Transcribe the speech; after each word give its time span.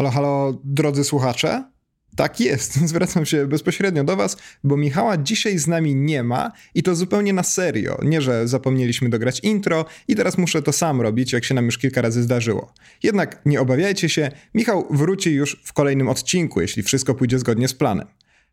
Halo, 0.00 0.10
halo, 0.10 0.60
drodzy 0.64 1.04
słuchacze? 1.04 1.64
Tak 2.16 2.40
jest, 2.40 2.74
zwracam 2.88 3.26
się 3.26 3.46
bezpośrednio 3.46 4.04
do 4.04 4.16
Was, 4.16 4.36
bo 4.64 4.76
Michała 4.76 5.16
dzisiaj 5.16 5.58
z 5.58 5.66
nami 5.66 5.94
nie 5.94 6.22
ma 6.22 6.52
i 6.74 6.82
to 6.82 6.94
zupełnie 6.94 7.32
na 7.32 7.42
serio. 7.42 7.98
Nie, 8.02 8.22
że 8.22 8.48
zapomnieliśmy 8.48 9.08
dograć 9.08 9.40
intro 9.40 9.84
i 10.08 10.16
teraz 10.16 10.38
muszę 10.38 10.62
to 10.62 10.72
sam 10.72 11.00
robić, 11.00 11.32
jak 11.32 11.44
się 11.44 11.54
nam 11.54 11.64
już 11.64 11.78
kilka 11.78 12.02
razy 12.02 12.22
zdarzyło. 12.22 12.72
Jednak 13.02 13.42
nie 13.46 13.60
obawiajcie 13.60 14.08
się, 14.08 14.30
Michał 14.54 14.86
wróci 14.90 15.30
już 15.30 15.62
w 15.64 15.72
kolejnym 15.72 16.08
odcinku, 16.08 16.60
jeśli 16.60 16.82
wszystko 16.82 17.14
pójdzie 17.14 17.38
zgodnie 17.38 17.68
z 17.68 17.74
planem. 17.74 18.06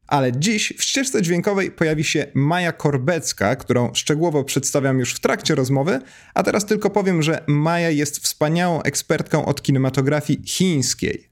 Ale 0.08 0.32
dziś 0.32 0.74
w 0.78 0.84
ścieżce 0.84 1.22
dźwiękowej 1.22 1.72
pojawi 1.72 2.04
się 2.04 2.26
Maja 2.34 2.72
Korbecka, 2.72 3.56
którą 3.56 3.94
szczegółowo 3.94 4.44
przedstawiam 4.44 5.00
już 5.00 5.14
w 5.14 5.20
trakcie 5.20 5.56
rozmowy, 5.56 6.00
a 6.34 6.44
teraz 6.44 6.66
tylko 6.66 6.90
powiem, 6.90 7.22
że 7.22 7.44
Maja 7.48 7.90
jest 7.90 8.20
wspaniałą 8.20 8.82
ekspertką 8.82 9.46
od 9.46 9.62
kinematografii 9.62 10.42
chińskiej. 10.46 11.27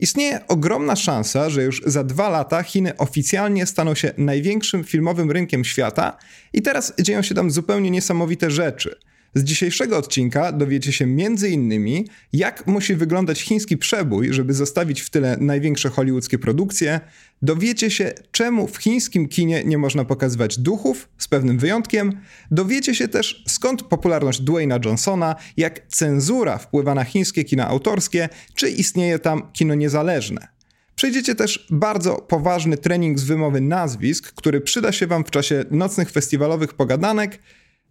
Istnieje 0.00 0.46
ogromna 0.46 0.96
szansa, 0.96 1.50
że 1.50 1.62
już 1.62 1.82
za 1.86 2.04
dwa 2.04 2.28
lata 2.28 2.62
Chiny 2.62 2.96
oficjalnie 2.96 3.66
staną 3.66 3.94
się 3.94 4.12
największym 4.18 4.84
filmowym 4.84 5.30
rynkiem 5.30 5.64
świata 5.64 6.16
i 6.52 6.62
teraz 6.62 6.92
dzieją 7.00 7.22
się 7.22 7.34
tam 7.34 7.50
zupełnie 7.50 7.90
niesamowite 7.90 8.50
rzeczy– 8.50 8.96
z 9.36 9.44
dzisiejszego 9.44 9.98
odcinka 9.98 10.52
dowiecie 10.52 10.92
się 10.92 11.04
m.in. 11.04 12.04
jak 12.32 12.66
musi 12.66 12.94
wyglądać 12.94 13.40
chiński 13.40 13.76
przebój, 13.76 14.32
żeby 14.32 14.54
zostawić 14.54 15.00
w 15.00 15.10
tyle 15.10 15.36
największe 15.40 15.88
hollywoodzkie 15.88 16.38
produkcje. 16.38 17.00
Dowiecie 17.42 17.90
się, 17.90 18.12
czemu 18.30 18.68
w 18.68 18.76
chińskim 18.76 19.28
kinie 19.28 19.64
nie 19.64 19.78
można 19.78 20.04
pokazywać 20.04 20.58
duchów, 20.58 21.08
z 21.18 21.28
pewnym 21.28 21.58
wyjątkiem. 21.58 22.20
Dowiecie 22.50 22.94
się 22.94 23.08
też, 23.08 23.44
skąd 23.48 23.82
popularność 23.82 24.40
Dwayna 24.40 24.78
Johnsona, 24.84 25.36
jak 25.56 25.88
cenzura 25.88 26.58
wpływa 26.58 26.94
na 26.94 27.04
chińskie 27.04 27.44
kina 27.44 27.68
autorskie, 27.68 28.28
czy 28.54 28.70
istnieje 28.70 29.18
tam 29.18 29.52
kino 29.52 29.74
niezależne. 29.74 30.48
Przejdziecie 30.94 31.34
też 31.34 31.66
bardzo 31.70 32.14
poważny 32.14 32.76
trening 32.76 33.18
z 33.18 33.24
wymowy 33.24 33.60
nazwisk, 33.60 34.32
który 34.32 34.60
przyda 34.60 34.92
się 34.92 35.06
Wam 35.06 35.24
w 35.24 35.30
czasie 35.30 35.64
nocnych 35.70 36.10
festiwalowych 36.10 36.74
pogadanek. 36.74 37.38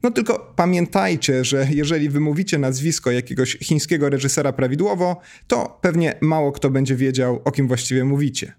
No 0.04 0.12
tylko 0.12 0.54
pamiętajcie, 0.56 1.44
że 1.44 1.68
jeżeli 1.72 2.10
wymówicie 2.10 2.58
nazwisko 2.58 3.12
jakiegoś 3.12 3.58
chińskiego 3.58 4.10
reżysera 4.10 4.54
prawidłowo, 4.54 5.22
to 5.48 5.80
pewnie 5.82 6.16
mało 6.22 6.52
kto 6.52 6.70
będzie 6.70 6.96
wiedział, 6.96 7.42
o 7.46 7.52
kim 7.52 7.68
właściwie 7.68 8.04
mówicie. 8.04 8.54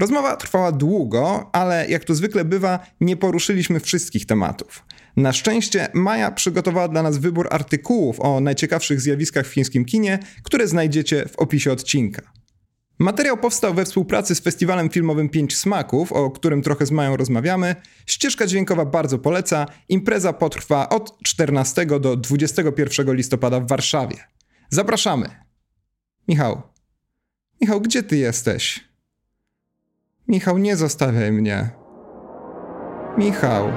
Rozmowa 0.00 0.36
trwała 0.36 0.72
długo, 0.72 1.50
ale 1.52 1.88
jak 1.88 2.04
to 2.04 2.14
zwykle 2.14 2.44
bywa, 2.44 2.86
nie 3.00 3.16
poruszyliśmy 3.16 3.80
wszystkich 3.80 4.26
tematów. 4.26 4.84
Na 5.16 5.32
szczęście 5.32 5.88
Maja 5.94 6.30
przygotowała 6.30 6.88
dla 6.88 7.02
nas 7.02 7.18
wybór 7.18 7.48
artykułów 7.50 8.20
o 8.20 8.40
najciekawszych 8.40 9.00
zjawiskach 9.00 9.46
w 9.46 9.52
chińskim 9.52 9.84
kinie, 9.84 10.18
które 10.42 10.68
znajdziecie 10.68 11.28
w 11.28 11.36
opisie 11.36 11.72
odcinka. 11.72 12.22
Materiał 12.98 13.36
powstał 13.36 13.74
we 13.74 13.84
współpracy 13.84 14.34
z 14.34 14.40
festiwalem 14.40 14.90
filmowym 14.90 15.28
Pięć 15.28 15.56
Smaków, 15.56 16.12
o 16.12 16.30
którym 16.30 16.62
trochę 16.62 16.86
z 16.86 16.90
Mają 16.90 17.16
rozmawiamy. 17.16 17.76
Ścieżka 18.06 18.46
dźwiękowa 18.46 18.84
bardzo 18.84 19.18
poleca. 19.18 19.66
Impreza 19.88 20.32
potrwa 20.32 20.88
od 20.88 21.22
14 21.22 21.86
do 21.86 22.16
21 22.16 23.14
listopada 23.14 23.60
w 23.60 23.68
Warszawie. 23.68 24.16
Zapraszamy. 24.70 25.30
Michał. 26.28 26.62
Michał, 27.60 27.80
gdzie 27.80 28.02
ty 28.02 28.16
jesteś? 28.16 28.89
Michał, 30.30 30.58
nie 30.58 30.76
zostawiaj 30.76 31.32
mnie. 31.32 31.70
Michał. 33.18 33.68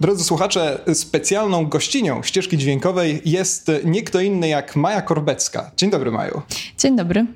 Drodzy 0.00 0.24
słuchacze, 0.24 0.78
specjalną 0.94 1.66
gościnią 1.66 2.22
ścieżki 2.22 2.58
dźwiękowej 2.58 3.22
jest 3.24 3.70
nie 3.84 4.02
kto 4.02 4.20
inny 4.20 4.48
jak 4.48 4.76
Maja 4.76 5.02
Korbecka. 5.02 5.70
Dzień 5.76 5.90
dobry, 5.90 6.10
Maju. 6.10 6.42
Dzień 6.78 6.96
dobry. 6.96 7.26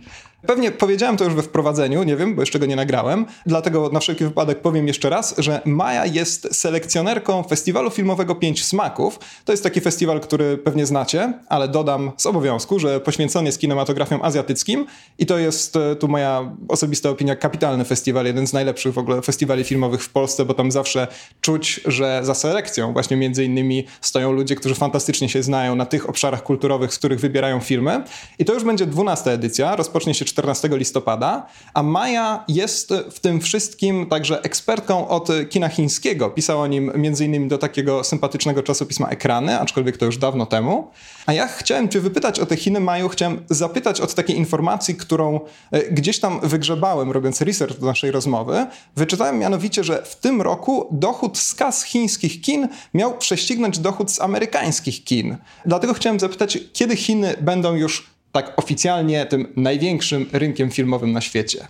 Pewnie 0.47 0.71
powiedziałem 0.71 1.17
to 1.17 1.25
już 1.25 1.35
we 1.35 1.43
wprowadzeniu, 1.43 2.03
nie 2.03 2.17
wiem, 2.17 2.35
bo 2.35 2.43
jeszcze 2.43 2.59
go 2.59 2.67
nie 2.67 2.77
nagrałem. 2.77 3.27
Dlatego 3.47 3.91
na 3.93 4.01
wszelki 4.01 4.25
wypadek 4.25 4.61
powiem 4.61 4.89
jeszcze 4.89 5.11
raz, 5.11 5.35
że 5.39 5.61
Maja 5.65 6.07
jest 6.07 6.49
selekcjonerką 6.57 7.43
festiwalu 7.43 7.91
filmowego 7.91 8.35
Pięć 8.35 8.65
Smaków. 8.65 9.19
To 9.45 9.53
jest 9.53 9.63
taki 9.63 9.81
festiwal, 9.81 10.21
który 10.21 10.59
pewnie 10.59 10.87
znacie, 10.87 11.33
ale 11.49 11.69
dodam 11.69 12.13
z 12.17 12.27
obowiązku, 12.27 12.79
że 12.79 13.01
poświęcony 13.01 13.49
jest 13.49 13.59
kinematografiom 13.59 14.23
azjatyckim 14.23 14.87
i 15.19 15.27
to 15.27 15.39
jest 15.39 15.77
e, 15.77 15.97
tu 15.97 16.09
moja 16.09 16.53
osobista 16.69 17.11
opinia 17.11 17.37
kapitalny 17.37 17.85
festiwal, 17.85 18.27
jeden 18.27 18.47
z 18.47 18.53
najlepszych 18.53 18.95
w 18.95 18.99
ogóle 18.99 19.23
festiwali 19.23 19.65
filmowych 19.65 20.03
w 20.03 20.09
Polsce, 20.09 20.45
bo 20.45 20.55
tam 20.55 20.71
zawsze 20.71 21.07
czuć, 21.41 21.81
że 21.87 22.21
za 22.23 22.35
selekcją 22.35 22.93
właśnie 22.93 23.17
między 23.17 23.45
innymi 23.45 23.87
stoją 24.01 24.33
ludzie, 24.33 24.57
którzy 24.57 24.75
fantastycznie 24.75 25.29
się 25.29 25.43
znają 25.43 25.75
na 25.75 25.87
tych 25.87 26.09
obszarach 26.09 26.43
kulturowych, 26.43 26.95
z 26.95 26.99
których 26.99 27.21
wybierają 27.21 27.61
filmy. 27.61 28.05
I 28.39 28.45
to 28.45 28.55
już 28.55 28.65
będzie 28.65 28.87
dwunasta 28.87 29.31
edycja, 29.31 29.77
rozpocznie 29.77 30.15
się 30.15 30.25
14 30.31 30.69
listopada, 30.73 31.47
a 31.75 31.83
Maja 31.83 32.45
jest 32.49 32.93
w 33.11 33.21
tym 33.21 33.41
wszystkim 33.41 34.07
także 34.07 34.43
ekspertką 34.43 35.09
od 35.09 35.29
kina 35.51 35.69
chińskiego. 35.69 36.31
Pisał 36.31 36.61
o 36.61 36.67
nim 36.67 36.93
m.in. 36.95 37.49
do 37.49 37.59
takiego 37.59 38.05
sympatycznego 38.05 38.63
czasopisma 38.63 39.09
Ekrany, 39.09 39.61
aczkolwiek 39.61 39.97
to 39.97 40.07
już 40.07 40.19
dawno 40.19 40.47
temu. 40.47 40.91
A 41.27 41.33
ja 41.33 41.49
chciałem 41.49 41.89
cię 41.89 42.01
wypytać 42.01 42.41
o 42.41 42.47
te 42.47 42.57
Chiny, 42.57 42.81
Maju, 42.81 43.09
chciałem 43.09 43.45
zapytać 43.51 44.01
od 44.01 44.15
takiej 44.15 44.37
informacji, 44.37 44.95
którą 44.95 45.41
e, 45.71 45.93
gdzieś 45.93 46.21
tam 46.21 46.41
wygrzebałem, 46.43 47.11
robiąc 47.11 47.41
research 47.41 47.79
do 47.79 47.87
naszej 47.87 48.11
rozmowy. 48.11 48.67
Wyczytałem 48.97 49.39
mianowicie, 49.39 49.85
że 49.85 50.03
w 50.03 50.17
tym 50.17 50.43
roku 50.43 50.89
dochód 50.91 51.39
z 51.39 51.55
kas 51.55 51.85
chińskich 51.85 52.41
kin 52.41 52.69
miał 52.95 53.19
prześcignąć 53.19 53.79
dochód 53.79 54.11
z 54.11 54.21
amerykańskich 54.21 55.05
kin. 55.05 55.37
Dlatego 55.67 55.95
chciałem 55.95 56.21
zapytać, 56.21 56.59
kiedy 56.73 56.97
Chiny 56.97 57.35
będą 57.41 57.75
już 57.75 58.10
tak 58.33 58.53
oficjalnie 58.57 59.27
tym 59.27 59.53
największym 59.57 60.27
rynkiem 60.33 60.71
filmowym 60.71 61.13
na 61.13 61.21
świecie? 61.21 61.69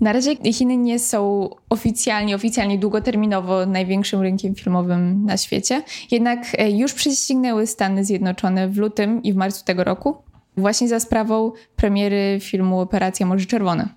Na 0.00 0.12
razie 0.12 0.36
Chiny 0.52 0.76
nie 0.76 0.98
są 0.98 1.50
oficjalnie, 1.70 2.34
oficjalnie 2.34 2.78
długoterminowo 2.78 3.66
największym 3.66 4.20
rynkiem 4.20 4.54
filmowym 4.54 5.24
na 5.24 5.36
świecie, 5.36 5.82
jednak 6.10 6.38
e, 6.58 6.70
już 6.70 6.92
prześcignęły 6.92 7.66
Stany 7.66 8.04
Zjednoczone 8.04 8.68
w 8.68 8.76
lutym 8.76 9.22
i 9.22 9.32
w 9.32 9.36
marcu 9.36 9.64
tego 9.64 9.84
roku 9.84 10.16
właśnie 10.58 10.88
za 10.88 11.00
sprawą 11.00 11.52
premiery 11.76 12.38
filmu 12.40 12.80
Operacja 12.80 13.26
Morze 13.26 13.46
Czerwone. 13.46 13.88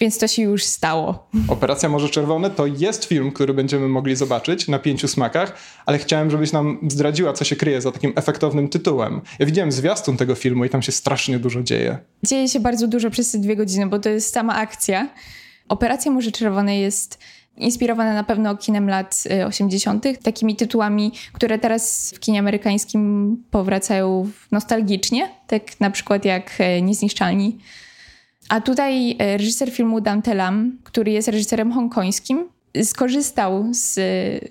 Więc 0.00 0.18
to 0.18 0.28
się 0.28 0.42
już 0.42 0.64
stało. 0.64 1.28
Operacja 1.48 1.88
Morze 1.88 2.08
Czerwone 2.08 2.50
to 2.50 2.66
jest 2.66 3.04
film, 3.04 3.32
który 3.32 3.54
będziemy 3.54 3.88
mogli 3.88 4.16
zobaczyć 4.16 4.68
na 4.68 4.78
pięciu 4.78 5.08
smakach, 5.08 5.56
ale 5.86 5.98
chciałem, 5.98 6.30
żebyś 6.30 6.52
nam 6.52 6.78
zdradziła, 6.88 7.32
co 7.32 7.44
się 7.44 7.56
kryje 7.56 7.80
za 7.80 7.92
takim 7.92 8.12
efektownym 8.16 8.68
tytułem. 8.68 9.20
Ja 9.38 9.46
widziałem 9.46 9.72
zwiastun 9.72 10.16
tego 10.16 10.34
filmu 10.34 10.64
i 10.64 10.68
tam 10.68 10.82
się 10.82 10.92
strasznie 10.92 11.38
dużo 11.38 11.62
dzieje. 11.62 11.98
Dzieje 12.22 12.48
się 12.48 12.60
bardzo 12.60 12.88
dużo 12.88 13.10
przez 13.10 13.32
te 13.32 13.38
dwie 13.38 13.56
godziny, 13.56 13.86
bo 13.86 13.98
to 13.98 14.08
jest 14.08 14.32
sama 14.32 14.54
akcja. 14.54 15.08
Operacja 15.68 16.12
Morze 16.12 16.32
Czerwone 16.32 16.78
jest 16.78 17.18
inspirowane 17.56 18.14
na 18.14 18.24
pewno 18.24 18.56
kinem 18.56 18.88
lat 18.88 19.24
80., 19.46 20.06
y, 20.06 20.16
takimi 20.16 20.56
tytułami, 20.56 21.12
które 21.32 21.58
teraz 21.58 22.12
w 22.16 22.20
kinie 22.20 22.38
amerykańskim 22.38 23.36
powracają 23.50 24.30
nostalgicznie, 24.52 25.28
tak 25.46 25.80
na 25.80 25.90
przykład 25.90 26.24
jak 26.24 26.52
e, 26.58 26.82
Niezniszczalni. 26.82 27.58
A 28.48 28.60
tutaj 28.60 29.16
e, 29.18 29.36
reżyser 29.36 29.70
filmu 29.70 30.00
Dante 30.00 30.34
Lam, 30.34 30.78
który 30.84 31.10
jest 31.12 31.28
reżyserem 31.28 31.72
hongkońskim, 31.72 32.48
skorzystał 32.84 33.66
z 33.70 33.98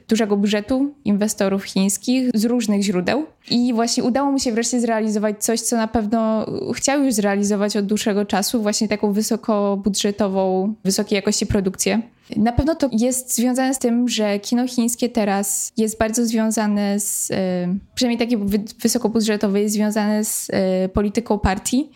dużego 0.08 0.38
budżetu 0.38 0.94
inwestorów 1.06 1.64
chińskich 1.64 2.30
z 2.34 2.46
różnych 2.46 2.82
źródeł 2.82 3.26
i 3.52 3.74
właśnie 3.74 4.04
udało 4.04 4.32
mu 4.32 4.40
się 4.40 4.52
wreszcie 4.52 4.82
zrealizować 4.82 5.44
coś, 5.44 5.62
co 5.62 5.78
na 5.78 5.88
pewno 5.88 6.46
chciał 6.74 7.04
już 7.04 7.14
zrealizować 7.14 7.78
od 7.78 7.86
dłuższego 7.86 8.26
czasu, 8.26 8.62
właśnie 8.62 8.88
taką 8.88 9.14
wysokobudżetową, 9.14 10.74
wysokiej 10.84 11.16
jakości 11.16 11.46
produkcję. 11.46 12.02
Na 12.36 12.52
pewno 12.52 12.76
to 12.76 12.90
jest 12.92 13.36
związane 13.36 13.74
z 13.74 13.80
tym, 13.80 14.10
że 14.10 14.40
kino 14.40 14.68
chińskie 14.68 15.10
teraz 15.10 15.72
jest 15.78 15.98
bardzo 15.98 16.26
związane 16.26 17.00
z, 17.00 17.32
e, 17.32 17.76
przynajmniej 17.96 18.28
takie 18.28 18.46
wysokobudżetowe, 18.80 19.62
jest 19.62 19.76
związane 19.76 20.24
z 20.24 20.48
e, 20.54 20.90
polityką 20.90 21.40
partii. 21.40 21.90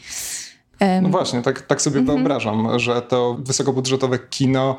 No 1.01 1.09
właśnie, 1.09 1.41
tak, 1.41 1.61
tak 1.61 1.81
sobie 1.81 1.99
mm 1.99 2.09
-hmm. 2.09 2.17
wyobrażam, 2.17 2.79
że 2.79 3.01
to 3.01 3.37
wysokobudżetowe 3.39 4.19
kino 4.19 4.77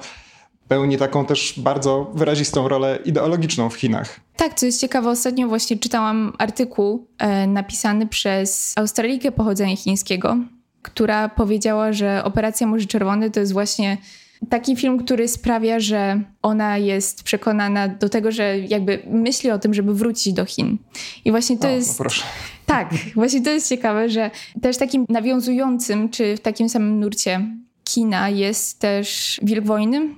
pełni 0.69 0.99
taką 0.99 1.27
też 1.27 1.55
bardzo 1.57 2.11
wyrazistą 2.15 2.69
rolę 2.69 2.99
ideologiczną 3.05 3.71
w 3.71 3.75
Chinach. 3.75 4.21
Tak, 4.37 4.55
co 4.55 4.67
jest 4.67 4.81
ciekawe, 4.81 5.11
ostatnio 5.11 5.49
właśnie 5.49 5.79
czytałam 5.79 6.33
artykuł 6.39 7.07
e, 7.19 7.47
napisany 7.47 8.07
przez 8.07 8.73
Australijkę 8.77 9.33
pochodzenia 9.33 9.77
chińskiego, 9.77 10.37
która 10.83 11.29
powiedziała, 11.29 11.93
że 11.93 12.25
Operacja 12.25 12.67
Morze 12.67 12.87
Czerwony 12.87 13.31
to 13.31 13.41
jest 13.41 13.53
właśnie 13.53 13.99
taki 14.49 14.77
film, 14.77 15.05
który 15.05 15.29
sprawia, 15.29 15.81
że 15.81 16.23
ona 16.43 16.79
jest 16.79 17.23
przekonana 17.23 17.89
do 17.89 18.09
tego, 18.09 18.33
że 18.33 18.59
jakby 18.59 19.03
myśli 19.07 19.51
o 19.51 19.59
tym, 19.59 19.75
żeby 19.75 19.95
wrócić 19.95 20.33
do 20.33 20.45
Chin. 20.45 20.79
I 21.25 21.31
właśnie 21.31 21.59
to 21.59 21.69
o, 21.69 21.71
jest. 21.71 21.89
No 21.89 21.95
proszę. 21.95 22.23
Tak, 22.67 22.95
właśnie 23.15 23.43
to 23.43 23.51
jest 23.51 23.69
ciekawe, 23.69 24.09
że 24.09 24.31
też 24.63 24.77
takim 24.77 25.07
nawiązującym, 25.09 26.09
czy 26.09 26.37
w 26.37 26.41
takim 26.41 26.69
samym 26.69 27.01
nurcie 27.01 27.41
kina 27.85 28.29
jest 28.29 28.79
też 28.79 29.41
Wilk 29.43 29.65
Wojny, 29.65 30.15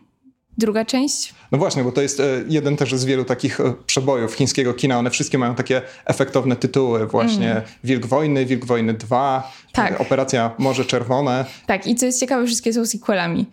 druga 0.58 0.84
część. 0.84 1.34
No 1.52 1.58
właśnie, 1.58 1.84
bo 1.84 1.92
to 1.92 2.02
jest 2.02 2.20
e, 2.20 2.24
jeden 2.48 2.76
też 2.76 2.94
z 2.94 3.04
wielu 3.04 3.24
takich 3.24 3.60
e, 3.60 3.74
przebojów 3.86 4.34
chińskiego 4.34 4.74
kina. 4.74 4.98
One 4.98 5.10
wszystkie 5.10 5.38
mają 5.38 5.54
takie 5.54 5.82
efektowne 6.04 6.56
tytuły, 6.56 7.06
właśnie 7.06 7.50
mm. 7.50 7.62
Wilk 7.84 8.06
Wojny, 8.06 8.46
Wilk 8.46 8.64
Wojny 8.64 8.94
2, 8.94 9.52
tak. 9.72 10.00
Operacja 10.00 10.54
Morze 10.58 10.84
Czerwone. 10.84 11.44
Tak, 11.66 11.86
i 11.86 11.94
co 11.94 12.06
jest 12.06 12.20
ciekawe, 12.20 12.46
wszystkie 12.46 12.72
są 12.72 12.86
sequelami. 12.86 13.46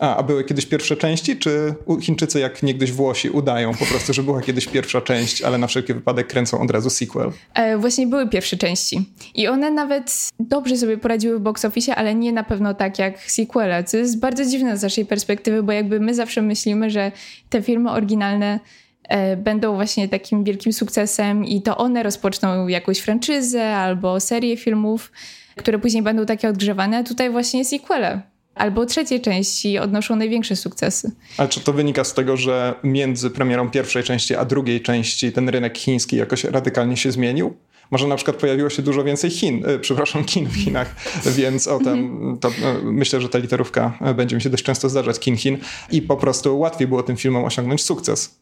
A, 0.00 0.16
a 0.16 0.22
były 0.22 0.44
kiedyś 0.44 0.66
pierwsze 0.66 0.96
części, 0.96 1.36
czy 1.36 1.74
Chińczycy 2.00 2.40
jak 2.40 2.62
niegdyś 2.62 2.92
Włosi 2.92 3.30
udają 3.30 3.74
po 3.74 3.86
prostu, 3.86 4.12
że 4.12 4.22
była 4.22 4.40
kiedyś 4.40 4.66
pierwsza 4.66 5.00
część, 5.00 5.42
ale 5.42 5.58
na 5.58 5.66
wszelki 5.66 5.94
wypadek 5.94 6.26
kręcą 6.26 6.60
od 6.60 6.70
razu 6.70 6.90
sequel? 6.90 7.30
E, 7.54 7.78
właśnie 7.78 8.06
były 8.06 8.28
pierwsze 8.28 8.56
części. 8.56 9.04
I 9.34 9.48
one 9.48 9.70
nawet 9.70 10.28
dobrze 10.40 10.76
sobie 10.76 10.98
poradziły 10.98 11.38
w 11.38 11.42
box 11.42 11.64
office, 11.64 11.94
ale 11.94 12.14
nie 12.14 12.32
na 12.32 12.44
pewno 12.44 12.74
tak 12.74 12.98
jak 12.98 13.30
sequele, 13.30 13.84
co 13.84 13.96
jest 13.96 14.20
bardzo 14.20 14.44
dziwne 14.44 14.78
z 14.78 14.82
naszej 14.82 15.06
perspektywy, 15.06 15.62
bo 15.62 15.72
jakby 15.72 16.00
my 16.00 16.14
zawsze 16.14 16.42
myślimy, 16.42 16.90
że 16.90 17.12
te 17.50 17.62
filmy 17.62 17.90
oryginalne 17.90 18.60
e, 19.08 19.36
będą 19.36 19.74
właśnie 19.74 20.08
takim 20.08 20.44
wielkim 20.44 20.72
sukcesem 20.72 21.44
i 21.44 21.62
to 21.62 21.76
one 21.76 22.02
rozpoczną 22.02 22.68
jakąś 22.68 22.98
franczyzę 22.98 23.76
albo 23.76 24.20
serię 24.20 24.56
filmów, 24.56 25.12
które 25.56 25.78
później 25.78 26.02
będą 26.02 26.26
takie 26.26 26.48
odgrzewane, 26.48 27.04
tutaj 27.04 27.30
właśnie 27.30 27.64
sequele 27.64 28.30
albo 28.54 28.86
trzeciej 28.86 29.20
części 29.20 29.78
odnoszą 29.78 30.16
największe 30.16 30.56
sukcesy. 30.56 31.12
Ale 31.36 31.48
czy 31.48 31.60
to 31.60 31.72
wynika 31.72 32.04
z 32.04 32.14
tego, 32.14 32.36
że 32.36 32.74
między 32.84 33.30
premierą 33.30 33.70
pierwszej 33.70 34.02
części 34.02 34.34
a 34.34 34.44
drugiej 34.44 34.82
części 34.82 35.32
ten 35.32 35.48
rynek 35.48 35.78
chiński 35.78 36.16
jakoś 36.16 36.44
radykalnie 36.44 36.96
się 36.96 37.12
zmienił? 37.12 37.56
Może 37.90 38.06
na 38.06 38.16
przykład 38.16 38.36
pojawiło 38.36 38.70
się 38.70 38.82
dużo 38.82 39.04
więcej 39.04 39.30
Chin, 39.30 39.64
y, 39.68 39.78
przepraszam, 39.78 40.24
kin 40.24 40.46
w 40.46 40.54
Chinach, 40.54 40.94
więc 41.26 41.66
o 41.66 41.78
tym 41.78 42.38
to, 42.40 42.48
y, 42.48 42.52
myślę, 42.82 43.20
że 43.20 43.28
ta 43.28 43.38
literówka 43.38 43.98
y, 44.10 44.14
będzie 44.14 44.36
mi 44.36 44.42
się 44.42 44.50
dość 44.50 44.64
często 44.64 44.88
zdarzać, 44.88 45.20
kin 45.20 45.36
Chin 45.36 45.58
i 45.90 46.02
po 46.02 46.16
prostu 46.16 46.58
łatwiej 46.58 46.88
było 46.88 47.02
tym 47.02 47.16
filmom 47.16 47.44
osiągnąć 47.44 47.82
sukces. 47.82 48.40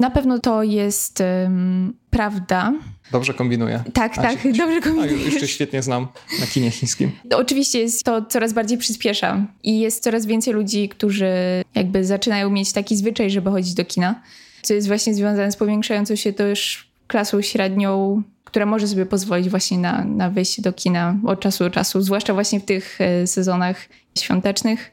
Na 0.00 0.10
pewno 0.10 0.38
to 0.38 0.62
jest 0.62 1.20
um, 1.20 1.94
prawda. 2.10 2.72
Dobrze 3.12 3.34
kombinuję. 3.34 3.84
Tak, 3.92 4.18
A, 4.18 4.22
tak, 4.22 4.42
ci, 4.42 4.52
dobrze 4.62 4.80
kombinuję. 4.80 5.24
Już 5.24 5.34
się 5.34 5.48
świetnie 5.48 5.82
znam 5.82 6.06
na 6.40 6.46
kinie 6.46 6.70
chińskim. 6.70 7.10
Oczywiście 7.34 7.78
jest 7.78 8.04
to 8.04 8.22
coraz 8.22 8.52
bardziej 8.52 8.78
przyspiesza 8.78 9.46
i 9.62 9.80
jest 9.80 10.02
coraz 10.02 10.26
więcej 10.26 10.54
ludzi, 10.54 10.88
którzy 10.88 11.26
jakby 11.74 12.04
zaczynają 12.04 12.50
mieć 12.50 12.72
taki 12.72 12.96
zwyczaj, 12.96 13.30
żeby 13.30 13.50
chodzić 13.50 13.74
do 13.74 13.84
kina, 13.84 14.22
co 14.62 14.74
jest 14.74 14.86
właśnie 14.86 15.14
związane 15.14 15.52
z 15.52 15.56
powiększającą 15.56 16.16
się 16.16 16.32
też 16.32 16.90
klasą 17.06 17.42
średnią, 17.42 18.22
która 18.44 18.66
może 18.66 18.88
sobie 18.88 19.06
pozwolić 19.06 19.48
właśnie 19.48 19.78
na, 19.78 20.04
na 20.04 20.30
wyjście 20.30 20.62
do 20.62 20.72
kina 20.72 21.16
od 21.26 21.40
czasu 21.40 21.64
do 21.64 21.70
czasu, 21.70 22.00
zwłaszcza 22.02 22.34
właśnie 22.34 22.60
w 22.60 22.64
tych 22.64 23.00
e, 23.00 23.26
sezonach 23.26 23.76
świątecznych, 24.18 24.92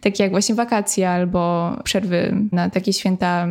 takie 0.00 0.22
jak 0.22 0.32
właśnie 0.32 0.54
wakacje 0.54 1.10
albo 1.10 1.72
przerwy 1.84 2.36
na 2.52 2.70
takie 2.70 2.92
święta 2.92 3.48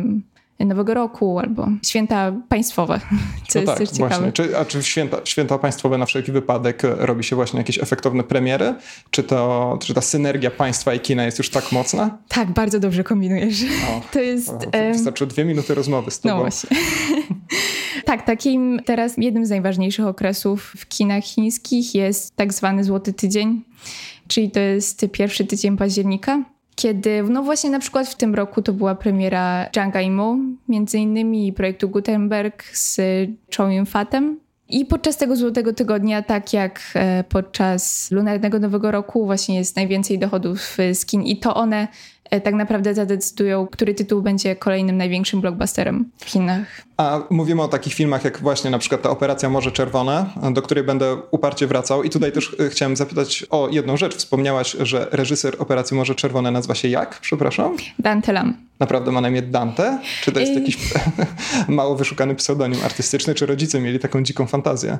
Nowego 0.66 0.94
Roku 0.94 1.38
albo 1.38 1.68
święta 1.86 2.32
państwowe, 2.48 3.00
co 3.48 3.58
no 3.58 3.60
jest 3.60 3.66
tak, 3.66 3.78
też 3.78 3.90
ciekawe. 3.90 4.08
Właśnie. 4.08 4.32
Czy, 4.32 4.58
a 4.58 4.64
czy 4.64 4.82
święta, 4.82 5.16
święta 5.24 5.58
państwowe 5.58 5.98
na 5.98 6.06
wszelki 6.06 6.32
wypadek 6.32 6.82
robi 6.82 7.24
się 7.24 7.36
właśnie 7.36 7.58
jakieś 7.58 7.78
efektowne 7.78 8.24
premiery? 8.24 8.74
Czy, 9.10 9.22
to, 9.22 9.78
czy 9.82 9.94
ta 9.94 10.00
synergia 10.00 10.50
państwa 10.50 10.94
i 10.94 11.00
kina 11.00 11.24
jest 11.24 11.38
już 11.38 11.50
tak 11.50 11.72
mocna? 11.72 12.18
Tak, 12.28 12.50
bardzo 12.50 12.80
dobrze 12.80 13.04
kombinujesz. 13.04 13.64
O, 13.88 14.00
to 14.12 14.20
jest... 14.20 14.54
Wystarczy 14.92 15.26
dwie 15.26 15.44
minuty 15.44 15.74
rozmowy 15.74 16.10
z 16.10 16.20
tobą. 16.20 16.34
No 16.34 16.40
właśnie. 16.40 16.76
tak, 18.04 18.26
takim 18.26 18.80
teraz 18.84 19.14
jednym 19.18 19.46
z 19.46 19.50
najważniejszych 19.50 20.06
okresów 20.06 20.74
w 20.76 20.88
kinach 20.88 21.24
chińskich 21.24 21.94
jest 21.94 22.36
tak 22.36 22.52
zwany 22.52 22.84
Złoty 22.84 23.12
Tydzień, 23.12 23.64
czyli 24.28 24.50
to 24.50 24.60
jest 24.60 25.06
pierwszy 25.12 25.44
tydzień 25.44 25.76
października 25.76 26.42
kiedy, 26.78 27.22
no 27.22 27.42
właśnie 27.42 27.70
na 27.70 27.78
przykład 27.78 28.08
w 28.08 28.14
tym 28.14 28.34
roku 28.34 28.62
to 28.62 28.72
była 28.72 28.94
premiera 28.94 29.66
Zhanga 29.74 30.00
Yimou, 30.00 30.38
między 30.68 30.98
innymi 30.98 31.52
projektu 31.52 31.88
Gutenberg 31.88 32.64
z 32.64 32.96
Chow 33.56 33.68
Yun-fatem. 33.70 34.34
I 34.68 34.84
podczas 34.84 35.16
tego 35.16 35.36
Złotego 35.36 35.72
Tygodnia, 35.72 36.22
tak 36.22 36.52
jak 36.52 36.80
e, 36.94 37.24
podczas 37.28 38.10
Lunarnego 38.10 38.58
Nowego 38.58 38.90
Roku, 38.90 39.26
właśnie 39.26 39.56
jest 39.56 39.76
najwięcej 39.76 40.18
dochodów 40.18 40.76
z 40.92 41.06
kin 41.06 41.22
i 41.22 41.36
to 41.36 41.54
one 41.54 41.88
E, 42.30 42.40
tak 42.40 42.54
naprawdę 42.54 42.94
zadecydują, 42.94 43.66
który 43.66 43.94
tytuł 43.94 44.22
będzie 44.22 44.56
kolejnym 44.56 44.96
największym 44.96 45.40
blockbusterem 45.40 46.10
w 46.18 46.30
Chinach. 46.30 46.87
A 46.98 47.20
mówimy 47.30 47.62
o 47.62 47.68
takich 47.68 47.94
filmach 47.94 48.24
jak 48.24 48.40
właśnie 48.40 48.70
na 48.70 48.78
przykład 48.78 49.02
ta 49.02 49.10
Operacja 49.10 49.48
Morze 49.48 49.72
Czerwone, 49.72 50.26
do 50.52 50.62
której 50.62 50.84
będę 50.84 51.16
uparcie 51.30 51.66
wracał. 51.66 52.02
I 52.02 52.10
tutaj 52.10 52.32
też 52.32 52.56
e, 52.60 52.68
chciałem 52.68 52.96
zapytać 52.96 53.46
o 53.50 53.68
jedną 53.72 53.96
rzecz. 53.96 54.16
Wspomniałaś, 54.16 54.76
że 54.80 55.08
reżyser 55.12 55.56
Operacji 55.58 55.96
Morze 55.96 56.14
Czerwone 56.14 56.50
nazywa 56.50 56.74
się 56.74 56.88
jak? 56.88 57.18
Przepraszam? 57.20 57.76
Dante 57.98 58.32
Lam. 58.32 58.54
Naprawdę 58.80 59.12
ma 59.12 59.20
na 59.20 59.28
imię 59.28 59.42
Dante? 59.42 59.98
Czy 60.22 60.32
to 60.32 60.40
jest 60.40 60.54
jakiś 60.54 60.78
mało 61.68 61.96
wyszukany 61.96 62.34
pseudonim 62.34 62.78
artystyczny, 62.84 63.34
czy 63.34 63.46
rodzice 63.46 63.80
mieli 63.80 63.98
taką 63.98 64.22
dziką 64.22 64.46
fantazję? 64.46 64.98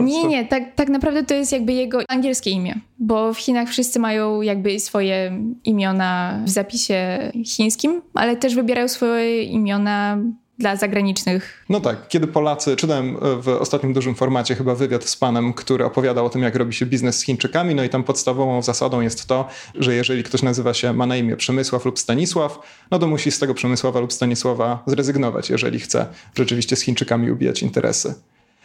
Nie, 0.00 0.24
nie, 0.24 0.44
tak, 0.44 0.74
tak 0.74 0.88
naprawdę 0.88 1.24
to 1.24 1.34
jest 1.34 1.52
jakby 1.52 1.72
jego 1.72 1.98
angielskie 2.08 2.50
imię, 2.50 2.80
bo 2.98 3.34
w 3.34 3.38
Chinach 3.38 3.68
wszyscy 3.68 3.98
mają 3.98 4.42
jakby 4.42 4.80
swoje 4.80 5.42
imiona 5.64 6.40
w 6.44 6.50
zapisie 6.50 7.32
chińskim, 7.46 8.02
ale 8.14 8.36
też 8.36 8.54
wybierają 8.54 8.88
swoje 8.88 9.42
imiona 9.42 10.18
dla 10.60 10.76
zagranicznych. 10.76 11.64
No 11.68 11.80
tak, 11.80 12.08
kiedy 12.08 12.26
Polacy, 12.26 12.76
czytałem 12.76 13.16
w 13.40 13.48
ostatnim 13.48 13.92
dużym 13.92 14.14
formacie 14.14 14.54
chyba 14.54 14.74
wywiad 14.74 15.04
z 15.04 15.16
panem, 15.16 15.52
który 15.52 15.84
opowiadał 15.84 16.26
o 16.26 16.30
tym, 16.30 16.42
jak 16.42 16.56
robi 16.56 16.72
się 16.72 16.86
biznes 16.86 17.18
z 17.18 17.22
Chińczykami, 17.22 17.74
no 17.74 17.84
i 17.84 17.88
tam 17.88 18.04
podstawową 18.04 18.62
zasadą 18.62 19.00
jest 19.00 19.26
to, 19.26 19.48
że 19.74 19.94
jeżeli 19.94 20.22
ktoś 20.22 20.42
nazywa 20.42 20.74
się, 20.74 20.92
ma 20.92 21.06
na 21.06 21.16
imię 21.16 21.36
Przemysław 21.36 21.84
lub 21.84 21.98
Stanisław, 21.98 22.58
no 22.90 22.98
to 22.98 23.06
musi 23.06 23.30
z 23.30 23.38
tego 23.38 23.54
Przemysława 23.54 24.00
lub 24.00 24.12
Stanisława 24.12 24.82
zrezygnować, 24.86 25.50
jeżeli 25.50 25.80
chce 25.80 26.06
rzeczywiście 26.34 26.76
z 26.76 26.80
Chińczykami 26.80 27.30
ubijać 27.30 27.62
interesy. 27.62 28.14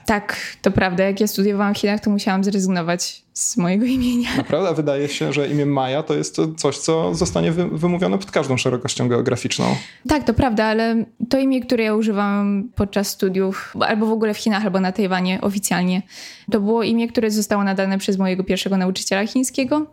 Tak, 0.05 0.37
to 0.61 0.71
prawda. 0.71 1.03
Jak 1.03 1.19
ja 1.19 1.27
studiowałam 1.27 1.73
w 1.73 1.77
Chinach, 1.77 1.99
to 1.99 2.09
musiałam 2.09 2.43
zrezygnować 2.43 3.24
z 3.37 3.57
mojego 3.57 3.85
imienia. 3.85 4.29
Naprawdę? 4.37 4.73
Wydaje 4.73 5.07
się, 5.07 5.33
że 5.33 5.47
imię 5.47 5.65
Maja 5.65 6.03
to 6.03 6.13
jest 6.13 6.37
coś, 6.57 6.77
co 6.77 7.15
zostanie 7.15 7.51
wymówione 7.51 8.17
pod 8.17 8.31
każdą 8.31 8.57
szerokością 8.57 9.09
geograficzną. 9.09 9.65
Tak, 10.07 10.23
to 10.23 10.33
prawda, 10.33 10.65
ale 10.65 11.05
to 11.29 11.39
imię, 11.39 11.61
które 11.61 11.83
ja 11.83 11.95
używałam 11.95 12.69
podczas 12.75 13.07
studiów, 13.07 13.73
albo 13.79 14.05
w 14.05 14.11
ogóle 14.11 14.33
w 14.33 14.37
Chinach, 14.37 14.63
albo 14.65 14.79
na 14.79 14.91
Tajwanie 14.91 15.41
oficjalnie, 15.41 16.01
to 16.51 16.59
było 16.59 16.83
imię, 16.83 17.07
które 17.07 17.31
zostało 17.31 17.63
nadane 17.63 17.97
przez 17.97 18.17
mojego 18.17 18.43
pierwszego 18.43 18.77
nauczyciela 18.77 19.27
chińskiego. 19.27 19.85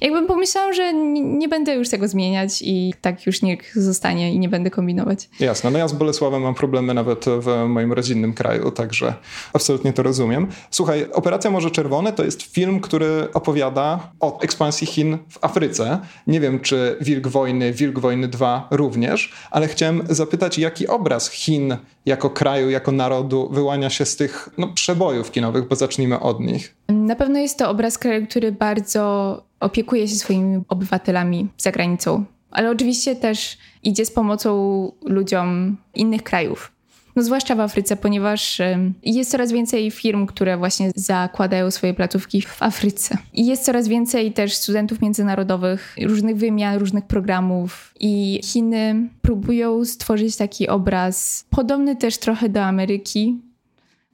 Jakbym 0.00 0.26
pomyślałam, 0.26 0.74
że 0.74 0.94
nie 1.14 1.48
będę 1.48 1.74
już 1.74 1.88
tego 1.88 2.08
zmieniać 2.08 2.62
i 2.62 2.94
tak 3.00 3.26
już 3.26 3.42
niech 3.42 3.72
zostanie 3.82 4.34
i 4.34 4.38
nie 4.38 4.48
będę 4.48 4.70
kombinować. 4.70 5.28
Jasne. 5.40 5.70
No 5.70 5.78
ja 5.78 5.88
z 5.88 5.92
Bolesławem 5.92 6.42
mam 6.42 6.54
problemy 6.54 6.94
nawet 6.94 7.24
w 7.40 7.68
moim 7.68 7.92
rodzinnym 7.92 8.34
kraju, 8.34 8.70
także 8.70 9.14
absolutnie 9.52 9.92
to 9.92 10.02
rozumiem. 10.02 10.46
Słuchaj, 10.70 11.06
Operacja 11.12 11.50
Morze 11.50 11.70
Czerwone 11.70 12.12
to 12.12 12.24
jest 12.24 12.42
film, 12.42 12.79
który 12.80 13.28
opowiada 13.34 14.12
o 14.20 14.40
ekspansji 14.40 14.86
Chin 14.86 15.18
w 15.28 15.44
Afryce. 15.44 15.98
Nie 16.26 16.40
wiem, 16.40 16.60
czy 16.60 16.96
Wilk 17.00 17.28
Wojny, 17.28 17.72
Wilk 17.72 17.98
Wojny 17.98 18.28
2 18.28 18.68
również, 18.70 19.32
ale 19.50 19.68
chciałem 19.68 20.02
zapytać, 20.08 20.58
jaki 20.58 20.88
obraz 20.88 21.30
Chin 21.30 21.76
jako 22.06 22.30
kraju, 22.30 22.70
jako 22.70 22.92
narodu 22.92 23.48
wyłania 23.52 23.90
się 23.90 24.04
z 24.04 24.16
tych 24.16 24.48
no, 24.58 24.68
przebojów 24.68 25.30
kinowych, 25.30 25.68
bo 25.68 25.76
zacznijmy 25.76 26.20
od 26.20 26.40
nich. 26.40 26.74
Na 26.88 27.16
pewno 27.16 27.38
jest 27.38 27.58
to 27.58 27.70
obraz 27.70 27.98
kraju, 27.98 28.26
który 28.26 28.52
bardzo 28.52 29.44
opiekuje 29.60 30.08
się 30.08 30.14
swoimi 30.14 30.62
obywatelami 30.68 31.48
za 31.58 31.72
granicą, 31.72 32.24
ale 32.50 32.70
oczywiście 32.70 33.16
też 33.16 33.58
idzie 33.82 34.06
z 34.06 34.10
pomocą 34.10 34.92
ludziom 35.04 35.76
innych 35.94 36.22
krajów. 36.22 36.72
No 37.20 37.24
zwłaszcza 37.24 37.54
w 37.54 37.60
Afryce, 37.60 37.96
ponieważ 37.96 38.60
jest 39.02 39.30
coraz 39.30 39.52
więcej 39.52 39.90
firm, 39.90 40.26
które 40.26 40.56
właśnie 40.56 40.90
zakładają 40.94 41.70
swoje 41.70 41.94
placówki 41.94 42.42
w 42.42 42.62
Afryce. 42.62 43.18
I 43.32 43.46
jest 43.46 43.64
coraz 43.64 43.88
więcej 43.88 44.32
też 44.32 44.54
studentów 44.54 45.00
międzynarodowych, 45.00 45.96
różnych 46.02 46.36
wymian, 46.36 46.78
różnych 46.78 47.04
programów. 47.04 47.94
I 48.00 48.40
Chiny 48.44 49.08
próbują 49.22 49.84
stworzyć 49.84 50.36
taki 50.36 50.68
obraz 50.68 51.44
podobny 51.50 51.96
też 51.96 52.18
trochę 52.18 52.48
do 52.48 52.62
Ameryki, 52.62 53.38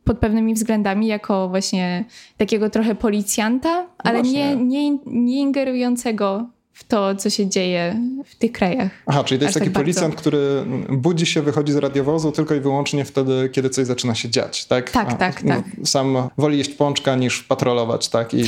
pod 0.05 0.19
pewnymi 0.19 0.55
względami, 0.55 1.07
jako 1.07 1.49
właśnie 1.49 2.05
takiego 2.37 2.71
trochę 2.71 2.95
policjanta, 2.95 3.87
ale 3.99 4.23
nie, 4.23 4.57
nie, 4.57 4.91
nie 5.07 5.41
ingerującego 5.41 6.49
w 6.77 6.85
to, 6.85 7.15
co 7.15 7.31
się 7.31 7.49
dzieje 7.49 8.01
w 8.25 8.35
tych 8.35 8.53
krajach. 8.53 8.91
Aha, 9.07 9.25
czyli 9.25 9.39
to 9.39 9.45
jest 9.45 9.55
taki 9.55 9.67
tak 9.67 9.75
policjant, 9.75 10.15
bardzo. 10.15 10.21
który 10.21 10.65
budzi 10.89 11.27
się, 11.27 11.43
wychodzi 11.43 11.73
z 11.73 11.77
radiowozu 11.77 12.33
tylko 12.33 12.55
i 12.55 12.61
wyłącznie 12.61 13.05
wtedy, 13.05 13.51
kiedy 13.53 13.71
coś 13.71 13.87
zaczyna 13.87 14.15
się 14.15 14.31
dziać, 14.31 14.67
tak? 14.67 14.91
Tak, 14.91 15.13
A, 15.13 15.15
tak, 15.15 15.45
no, 15.45 15.55
tak. 15.55 15.65
Sam 15.85 16.17
woli 16.39 16.59
jeść 16.59 16.71
pączka 16.71 17.15
niż 17.15 17.43
patrolować, 17.43 18.09
tak? 18.09 18.35
I 18.35 18.45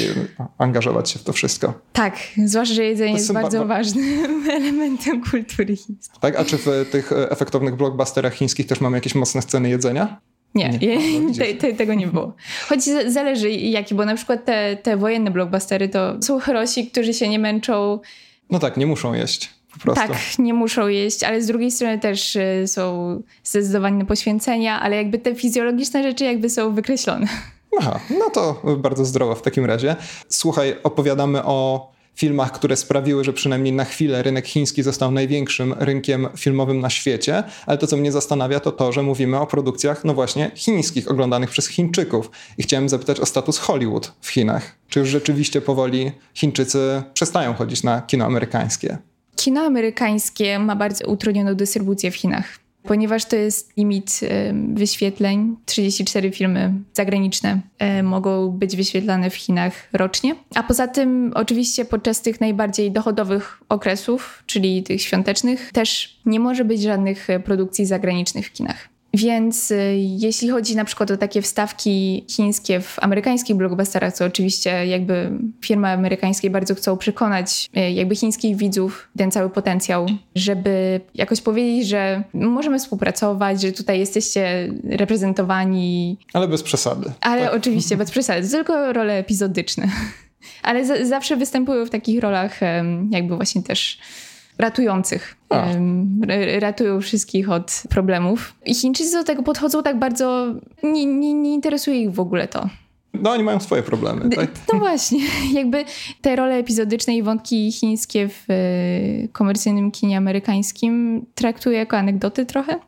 angażować 0.59 1.11
się 1.11 1.19
w 1.19 1.23
to 1.23 1.33
wszystko. 1.33 1.75
Tak, 1.93 2.17
zwłaszcza, 2.45 2.75
że 2.75 2.85
jedzenie 2.85 3.13
jest, 3.13 3.25
jest 3.25 3.33
bardzo 3.33 3.67
ważnym 3.67 4.51
elementem 4.59 5.25
kultury 5.31 5.77
chińskiej. 5.77 6.21
Tak, 6.21 6.37
a 6.37 6.45
czy 6.45 6.59
w 6.59 6.89
tych 6.93 7.13
efektownych 7.13 7.77
blockbusterach 7.77 8.35
chińskich 8.35 8.67
też 8.67 8.81
mamy 8.81 8.97
jakieś 8.97 9.15
mocne 9.15 9.43
sceny 9.43 9.69
jedzenia? 9.69 10.21
Nie, 10.55 10.69
nie. 10.69 10.99
Te, 11.39 11.55
te, 11.55 11.73
tego 11.73 11.95
nie 11.95 12.07
było. 12.07 12.33
Choć 12.69 12.85
zależy 13.07 13.51
jaki, 13.51 13.95
bo 13.95 14.05
na 14.05 14.15
przykład 14.15 14.45
te, 14.45 14.77
te 14.83 14.97
wojenne 14.97 15.31
blockbustery 15.31 15.89
to 15.89 16.23
są 16.23 16.39
herosi, 16.39 16.91
którzy 16.91 17.15
się 17.15 17.29
nie 17.29 17.39
męczą. 17.39 18.01
No 18.51 18.59
tak, 18.59 18.77
nie 18.77 18.87
muszą 18.87 19.15
jeść. 19.15 19.51
po 19.73 19.79
prostu. 19.79 20.09
Tak, 20.09 20.19
nie 20.39 20.55
muszą 20.55 20.89
jeść, 20.89 21.25
ale 21.25 21.43
z 21.43 21.47
drugiej 21.47 21.71
strony 21.71 21.99
też 21.99 22.37
y, 22.37 22.65
są 22.67 23.23
zdecydowane 23.45 24.07
poświęcenia, 24.07 24.81
ale 24.81 24.97
jakby 24.97 25.19
te 25.19 25.35
fizjologiczne 25.35 26.03
rzeczy 26.03 26.25
jakby 26.25 26.51
są 26.51 26.75
wykreślone. 26.75 27.27
Aha, 27.81 28.01
no 28.19 28.31
to 28.31 28.63
bardzo 28.79 29.05
zdrowo 29.05 29.35
w 29.35 29.43
takim 29.43 29.65
razie. 29.65 29.97
Słuchaj, 30.29 30.77
opowiadamy 30.83 31.45
o 31.45 31.91
filmach, 32.19 32.53
które 32.53 32.77
sprawiły, 32.77 33.25
że 33.25 33.33
przynajmniej 33.33 33.73
na 33.73 33.85
chwilę 33.85 34.23
rynek 34.23 34.47
chiński 34.47 34.83
został 34.83 35.11
największym 35.11 35.75
rynkiem 35.79 36.29
filmowym 36.37 36.81
na 36.81 36.91
świecie, 36.91 37.45
ale 37.67 37.79
to, 37.79 37.87
co 37.87 37.97
mnie 37.97 38.13
zastanawia, 38.13 38.61
to 38.61 38.73
to, 38.73 38.93
że 38.93 39.03
mówimy 39.03 39.41
o 39.41 39.47
produkcjach, 39.47 40.05
no 40.05 40.15
właśnie, 40.15 40.51
chińskich, 40.55 41.11
oglądanych 41.11 41.51
przez 41.51 41.69
Chińczyków. 41.69 42.31
I 42.59 42.63
chciałem 42.63 42.89
zapytać 42.89 43.21
o 43.21 43.27
status 43.27 43.59
Hollywood 43.59 44.13
w 44.21 44.29
Chinach. 44.29 44.77
Czy 44.89 45.01
już 45.01 45.09
rzeczywiście 45.09 45.61
powoli 45.61 46.13
Chińczycy 46.35 47.03
przestają 47.15 47.55
chodzić 47.55 47.83
na 47.83 48.01
kino 48.01 48.25
amerykańskie? 48.25 48.99
Kino 49.37 49.61
amerykańskie 49.61 50.59
ma 50.59 50.77
bardzo 50.77 51.07
utrudnioną 51.07 51.55
dystrybucję 51.55 52.11
w 52.11 52.17
Chinach 52.17 52.68
ponieważ 52.83 53.25
to 53.25 53.37
jest 53.37 53.77
limit 53.77 54.21
wyświetleń. 54.75 55.57
34 55.67 56.33
filmy 56.33 56.73
zagraniczne 56.93 57.61
mogą 58.03 58.51
być 58.51 58.77
wyświetlane 58.77 59.31
w 59.31 59.35
Chinach 59.35 59.73
rocznie. 59.93 60.35
A 60.55 60.63
poza 60.63 60.89
tym, 60.89 61.33
oczywiście, 61.35 61.85
podczas 61.85 62.23
tych 62.23 62.41
najbardziej 62.41 62.93
dochodowych 62.93 63.63
okresów, 63.69 64.43
czyli 64.47 64.83
tych 64.83 65.03
świątecznych, 65.03 65.73
też 65.73 66.21
nie 66.27 66.41
może 66.41 66.65
być 66.65 66.83
żadnych 66.83 67.31
e, 67.31 67.41
produkcji 67.41 67.87
zagranicznych 67.87 68.47
w 68.47 68.53
kinach. 68.53 68.89
Więc 69.15 69.71
y, 69.71 69.97
jeśli 69.99 70.49
chodzi 70.49 70.77
na 70.77 70.85
przykład 70.85 71.11
o 71.11 71.17
takie 71.17 71.43
wstawki 71.43 72.25
chińskie 72.31 72.81
w 72.81 72.97
amerykańskich 73.01 73.57
blockbusterach, 73.57 74.15
co 74.15 74.25
oczywiście 74.25 74.87
jakby 74.87 75.31
firmy 75.61 75.89
amerykańskie 75.89 76.51
bardzo 76.51 76.75
chcą 76.75 76.97
przekonać 76.97 77.71
y, 77.77 77.91
jakby 77.91 78.17
chińskich 78.17 78.57
widzów 78.57 79.09
ten 79.19 79.31
cały 79.31 79.51
potencjał, 79.51 80.07
żeby 80.35 81.01
jakoś 81.15 81.41
powiedzieć, 81.41 81.89
że 81.89 82.23
możemy 82.35 82.79
współpracować, 82.79 83.63
że 83.63 83.73
tutaj 83.73 83.99
jesteście 83.99 84.75
reprezentowani. 84.85 86.17
Ale 86.33 86.49
bez 86.49 86.63
przesady. 86.63 87.13
Ale 87.21 87.45
tak? 87.45 87.55
oczywiście 87.55 87.97
bez 87.97 88.11
przesady, 88.11 88.49
tylko 88.49 88.93
role 88.93 89.19
epizodyczne. 89.19 89.89
Ale 90.63 91.07
zawsze 91.07 91.37
występują 91.37 91.87
w 91.87 91.91
takich 91.91 92.21
rolach 92.21 92.61
jakby 93.11 93.37
właśnie 93.37 93.63
też 93.63 93.99
ratujących. 94.59 95.37
Ratują 96.59 97.01
wszystkich 97.01 97.51
od 97.51 97.83
problemów. 97.91 98.55
I 98.67 98.75
Chińczycy 98.75 99.13
do 99.13 99.25
tego 99.25 99.43
podchodzą 99.43 99.83
tak 99.83 99.99
bardzo. 99.99 100.55
Nie, 100.83 101.07
nie, 101.07 101.35
nie 101.35 101.55
interesuje 101.55 102.03
ich 102.03 102.13
w 102.13 102.21
ogóle 102.21 102.49
to. 102.49 102.69
No, 103.15 103.31
oni 103.31 103.45
mają 103.45 103.61
swoje 103.61 103.83
problemy. 103.83 104.31
Tak? 104.31 104.51
No 104.73 104.79
właśnie, 104.79 105.21
jakby 105.61 105.85
te 106.21 106.37
role 106.37 106.55
epizodyczne 106.55 107.17
i 107.17 107.23
wątki 107.23 107.73
chińskie 107.73 108.29
w 108.29 108.45
e, 108.49 109.29
komercyjnym 109.29 109.91
kinie 109.91 110.17
amerykańskim 110.17 111.27
traktuję 111.35 111.79
jako 111.79 111.97
anegdoty 111.97 112.47
trochę. 112.47 112.79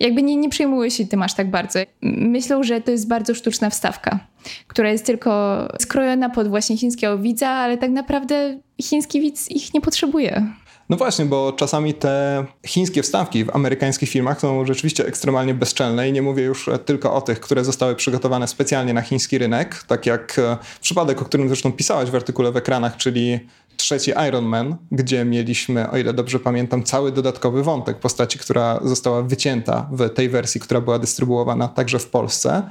Jakby 0.00 0.22
nie, 0.22 0.36
nie 0.36 0.48
przejmują 0.48 0.90
się 0.90 1.06
tym 1.06 1.22
aż 1.22 1.34
tak 1.34 1.50
bardzo. 1.50 1.78
Myślą, 2.02 2.62
że 2.62 2.80
to 2.80 2.90
jest 2.90 3.08
bardzo 3.08 3.34
sztuczna 3.34 3.70
wstawka, 3.70 4.18
która 4.66 4.90
jest 4.90 5.06
tylko 5.06 5.58
skrojona 5.80 6.30
pod 6.30 6.48
właśnie 6.48 6.76
chińskiego 6.76 7.18
widza, 7.18 7.48
ale 7.48 7.78
tak 7.78 7.90
naprawdę 7.90 8.60
chiński 8.82 9.20
widz 9.20 9.50
ich 9.50 9.74
nie 9.74 9.80
potrzebuje. 9.80 10.52
No 10.88 10.96
właśnie, 10.96 11.26
bo 11.26 11.52
czasami 11.52 11.94
te 11.94 12.44
chińskie 12.66 13.02
wstawki 13.02 13.44
w 13.44 13.56
amerykańskich 13.56 14.08
filmach 14.08 14.40
są 14.40 14.66
rzeczywiście 14.66 15.06
ekstremalnie 15.06 15.54
bezczelne 15.54 16.08
i 16.08 16.12
nie 16.12 16.22
mówię 16.22 16.42
już 16.42 16.70
tylko 16.84 17.14
o 17.14 17.20
tych, 17.20 17.40
które 17.40 17.64
zostały 17.64 17.94
przygotowane 17.94 18.48
specjalnie 18.48 18.94
na 18.94 19.02
chiński 19.02 19.38
rynek, 19.38 19.84
tak 19.86 20.06
jak 20.06 20.38
e, 20.38 20.56
przypadek, 20.80 21.22
o 21.22 21.24
którym 21.24 21.48
zresztą 21.48 21.72
pisałaś 21.72 22.10
w 22.10 22.14
artykule 22.14 22.52
w 22.52 22.56
ekranach, 22.56 22.96
czyli 22.96 23.40
trzeci 23.76 24.12
Iron 24.28 24.44
Man, 24.44 24.76
gdzie 24.92 25.24
mieliśmy, 25.24 25.90
o 25.90 25.96
ile 25.96 26.12
dobrze 26.12 26.40
pamiętam, 26.40 26.82
cały 26.82 27.12
dodatkowy 27.12 27.62
wątek 27.62 27.98
postaci, 27.98 28.38
która 28.38 28.80
została 28.82 29.22
wycięta 29.22 29.88
w 29.92 30.10
tej 30.10 30.28
wersji, 30.28 30.60
która 30.60 30.80
była 30.80 30.98
dystrybuowana 30.98 31.68
także 31.68 31.98
w 31.98 32.06
Polsce 32.06 32.62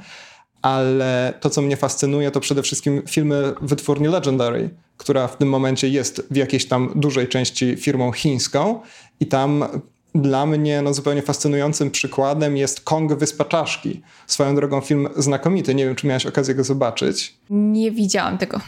ale 0.64 1.34
to, 1.40 1.50
co 1.50 1.62
mnie 1.62 1.76
fascynuje, 1.76 2.30
to 2.30 2.40
przede 2.40 2.62
wszystkim 2.62 3.02
filmy 3.06 3.54
wytwórni 3.60 4.08
Legendary, 4.08 4.70
która 4.96 5.26
w 5.26 5.36
tym 5.36 5.48
momencie 5.48 5.88
jest 5.88 6.26
w 6.30 6.36
jakiejś 6.36 6.68
tam 6.68 6.92
dużej 6.94 7.28
części 7.28 7.76
firmą 7.76 8.12
chińską 8.12 8.80
i 9.20 9.26
tam 9.26 9.64
dla 10.14 10.46
mnie 10.46 10.82
no, 10.82 10.94
zupełnie 10.94 11.22
fascynującym 11.22 11.90
przykładem 11.90 12.56
jest 12.56 12.80
Kong 12.80 13.14
Wyspa 13.14 13.44
Czaszki. 13.44 14.02
Swoją 14.26 14.54
drogą 14.54 14.80
film 14.80 15.08
znakomity, 15.16 15.74
nie 15.74 15.84
wiem, 15.84 15.94
czy 15.94 16.06
miałeś 16.06 16.26
okazję 16.26 16.54
go 16.54 16.64
zobaczyć. 16.64 17.34
Nie 17.50 17.90
widziałam 17.90 18.38
tego. 18.38 18.60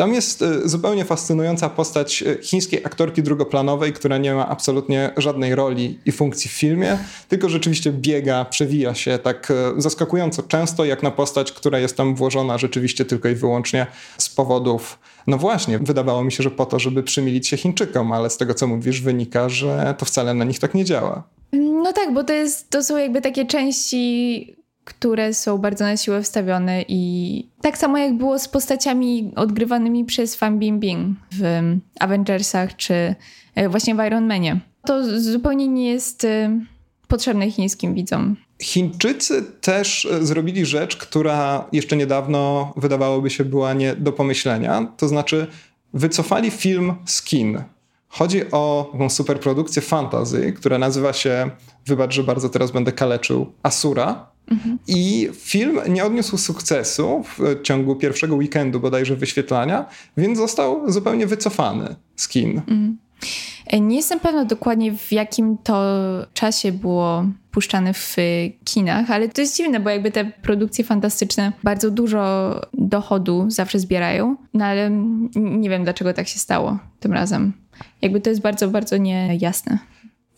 Tam 0.00 0.14
jest 0.14 0.42
e, 0.42 0.68
zupełnie 0.68 1.04
fascynująca 1.04 1.68
postać 1.68 2.22
e, 2.22 2.42
chińskiej 2.42 2.84
aktorki 2.84 3.22
drugoplanowej, 3.22 3.92
która 3.92 4.18
nie 4.18 4.34
ma 4.34 4.48
absolutnie 4.48 5.10
żadnej 5.16 5.54
roli 5.54 5.98
i 6.06 6.12
funkcji 6.12 6.50
w 6.50 6.52
filmie, 6.52 6.98
tylko 7.28 7.48
rzeczywiście 7.48 7.92
biega, 7.92 8.44
przewija 8.44 8.94
się 8.94 9.18
tak 9.18 9.50
e, 9.50 9.80
zaskakująco 9.80 10.42
często, 10.42 10.84
jak 10.84 11.02
na 11.02 11.10
postać, 11.10 11.52
która 11.52 11.78
jest 11.78 11.96
tam 11.96 12.14
włożona 12.14 12.58
rzeczywiście 12.58 13.04
tylko 13.04 13.28
i 13.28 13.34
wyłącznie 13.34 13.86
z 14.18 14.28
powodów, 14.28 14.98
no 15.26 15.38
właśnie, 15.38 15.78
wydawało 15.78 16.24
mi 16.24 16.32
się, 16.32 16.42
że 16.42 16.50
po 16.50 16.66
to, 16.66 16.78
żeby 16.78 17.02
przymilić 17.02 17.48
się 17.48 17.56
Chińczykom, 17.56 18.12
ale 18.12 18.30
z 18.30 18.36
tego, 18.36 18.54
co 18.54 18.66
mówisz, 18.66 19.00
wynika, 19.00 19.48
że 19.48 19.94
to 19.98 20.04
wcale 20.04 20.34
na 20.34 20.44
nich 20.44 20.58
tak 20.58 20.74
nie 20.74 20.84
działa. 20.84 21.22
No 21.52 21.92
tak, 21.92 22.14
bo 22.14 22.24
to, 22.24 22.32
jest, 22.32 22.70
to 22.70 22.82
są 22.82 22.98
jakby 22.98 23.20
takie 23.20 23.46
części 23.46 24.59
które 24.90 25.34
są 25.34 25.58
bardzo 25.58 25.84
na 25.84 25.96
siłę 25.96 26.22
wstawione 26.22 26.84
i 26.88 27.48
tak 27.60 27.78
samo 27.78 27.98
jak 27.98 28.16
było 28.16 28.38
z 28.38 28.48
postaciami 28.48 29.32
odgrywanymi 29.36 30.04
przez 30.04 30.36
Fan 30.36 30.58
Bingbing 30.58 31.18
w 31.32 31.62
Avengersach 32.00 32.76
czy 32.76 33.14
e, 33.54 33.68
właśnie 33.68 33.94
w 33.94 33.98
Iron 34.06 34.26
Manie. 34.26 34.60
To 34.86 35.20
zupełnie 35.20 35.68
nie 35.68 35.90
jest 35.90 36.24
e, 36.24 36.60
potrzebne 37.08 37.50
chińskim 37.50 37.94
widzom. 37.94 38.36
Chińczycy 38.62 39.42
też 39.60 40.04
e, 40.04 40.26
zrobili 40.26 40.66
rzecz, 40.66 40.96
która 40.96 41.68
jeszcze 41.72 41.96
niedawno 41.96 42.72
wydawałoby 42.76 43.30
się 43.30 43.44
była 43.44 43.72
nie 43.72 43.94
do 43.94 44.12
pomyślenia, 44.12 44.92
to 44.96 45.08
znaczy 45.08 45.46
wycofali 45.94 46.50
film 46.50 46.94
z 47.06 47.22
kin. 47.22 47.62
Chodzi 48.08 48.50
o 48.52 48.92
superprodukcję 49.08 49.82
fantasy, 49.82 50.52
która 50.52 50.78
nazywa 50.78 51.12
się, 51.12 51.50
wybacz, 51.86 52.14
że 52.14 52.24
bardzo 52.24 52.48
teraz 52.48 52.70
będę 52.70 52.92
kaleczył, 52.92 53.52
Asura. 53.62 54.30
I 54.88 55.28
film 55.34 55.78
nie 55.88 56.04
odniósł 56.04 56.38
sukcesu 56.38 57.24
w 57.38 57.62
ciągu 57.62 57.96
pierwszego 57.96 58.36
weekendu 58.36 58.80
bodajże 58.80 59.16
wyświetlania, 59.16 59.86
więc 60.16 60.38
został 60.38 60.90
zupełnie 60.92 61.26
wycofany 61.26 61.96
z 62.16 62.28
kin. 62.28 62.58
Mhm. 62.58 62.98
Nie 63.80 63.96
jestem 63.96 64.20
pewna 64.20 64.44
dokładnie 64.44 64.92
w 64.92 65.12
jakim 65.12 65.58
to 65.62 65.84
czasie 66.34 66.72
było 66.72 67.24
puszczane 67.50 67.94
w 67.94 68.16
kinach, 68.64 69.10
ale 69.10 69.28
to 69.28 69.40
jest 69.40 69.56
dziwne, 69.56 69.80
bo 69.80 69.90
jakby 69.90 70.10
te 70.10 70.24
produkcje 70.24 70.84
fantastyczne 70.84 71.52
bardzo 71.62 71.90
dużo 71.90 72.54
dochodu 72.74 73.44
zawsze 73.48 73.78
zbierają, 73.78 74.36
no 74.54 74.64
ale 74.64 74.90
nie 75.34 75.70
wiem 75.70 75.84
dlaczego 75.84 76.12
tak 76.12 76.28
się 76.28 76.38
stało 76.38 76.78
tym 77.00 77.12
razem. 77.12 77.52
Jakby 78.02 78.20
to 78.20 78.30
jest 78.30 78.42
bardzo, 78.42 78.68
bardzo 78.68 78.96
niejasne. 78.96 79.78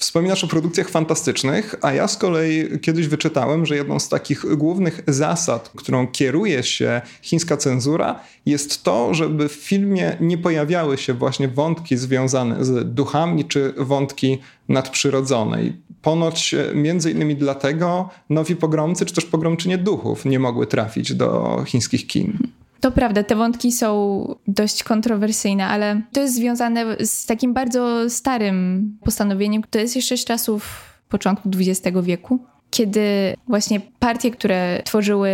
Wspominasz 0.02 0.44
o 0.44 0.46
produkcjach 0.46 0.88
fantastycznych, 0.88 1.74
a 1.82 1.92
ja 1.92 2.08
z 2.08 2.16
kolei 2.16 2.80
kiedyś 2.80 3.08
wyczytałem, 3.08 3.66
że 3.66 3.76
jedną 3.76 3.98
z 3.98 4.08
takich 4.08 4.56
głównych 4.56 5.02
zasad, 5.06 5.72
którą 5.76 6.06
kieruje 6.06 6.62
się 6.62 7.00
chińska 7.22 7.56
cenzura, 7.56 8.20
jest 8.46 8.82
to, 8.82 9.14
żeby 9.14 9.48
w 9.48 9.52
filmie 9.52 10.16
nie 10.20 10.38
pojawiały 10.38 10.98
się 10.98 11.14
właśnie 11.14 11.48
wątki 11.48 11.96
związane 11.96 12.64
z 12.64 12.94
duchami 12.94 13.44
czy 13.44 13.74
wątki 13.76 14.38
nadprzyrodzone. 14.68 15.64
I 15.64 15.72
ponoć 16.02 16.54
między 16.74 17.10
innymi 17.10 17.36
dlatego 17.36 18.08
nowi 18.30 18.56
pogromcy 18.56 19.06
czy 19.06 19.14
też 19.14 19.24
pogromczynie 19.24 19.78
duchów 19.78 20.24
nie 20.24 20.38
mogły 20.38 20.66
trafić 20.66 21.14
do 21.14 21.62
chińskich 21.66 22.06
kin. 22.06 22.38
To 22.82 22.92
prawda, 22.92 23.22
te 23.22 23.36
wątki 23.36 23.72
są 23.72 24.24
dość 24.46 24.82
kontrowersyjne, 24.82 25.66
ale 25.66 26.02
to 26.12 26.20
jest 26.20 26.34
związane 26.34 26.96
z 27.00 27.26
takim 27.26 27.54
bardzo 27.54 28.10
starym 28.10 28.90
postanowieniem, 29.04 29.62
to 29.70 29.78
jest 29.78 29.96
jeszcze 29.96 30.16
z 30.16 30.24
czasów 30.24 30.84
początku 31.08 31.50
XX 31.56 31.98
wieku, 32.02 32.38
kiedy 32.70 33.36
właśnie 33.48 33.80
partie, 33.98 34.30
które 34.30 34.82
tworzyły 34.84 35.30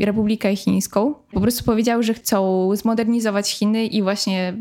Republikę 0.00 0.56
Chińską, 0.56 1.14
po 1.32 1.40
prostu 1.40 1.64
powiedziały, 1.64 2.02
że 2.02 2.14
chcą 2.14 2.70
zmodernizować 2.76 3.50
Chiny 3.50 3.86
i 3.86 4.02
właśnie 4.02 4.54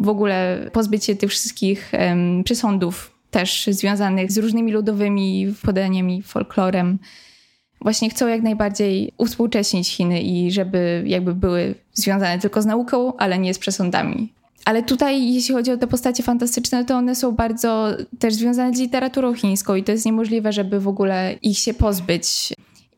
w 0.00 0.08
ogóle 0.08 0.70
pozbyć 0.72 1.04
się 1.04 1.16
tych 1.16 1.30
wszystkich 1.30 1.92
um, 1.92 2.44
przesądów 2.44 3.20
też 3.30 3.66
związanych 3.70 4.32
z 4.32 4.38
różnymi 4.38 4.72
ludowymi 4.72 5.54
podaniami, 5.62 6.22
folklorem 6.22 6.98
właśnie 7.80 8.10
chcą 8.10 8.28
jak 8.28 8.42
najbardziej 8.42 9.12
uwspółcześnić 9.18 9.88
Chiny 9.88 10.22
i 10.22 10.52
żeby 10.52 11.02
jakby 11.06 11.34
były 11.34 11.74
związane 11.94 12.38
tylko 12.38 12.62
z 12.62 12.66
nauką, 12.66 13.16
ale 13.16 13.38
nie 13.38 13.54
z 13.54 13.58
przesądami. 13.58 14.32
Ale 14.64 14.82
tutaj, 14.82 15.32
jeśli 15.32 15.54
chodzi 15.54 15.70
o 15.70 15.76
te 15.76 15.86
postacie 15.86 16.22
fantastyczne, 16.22 16.84
to 16.84 16.96
one 16.96 17.14
są 17.14 17.32
bardzo 17.32 17.88
też 18.18 18.34
związane 18.34 18.76
z 18.76 18.80
literaturą 18.80 19.34
chińską 19.34 19.74
i 19.74 19.82
to 19.82 19.92
jest 19.92 20.06
niemożliwe, 20.06 20.52
żeby 20.52 20.80
w 20.80 20.88
ogóle 20.88 21.34
ich 21.42 21.58
się 21.58 21.74
pozbyć. 21.74 22.52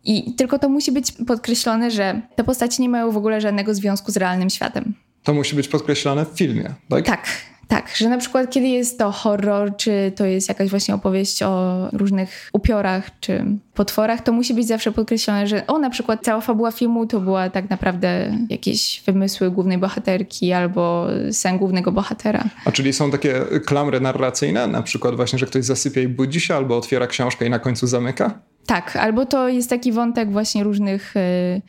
I 0.05 0.35
tylko 0.35 0.59
to 0.59 0.69
musi 0.69 0.93
być 0.93 1.13
podkreślone, 1.13 1.91
że 1.91 2.23
te 2.37 2.45
postacie 2.45 2.83
nie 2.83 2.89
mają 2.89 3.11
w 3.11 3.17
ogóle 3.17 3.41
żadnego 3.41 3.75
związku 3.75 4.13
z 4.13 4.17
realnym 4.17 4.51
światem. 4.51 4.95
To 5.23 5.35
musi 5.35 5.57
być 5.57 5.69
podkreślone 5.69 6.27
w 6.27 6.29
filmie, 6.29 6.75
tak? 6.89 7.07
Tak. 7.07 7.52
Tak, 7.69 7.97
że 7.97 8.09
na 8.09 8.19
przykład 8.19 8.51
kiedy 8.51 8.67
jest 8.67 8.99
to 8.99 9.11
horror, 9.13 9.77
czy 9.77 10.13
to 10.17 10.27
jest 10.27 10.49
jakaś 10.49 10.71
właśnie 10.71 10.95
opowieść 10.95 11.43
o 11.43 11.89
różnych 11.93 12.51
upiorach, 12.53 13.11
czy 13.21 13.45
potworach, 13.75 14.21
to 14.21 14.33
musi 14.33 14.55
być 14.55 14.67
zawsze 14.67 14.93
podkreślone, 14.93 15.47
że 15.47 15.67
o, 15.67 15.79
na 15.79 15.91
przykład 15.91 16.21
cała 16.23 16.41
fabuła 16.41 16.73
filmu 16.73 17.07
to 17.07 17.21
była 17.21 17.51
tak 17.51 17.71
naprawdę 17.71 18.37
jakieś 18.49 19.03
wymysły 19.07 19.51
głównej 19.51 19.79
bohaterki 19.79 20.53
albo 20.53 21.07
sen 21.33 21.59
głównego 21.59 21.93
bohatera. 21.93 22.45
A 22.65 22.73
czyli 22.73 22.93
są 22.93 23.11
takie 23.11 23.35
klamry 23.67 24.01
narracyjne, 24.01 24.67
na 24.67 24.83
przykład 24.83 25.17
właśnie, 25.17 25.39
że 25.39 25.47
ktoś 25.47 25.65
zasypia 25.65 26.01
i 26.01 26.09
budzi 26.09 26.41
się, 26.41 26.55
albo 26.55 26.77
otwiera 26.77 27.07
książkę 27.07 27.47
i 27.47 27.51
na 27.51 27.59
końcu 27.59 27.87
zamyka? 27.87 28.39
Tak, 28.67 28.97
albo 28.97 29.27
to 29.27 29.49
jest 29.49 29.71
taki 29.71 29.93
wątek 29.93 30.33
właśnie 30.33 30.65
różnych... 30.65 31.15
Yy, 31.55 31.63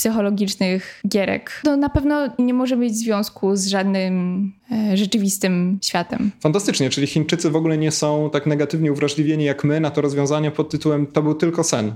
psychologicznych 0.00 1.00
gierek. 1.08 1.60
To 1.64 1.76
na 1.76 1.88
pewno 1.88 2.28
nie 2.38 2.54
może 2.54 2.76
mieć 2.76 2.96
związku 2.96 3.56
z 3.56 3.66
żadnym 3.66 4.52
e, 4.72 4.96
rzeczywistym 4.96 5.78
światem. 5.82 6.30
Fantastycznie, 6.40 6.90
czyli 6.90 7.06
Chińczycy 7.06 7.50
w 7.50 7.56
ogóle 7.56 7.78
nie 7.78 7.90
są 7.90 8.30
tak 8.32 8.46
negatywnie 8.46 8.92
uwrażliwieni 8.92 9.44
jak 9.44 9.64
my 9.64 9.80
na 9.80 9.90
to 9.90 10.00
rozwiązanie 10.00 10.50
pod 10.50 10.70
tytułem 10.70 11.06
to 11.06 11.22
był 11.22 11.34
tylko 11.34 11.64
sen. 11.64 11.92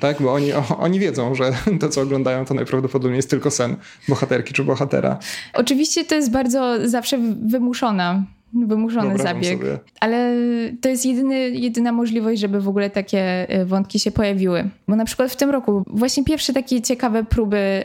Tak, 0.00 0.22
bo 0.22 0.32
oni, 0.32 0.52
o, 0.52 0.64
oni 0.86 1.00
wiedzą, 1.00 1.34
że 1.34 1.52
to, 1.80 1.88
co 1.88 2.00
oglądają, 2.00 2.44
to 2.44 2.54
najprawdopodobniej 2.54 3.16
jest 3.16 3.30
tylko 3.30 3.50
sen 3.50 3.76
bohaterki 4.08 4.54
czy 4.54 4.64
bohatera. 4.64 5.18
Oczywiście 5.54 6.04
to 6.04 6.14
jest 6.14 6.30
bardzo 6.30 6.88
zawsze 6.88 7.18
wymuszona 7.46 8.24
wymuszony 8.54 9.08
Wyobrażam 9.08 9.42
zabieg. 9.42 9.60
Ale 10.00 10.32
to 10.80 10.88
jest 10.88 11.06
jedyny, 11.06 11.50
jedyna 11.50 11.92
możliwość, 11.92 12.40
żeby 12.40 12.60
w 12.60 12.68
ogóle 12.68 12.90
takie 12.90 13.46
y, 13.60 13.66
wątki 13.66 13.98
się 13.98 14.10
pojawiły. 14.10 14.70
Bo 14.88 14.96
na 14.96 15.04
przykład 15.04 15.32
w 15.32 15.36
tym 15.36 15.50
roku 15.50 15.84
właśnie 15.86 16.24
pierwsze 16.24 16.52
takie 16.52 16.82
ciekawe 16.82 17.24
próby 17.24 17.84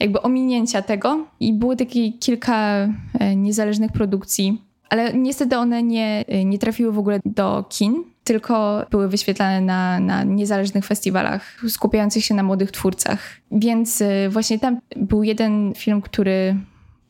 jakby 0.00 0.22
ominięcia 0.22 0.82
tego 0.82 1.26
i 1.40 1.52
było 1.52 1.76
takie 1.76 2.12
kilka 2.12 2.84
y, 2.84 3.36
niezależnych 3.36 3.92
produkcji, 3.92 4.62
ale 4.88 5.12
niestety 5.12 5.56
one 5.56 5.82
nie, 5.82 6.24
y, 6.34 6.44
nie 6.44 6.58
trafiły 6.58 6.92
w 6.92 6.98
ogóle 6.98 7.20
do 7.24 7.64
kin, 7.68 8.04
tylko 8.24 8.86
były 8.90 9.08
wyświetlane 9.08 9.60
na, 9.60 10.00
na 10.00 10.24
niezależnych 10.24 10.84
festiwalach 10.84 11.60
skupiających 11.68 12.24
się 12.24 12.34
na 12.34 12.42
młodych 12.42 12.70
twórcach. 12.70 13.18
Więc 13.50 14.02
właśnie 14.30 14.58
tam 14.58 14.78
był 14.96 15.22
jeden 15.22 15.72
film, 15.76 16.02
który 16.02 16.56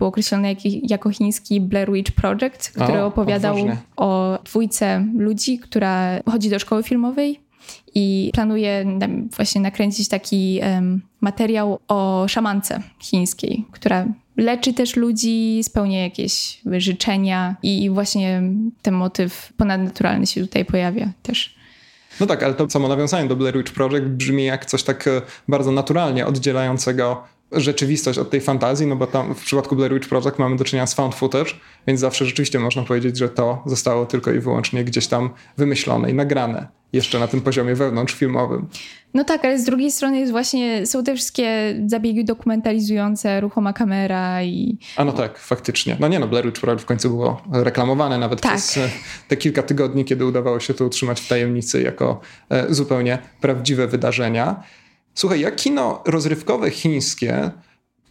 był 0.02 0.09
określony 0.09 0.49
jak, 0.49 0.59
jako 0.90 1.11
chiński 1.11 1.61
Blair 1.61 1.92
Witch 1.92 2.12
Project, 2.12 2.71
który 2.71 3.02
o, 3.02 3.06
opowiadał 3.06 3.56
o 3.97 4.38
dwójce 4.44 5.06
ludzi, 5.14 5.59
która 5.59 6.21
chodzi 6.30 6.50
do 6.50 6.59
szkoły 6.59 6.82
filmowej 6.82 7.40
i 7.94 8.30
planuje 8.35 8.99
właśnie 9.37 9.61
nakręcić 9.61 10.09
taki 10.09 10.61
um, 10.62 11.02
materiał 11.21 11.78
o 11.88 12.25
szamance 12.28 12.82
chińskiej, 13.00 13.64
która 13.73 14.06
leczy 14.37 14.75
też 14.75 14.97
ludzi, 14.97 15.61
spełnia 15.62 16.02
jakieś 16.02 16.61
życzenia 16.78 17.56
i 17.62 17.90
właśnie 17.90 18.42
ten 18.82 18.94
motyw 18.94 19.52
ponadnaturalny 19.56 20.26
się 20.26 20.40
tutaj 20.40 20.64
pojawia 20.64 21.12
też. 21.23 21.54
No 22.21 22.26
tak, 22.26 22.42
ale 22.42 22.54
to 22.54 22.71
samo 22.71 22.88
nawiązanie 22.88 23.28
do 23.28 23.37
Blair 23.37 23.59
Witch 23.59 23.73
Project 23.73 24.06
brzmi 24.06 24.44
jak 24.44 24.66
coś 24.66 24.82
tak 24.82 25.09
e, 25.09 25.23
bardzo 25.49 25.73
naturalnie 25.73 26.26
oddzielającego 26.26 27.25
rzeczywistość 27.52 28.18
od 28.18 28.30
tej 28.30 28.40
fantazji, 28.40 28.87
no 28.87 28.97
bo 28.97 29.06
tam 29.06 29.35
w 29.35 29.44
przypadku 29.44 29.76
Blair 29.76 29.94
Witch 29.94 30.09
Project 30.09 30.38
mamy 30.38 30.56
do 30.56 30.64
czynienia 30.64 30.87
z 30.87 30.94
found 30.94 31.14
footage, 31.14 31.50
więc 31.87 32.00
zawsze 32.00 32.25
rzeczywiście 32.25 32.59
można 32.59 32.82
powiedzieć, 32.82 33.18
że 33.18 33.28
to 33.28 33.62
zostało 33.66 34.06
tylko 34.06 34.32
i 34.32 34.40
wyłącznie 34.40 34.85
gdzieś 34.85 35.06
tam 35.06 35.30
wymyślone 35.56 36.11
i 36.11 36.14
nagrane 36.14 36.68
jeszcze 36.92 37.18
na 37.18 37.26
tym 37.26 37.40
poziomie 37.40 37.75
wewnątrzfilmowym. 37.75 38.68
No 39.14 39.25
tak, 39.25 39.44
ale 39.44 39.59
z 39.59 39.64
drugiej 39.64 39.92
strony 39.92 40.21
jest 40.21 40.32
właśnie, 40.32 40.87
są 40.87 41.04
te 41.04 41.14
wszystkie 41.14 41.75
zabiegi 41.87 42.25
dokumentalizujące, 42.25 43.40
ruchoma 43.40 43.73
kamera 43.73 44.42
i... 44.42 44.78
A 44.97 45.04
no 45.04 45.12
tak, 45.12 45.38
faktycznie. 45.38 45.97
No 46.00 46.09
nie 46.09 46.18
no, 46.18 46.28
Blair 46.28 46.47
Witch 46.47 46.61
Project 46.61 46.82
w 46.82 46.87
końcu 46.87 47.11
było 47.11 47.42
reklamowane 47.52 48.18
nawet 48.18 48.40
tak. 48.40 48.52
przez 48.52 48.76
e, 48.76 48.90
te 49.28 49.37
kilka 49.37 49.62
tygodni, 49.62 50.04
kiedy 50.04 50.26
udawało 50.26 50.61
się 50.61 50.75
to 50.75 50.85
utrzymać 50.85 51.21
w 51.21 51.28
tajemnicy 51.28 51.82
jako 51.82 52.21
e, 52.50 52.75
zupełnie 52.75 53.18
prawdziwe 53.40 53.87
wydarzenia. 53.87 54.62
Słuchaj, 55.14 55.40
ja 55.40 55.50
kino 55.50 56.02
rozrywkowe 56.06 56.71
chińskie 56.71 57.50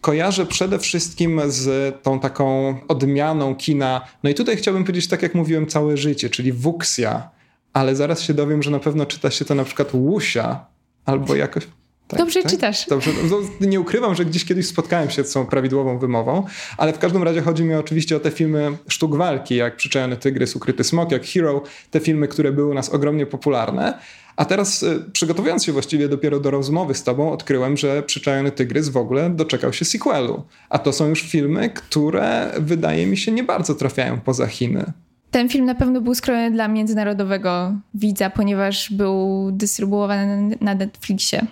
kojarzę 0.02 0.46
przede 0.46 0.78
wszystkim 0.78 1.40
z 1.46 1.94
tą 2.02 2.20
taką 2.20 2.74
odmianą 2.88 3.54
kina. 3.54 4.00
No 4.22 4.30
i 4.30 4.34
tutaj 4.34 4.56
chciałbym 4.56 4.84
powiedzieć 4.84 5.08
tak, 5.08 5.22
jak 5.22 5.34
mówiłem 5.34 5.66
całe 5.66 5.96
życie, 5.96 6.30
czyli 6.30 6.52
wuksja, 6.52 7.30
ale 7.72 7.96
zaraz 7.96 8.20
się 8.20 8.34
dowiem, 8.34 8.62
że 8.62 8.70
na 8.70 8.78
pewno 8.78 9.06
czyta 9.06 9.30
się 9.30 9.44
to 9.44 9.54
na 9.54 9.64
przykład 9.64 9.94
łusia 9.94 10.66
albo 11.04 11.34
jakoś. 11.34 11.66
Tak, 12.12 12.18
Dobrze 12.18 12.42
tak? 12.42 12.52
czytasz. 12.52 12.86
Dobrze. 12.86 13.10
No, 13.30 13.66
nie 13.66 13.80
ukrywam, 13.80 14.14
że 14.14 14.24
gdzieś 14.24 14.44
kiedyś 14.44 14.66
spotkałem 14.66 15.10
się 15.10 15.24
z 15.24 15.32
tą 15.32 15.46
prawidłową 15.46 15.98
wymową, 15.98 16.44
ale 16.76 16.92
w 16.92 16.98
każdym 16.98 17.22
razie 17.22 17.40
chodzi 17.40 17.64
mi 17.64 17.74
oczywiście 17.74 18.16
o 18.16 18.20
te 18.20 18.30
filmy 18.30 18.70
sztuk 18.88 19.16
walki, 19.16 19.56
jak 19.56 19.76
Przyczajony 19.76 20.16
Tygrys, 20.16 20.56
Ukryty 20.56 20.84
Smok, 20.84 21.12
jak 21.12 21.26
Hero, 21.26 21.62
te 21.90 22.00
filmy, 22.00 22.28
które 22.28 22.52
były 22.52 22.70
u 22.70 22.74
nas 22.74 22.88
ogromnie 22.88 23.26
popularne. 23.26 23.98
A 24.36 24.44
teraz, 24.44 24.82
y, 24.82 25.04
przygotowując 25.12 25.64
się 25.64 25.72
właściwie 25.72 26.08
dopiero 26.08 26.40
do 26.40 26.50
rozmowy 26.50 26.94
z 26.94 27.02
tobą, 27.02 27.32
odkryłem, 27.32 27.76
że 27.76 28.02
Przyczajony 28.02 28.50
Tygrys 28.50 28.88
w 28.88 28.96
ogóle 28.96 29.30
doczekał 29.30 29.72
się 29.72 29.84
sequelu. 29.84 30.44
A 30.70 30.78
to 30.78 30.92
są 30.92 31.08
już 31.08 31.22
filmy, 31.22 31.70
które 31.70 32.52
wydaje 32.60 33.06
mi 33.06 33.16
się 33.16 33.32
nie 33.32 33.44
bardzo 33.44 33.74
trafiają 33.74 34.20
poza 34.20 34.46
Chiny. 34.46 34.92
Ten 35.30 35.48
film 35.48 35.64
na 35.64 35.74
pewno 35.74 36.00
był 36.00 36.14
skrojony 36.14 36.50
dla 36.50 36.68
międzynarodowego 36.68 37.72
widza, 37.94 38.30
ponieważ 38.30 38.92
był 38.92 39.50
dystrybuowany 39.52 40.56
na 40.60 40.74
Netflixie. 40.74 41.46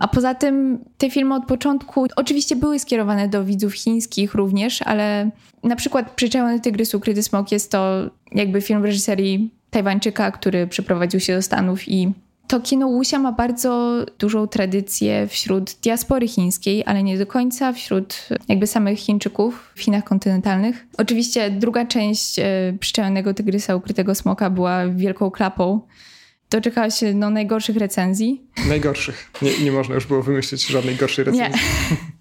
A 0.00 0.08
poza 0.08 0.34
tym 0.34 0.84
te 0.98 1.10
filmy 1.10 1.34
od 1.34 1.44
początku 1.44 2.06
oczywiście 2.16 2.56
były 2.56 2.78
skierowane 2.78 3.28
do 3.28 3.44
widzów 3.44 3.74
chińskich 3.74 4.34
również, 4.34 4.82
ale 4.82 5.30
na 5.62 5.76
przykład 5.76 6.10
Przyczajony 6.10 6.60
Tygrys, 6.60 6.94
Ukryty 6.94 7.22
Smok 7.22 7.52
jest 7.52 7.70
to 7.70 8.10
jakby 8.32 8.60
film 8.60 8.82
w 8.82 8.84
reżyserii 8.84 9.50
Tajwańczyka, 9.70 10.30
który 10.30 10.66
przeprowadził 10.66 11.20
się 11.20 11.36
do 11.36 11.42
Stanów 11.42 11.88
i 11.88 12.12
to 12.50 12.60
kino 12.60 12.86
Łusia 12.86 13.18
ma 13.18 13.32
bardzo 13.32 14.04
dużą 14.18 14.46
tradycję 14.46 15.26
wśród 15.26 15.76
diaspory 15.82 16.28
chińskiej, 16.28 16.84
ale 16.86 17.02
nie 17.02 17.18
do 17.18 17.26
końca 17.26 17.72
wśród 17.72 18.28
jakby 18.48 18.66
samych 18.66 18.98
Chińczyków 18.98 19.72
w 19.74 19.80
Chinach 19.80 20.04
kontynentalnych. 20.04 20.86
Oczywiście 20.98 21.50
druga 21.50 21.86
część 21.86 22.38
e, 22.38 22.44
Przyczajonego 22.80 23.34
Tygrysa 23.34 23.76
Ukrytego 23.76 24.14
Smoka 24.14 24.50
była 24.50 24.88
wielką 24.88 25.30
klapą. 25.30 25.80
Doczekała 26.50 26.90
się 26.90 27.14
no, 27.14 27.30
najgorszych 27.30 27.76
recenzji. 27.76 28.42
Najgorszych. 28.68 29.30
Nie, 29.42 29.58
nie 29.64 29.72
można 29.72 29.94
już 29.94 30.06
było 30.06 30.22
wymyślić 30.22 30.66
żadnej 30.66 30.96
gorszej 30.96 31.24
recenzji. 31.24 31.60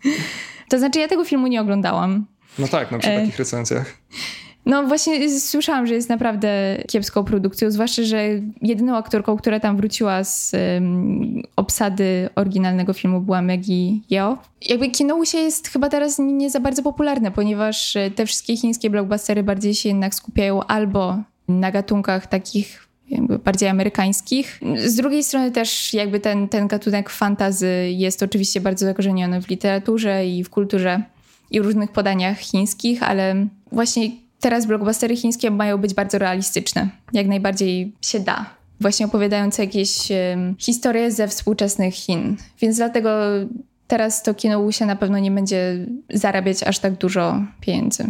Nie. 0.06 0.14
To 0.70 0.80
znaczy 0.80 1.00
ja 1.00 1.08
tego 1.08 1.26
filmu 1.26 1.48
nie 1.48 1.62
oglądałam. 1.62 2.26
No 2.60 2.68
tak, 2.68 2.92
no 2.92 3.00
przy 3.00 3.10
e... 3.10 3.20
takich 3.20 3.40
recenzjach. 3.40 3.98
No 4.66 4.84
właśnie 4.84 5.40
słyszałam, 5.40 5.88
że 5.88 5.94
jest 5.94 6.10
naprawdę 6.10 6.78
kiepską 6.88 7.24
produkcją, 7.24 7.72
zwłaszcza, 7.72 8.04
że 8.04 8.28
jedyną 8.62 8.98
aktorką, 8.98 9.38
która 9.38 9.60
tam 9.60 9.78
wróciła 9.78 10.24
z 10.24 10.54
um, 10.54 11.42
obsady 11.56 12.30
oryginalnego 12.36 12.94
filmu 12.94 13.22
była 13.22 13.42
Maggie 13.42 14.00
Yeo. 14.12 14.38
Jakby 14.70 14.90
Kinousia 14.90 15.40
jest 15.40 15.68
chyba 15.68 15.90
teraz 15.90 16.20
nie, 16.20 16.50
za 16.50 16.60
bardzo 16.60 16.84
popularne, 16.84 17.32
ponieważ 17.32 17.96
e, 17.96 18.12
te 18.12 18.26
wszystkie 18.26 18.58
chińskie 18.58 18.90
blockbustery 18.90 19.44
bardziej 19.44 19.76
się 19.76 19.90
jednak 19.90 20.16
skupiają 20.16 20.64
albo 20.64 21.18
na 21.48 21.72
gatunkach 21.72 22.28
takich 22.28 22.89
bardziej 23.46 23.70
amerykańskich. 23.70 24.62
Z 24.86 24.96
drugiej 24.96 25.24
strony 25.24 25.52
też 25.52 25.94
jakby 25.94 26.20
ten, 26.20 26.50
ten 26.50 26.68
gatunek 26.68 27.10
fantazy 27.10 27.90
jest 27.92 28.24
oczywiście 28.24 28.62
bardzo 28.62 28.86
zakorzeniony 28.86 29.42
w 29.42 29.50
literaturze 29.50 30.28
i 30.28 30.44
w 30.44 30.50
kulturze 30.50 31.04
i 31.52 31.62
różnych 31.62 31.92
podaniach 31.92 32.40
chińskich, 32.40 33.04
ale 33.04 33.48
właśnie 33.72 34.12
teraz 34.40 34.66
blockbustery 34.66 35.16
chińskie 35.16 35.52
mają 35.52 35.78
być 35.78 35.94
bardzo 35.94 36.18
realistyczne. 36.18 36.90
Jak 37.14 37.28
najbardziej 37.28 37.94
się 38.02 38.20
da. 38.20 38.46
Właśnie 38.82 39.06
opowiadające 39.06 39.64
jakieś 39.64 40.08
historie 40.58 41.12
ze 41.12 41.28
współczesnych 41.28 41.94
Chin. 41.94 42.38
Więc 42.62 42.78
dlatego 42.78 43.10
teraz 43.88 44.24
to 44.24 44.34
kino 44.34 44.62
Wuxia 44.62 44.86
na 44.86 44.96
pewno 44.96 45.20
nie 45.20 45.32
będzie 45.32 45.86
zarabiać 46.10 46.64
aż 46.64 46.80
tak 46.80 46.94
dużo 46.94 47.44
pieniędzy. 47.62 48.06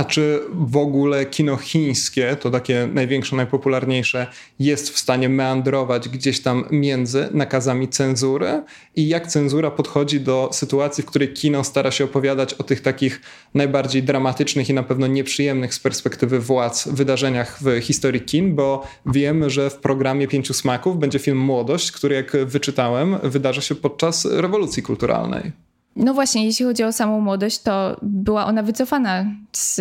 A 0.00 0.04
czy 0.04 0.40
w 0.52 0.76
ogóle 0.76 1.26
kino 1.26 1.56
chińskie, 1.56 2.36
to 2.40 2.50
takie 2.50 2.88
największe, 2.92 3.36
najpopularniejsze, 3.36 4.26
jest 4.58 4.90
w 4.90 4.98
stanie 4.98 5.28
meandrować 5.28 6.08
gdzieś 6.08 6.40
tam 6.40 6.64
między 6.70 7.28
nakazami 7.32 7.88
cenzury? 7.88 8.62
I 8.96 9.08
jak 9.08 9.26
cenzura 9.26 9.70
podchodzi 9.70 10.20
do 10.20 10.50
sytuacji, 10.52 11.02
w 11.02 11.06
której 11.06 11.32
kino 11.32 11.64
stara 11.64 11.90
się 11.90 12.04
opowiadać 12.04 12.54
o 12.54 12.62
tych 12.62 12.80
takich 12.80 13.20
najbardziej 13.54 14.02
dramatycznych 14.02 14.70
i 14.70 14.74
na 14.74 14.82
pewno 14.82 15.06
nieprzyjemnych 15.06 15.74
z 15.74 15.80
perspektywy 15.80 16.40
władz 16.40 16.88
wydarzeniach 16.88 17.58
w 17.62 17.80
historii 17.80 18.20
kin? 18.20 18.54
Bo 18.54 18.86
wiemy, 19.06 19.50
że 19.50 19.70
w 19.70 19.76
programie 19.76 20.28
Pięciu 20.28 20.54
Smaków 20.54 20.98
będzie 20.98 21.18
film 21.18 21.38
Młodość, 21.38 21.92
który, 21.92 22.14
jak 22.14 22.36
wyczytałem, 22.46 23.18
wydarza 23.22 23.60
się 23.60 23.74
podczas 23.74 24.24
rewolucji 24.24 24.82
kulturalnej. 24.82 25.69
No 25.96 26.14
właśnie, 26.14 26.46
jeśli 26.46 26.64
chodzi 26.64 26.84
o 26.84 26.92
samą 26.92 27.20
młodość, 27.20 27.62
to 27.62 27.96
była 28.02 28.46
ona 28.46 28.62
wycofana 28.62 29.24
z 29.52 29.80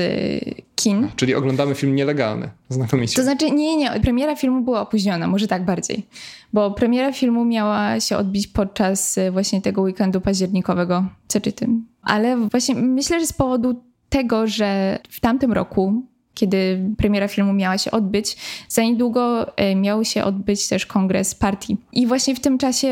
kin. 0.75 1.07
Czyli 1.15 1.35
oglądamy 1.35 1.75
film 1.75 1.95
nielegalny, 1.95 2.49
znakomicie. 2.69 3.15
To 3.15 3.23
znaczy, 3.23 3.51
nie, 3.51 3.77
nie, 3.77 3.99
premiera 4.01 4.35
filmu 4.35 4.61
była 4.61 4.81
opóźniona, 4.81 5.27
może 5.27 5.47
tak 5.47 5.65
bardziej. 5.65 6.07
Bo 6.53 6.71
premiera 6.71 7.11
filmu 7.11 7.45
miała 7.45 7.99
się 7.99 8.17
odbić 8.17 8.47
podczas 8.47 9.19
właśnie 9.31 9.61
tego 9.61 9.81
weekendu 9.81 10.21
październikowego, 10.21 11.05
co 11.27 11.41
czy 11.41 11.51
tym. 11.51 11.87
Ale 12.01 12.37
właśnie 12.37 12.75
myślę, 12.75 13.19
że 13.19 13.27
z 13.27 13.33
powodu 13.33 13.83
tego, 14.09 14.47
że 14.47 14.99
w 15.09 15.19
tamtym 15.19 15.53
roku 15.53 16.03
kiedy 16.33 16.79
premiera 16.97 17.27
filmu 17.27 17.53
miała 17.53 17.77
się 17.77 17.91
odbyć, 17.91 18.37
za 18.69 18.83
niedługo 18.83 19.57
e, 19.57 19.75
miał 19.75 20.05
się 20.05 20.23
odbyć 20.23 20.67
też 20.67 20.85
kongres 20.85 21.35
partii. 21.35 21.77
I 21.93 22.07
właśnie 22.07 22.35
w 22.35 22.39
tym 22.39 22.57
czasie 22.57 22.89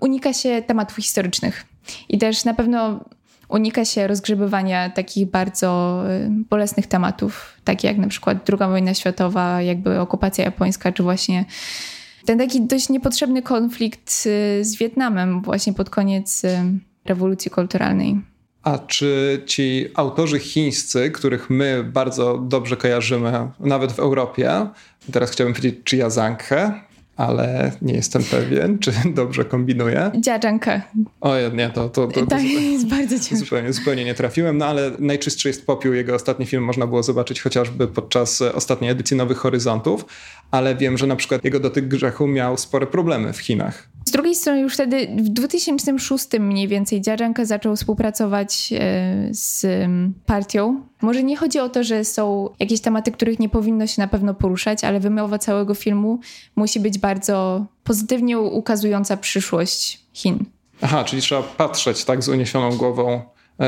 unika 0.00 0.32
się 0.32 0.62
tematów 0.66 0.96
historycznych. 0.96 1.66
I 2.08 2.18
też 2.18 2.44
na 2.44 2.54
pewno 2.54 3.04
unika 3.48 3.84
się 3.84 4.06
rozgrzebywania 4.06 4.90
takich 4.90 5.30
bardzo 5.30 6.02
e, 6.08 6.30
bolesnych 6.50 6.86
tematów, 6.86 7.56
takich 7.64 7.84
jak 7.84 7.98
na 7.98 8.08
przykład 8.08 8.50
II 8.50 8.70
wojna 8.70 8.94
światowa, 8.94 9.62
jakby 9.62 10.00
okupacja 10.00 10.44
japońska, 10.44 10.92
czy 10.92 11.02
właśnie 11.02 11.44
ten 12.24 12.38
taki 12.38 12.66
dość 12.66 12.88
niepotrzebny 12.88 13.42
konflikt 13.42 14.10
e, 14.26 14.64
z 14.64 14.76
Wietnamem 14.76 15.42
właśnie 15.42 15.72
pod 15.72 15.90
koniec 15.90 16.42
rewolucji 17.04 17.50
kulturalnej. 17.50 18.20
A 18.62 18.78
czy 18.78 19.42
ci 19.46 19.86
autorzy 19.94 20.38
chińscy, 20.38 21.10
których 21.10 21.50
my 21.50 21.84
bardzo 21.84 22.38
dobrze 22.38 22.76
kojarzymy, 22.76 23.32
nawet 23.60 23.92
w 23.92 23.98
Europie, 23.98 24.66
teraz 25.12 25.30
chciałbym 25.30 25.54
powiedzieć 25.54 25.90
Chia 25.90 26.10
Zhanghe, 26.10 26.72
ale 27.20 27.72
nie 27.82 27.94
jestem 27.94 28.22
pewien, 28.24 28.78
czy 28.78 28.92
dobrze 29.14 29.44
kombinuję. 29.44 30.10
Dziadzankę. 30.14 30.82
O 31.20 31.34
nie, 31.54 31.70
to, 31.70 31.88
to, 31.88 32.06
to, 32.06 32.20
to 32.20 32.26
tak, 32.26 32.40
zupełnie, 32.40 32.72
jest 32.72 32.86
bardzo 32.86 33.18
ciężko. 33.18 33.36
Zupełnie, 33.36 33.72
zupełnie 33.72 34.04
nie 34.04 34.14
trafiłem, 34.14 34.58
no 34.58 34.66
ale 34.66 34.90
Najczystszy 34.98 35.48
jest 35.48 35.66
popiół, 35.66 35.92
jego 35.92 36.14
ostatni 36.14 36.46
film 36.46 36.64
można 36.64 36.86
było 36.86 37.02
zobaczyć 37.02 37.42
chociażby 37.42 37.88
podczas 37.88 38.42
ostatniej 38.42 38.90
edycji 38.90 39.16
Nowych 39.16 39.38
Horyzontów, 39.38 40.04
ale 40.50 40.76
wiem, 40.76 40.98
że 40.98 41.06
na 41.06 41.16
przykład 41.16 41.44
jego 41.44 41.60
dotyk 41.60 41.88
grzechu 41.88 42.26
miał 42.26 42.56
spore 42.56 42.86
problemy 42.86 43.32
w 43.32 43.38
Chinach. 43.38 43.89
Z 44.04 44.10
drugiej 44.10 44.34
strony 44.34 44.60
już 44.60 44.74
wtedy 44.74 45.06
w 45.16 45.28
2006 45.28 46.26
mniej 46.40 46.68
więcej 46.68 47.00
Dziadzanka 47.00 47.44
zaczął 47.44 47.76
współpracować 47.76 48.72
e, 48.72 49.28
z 49.30 49.66
partią. 50.26 50.80
Może 51.02 51.22
nie 51.22 51.36
chodzi 51.36 51.58
o 51.58 51.68
to, 51.68 51.84
że 51.84 52.04
są 52.04 52.48
jakieś 52.58 52.80
tematy, 52.80 53.12
których 53.12 53.38
nie 53.38 53.48
powinno 53.48 53.86
się 53.86 54.02
na 54.02 54.08
pewno 54.08 54.34
poruszać, 54.34 54.84
ale 54.84 55.00
wymowa 55.00 55.38
całego 55.38 55.74
filmu 55.74 56.20
musi 56.56 56.80
być 56.80 56.98
bardzo 56.98 57.66
pozytywnie 57.84 58.38
ukazująca 58.38 59.16
przyszłość 59.16 60.00
Chin. 60.12 60.44
Aha, 60.80 61.04
czyli 61.04 61.22
trzeba 61.22 61.42
patrzeć 61.42 62.04
tak 62.04 62.22
z 62.22 62.28
uniesioną 62.28 62.76
głową 62.76 63.22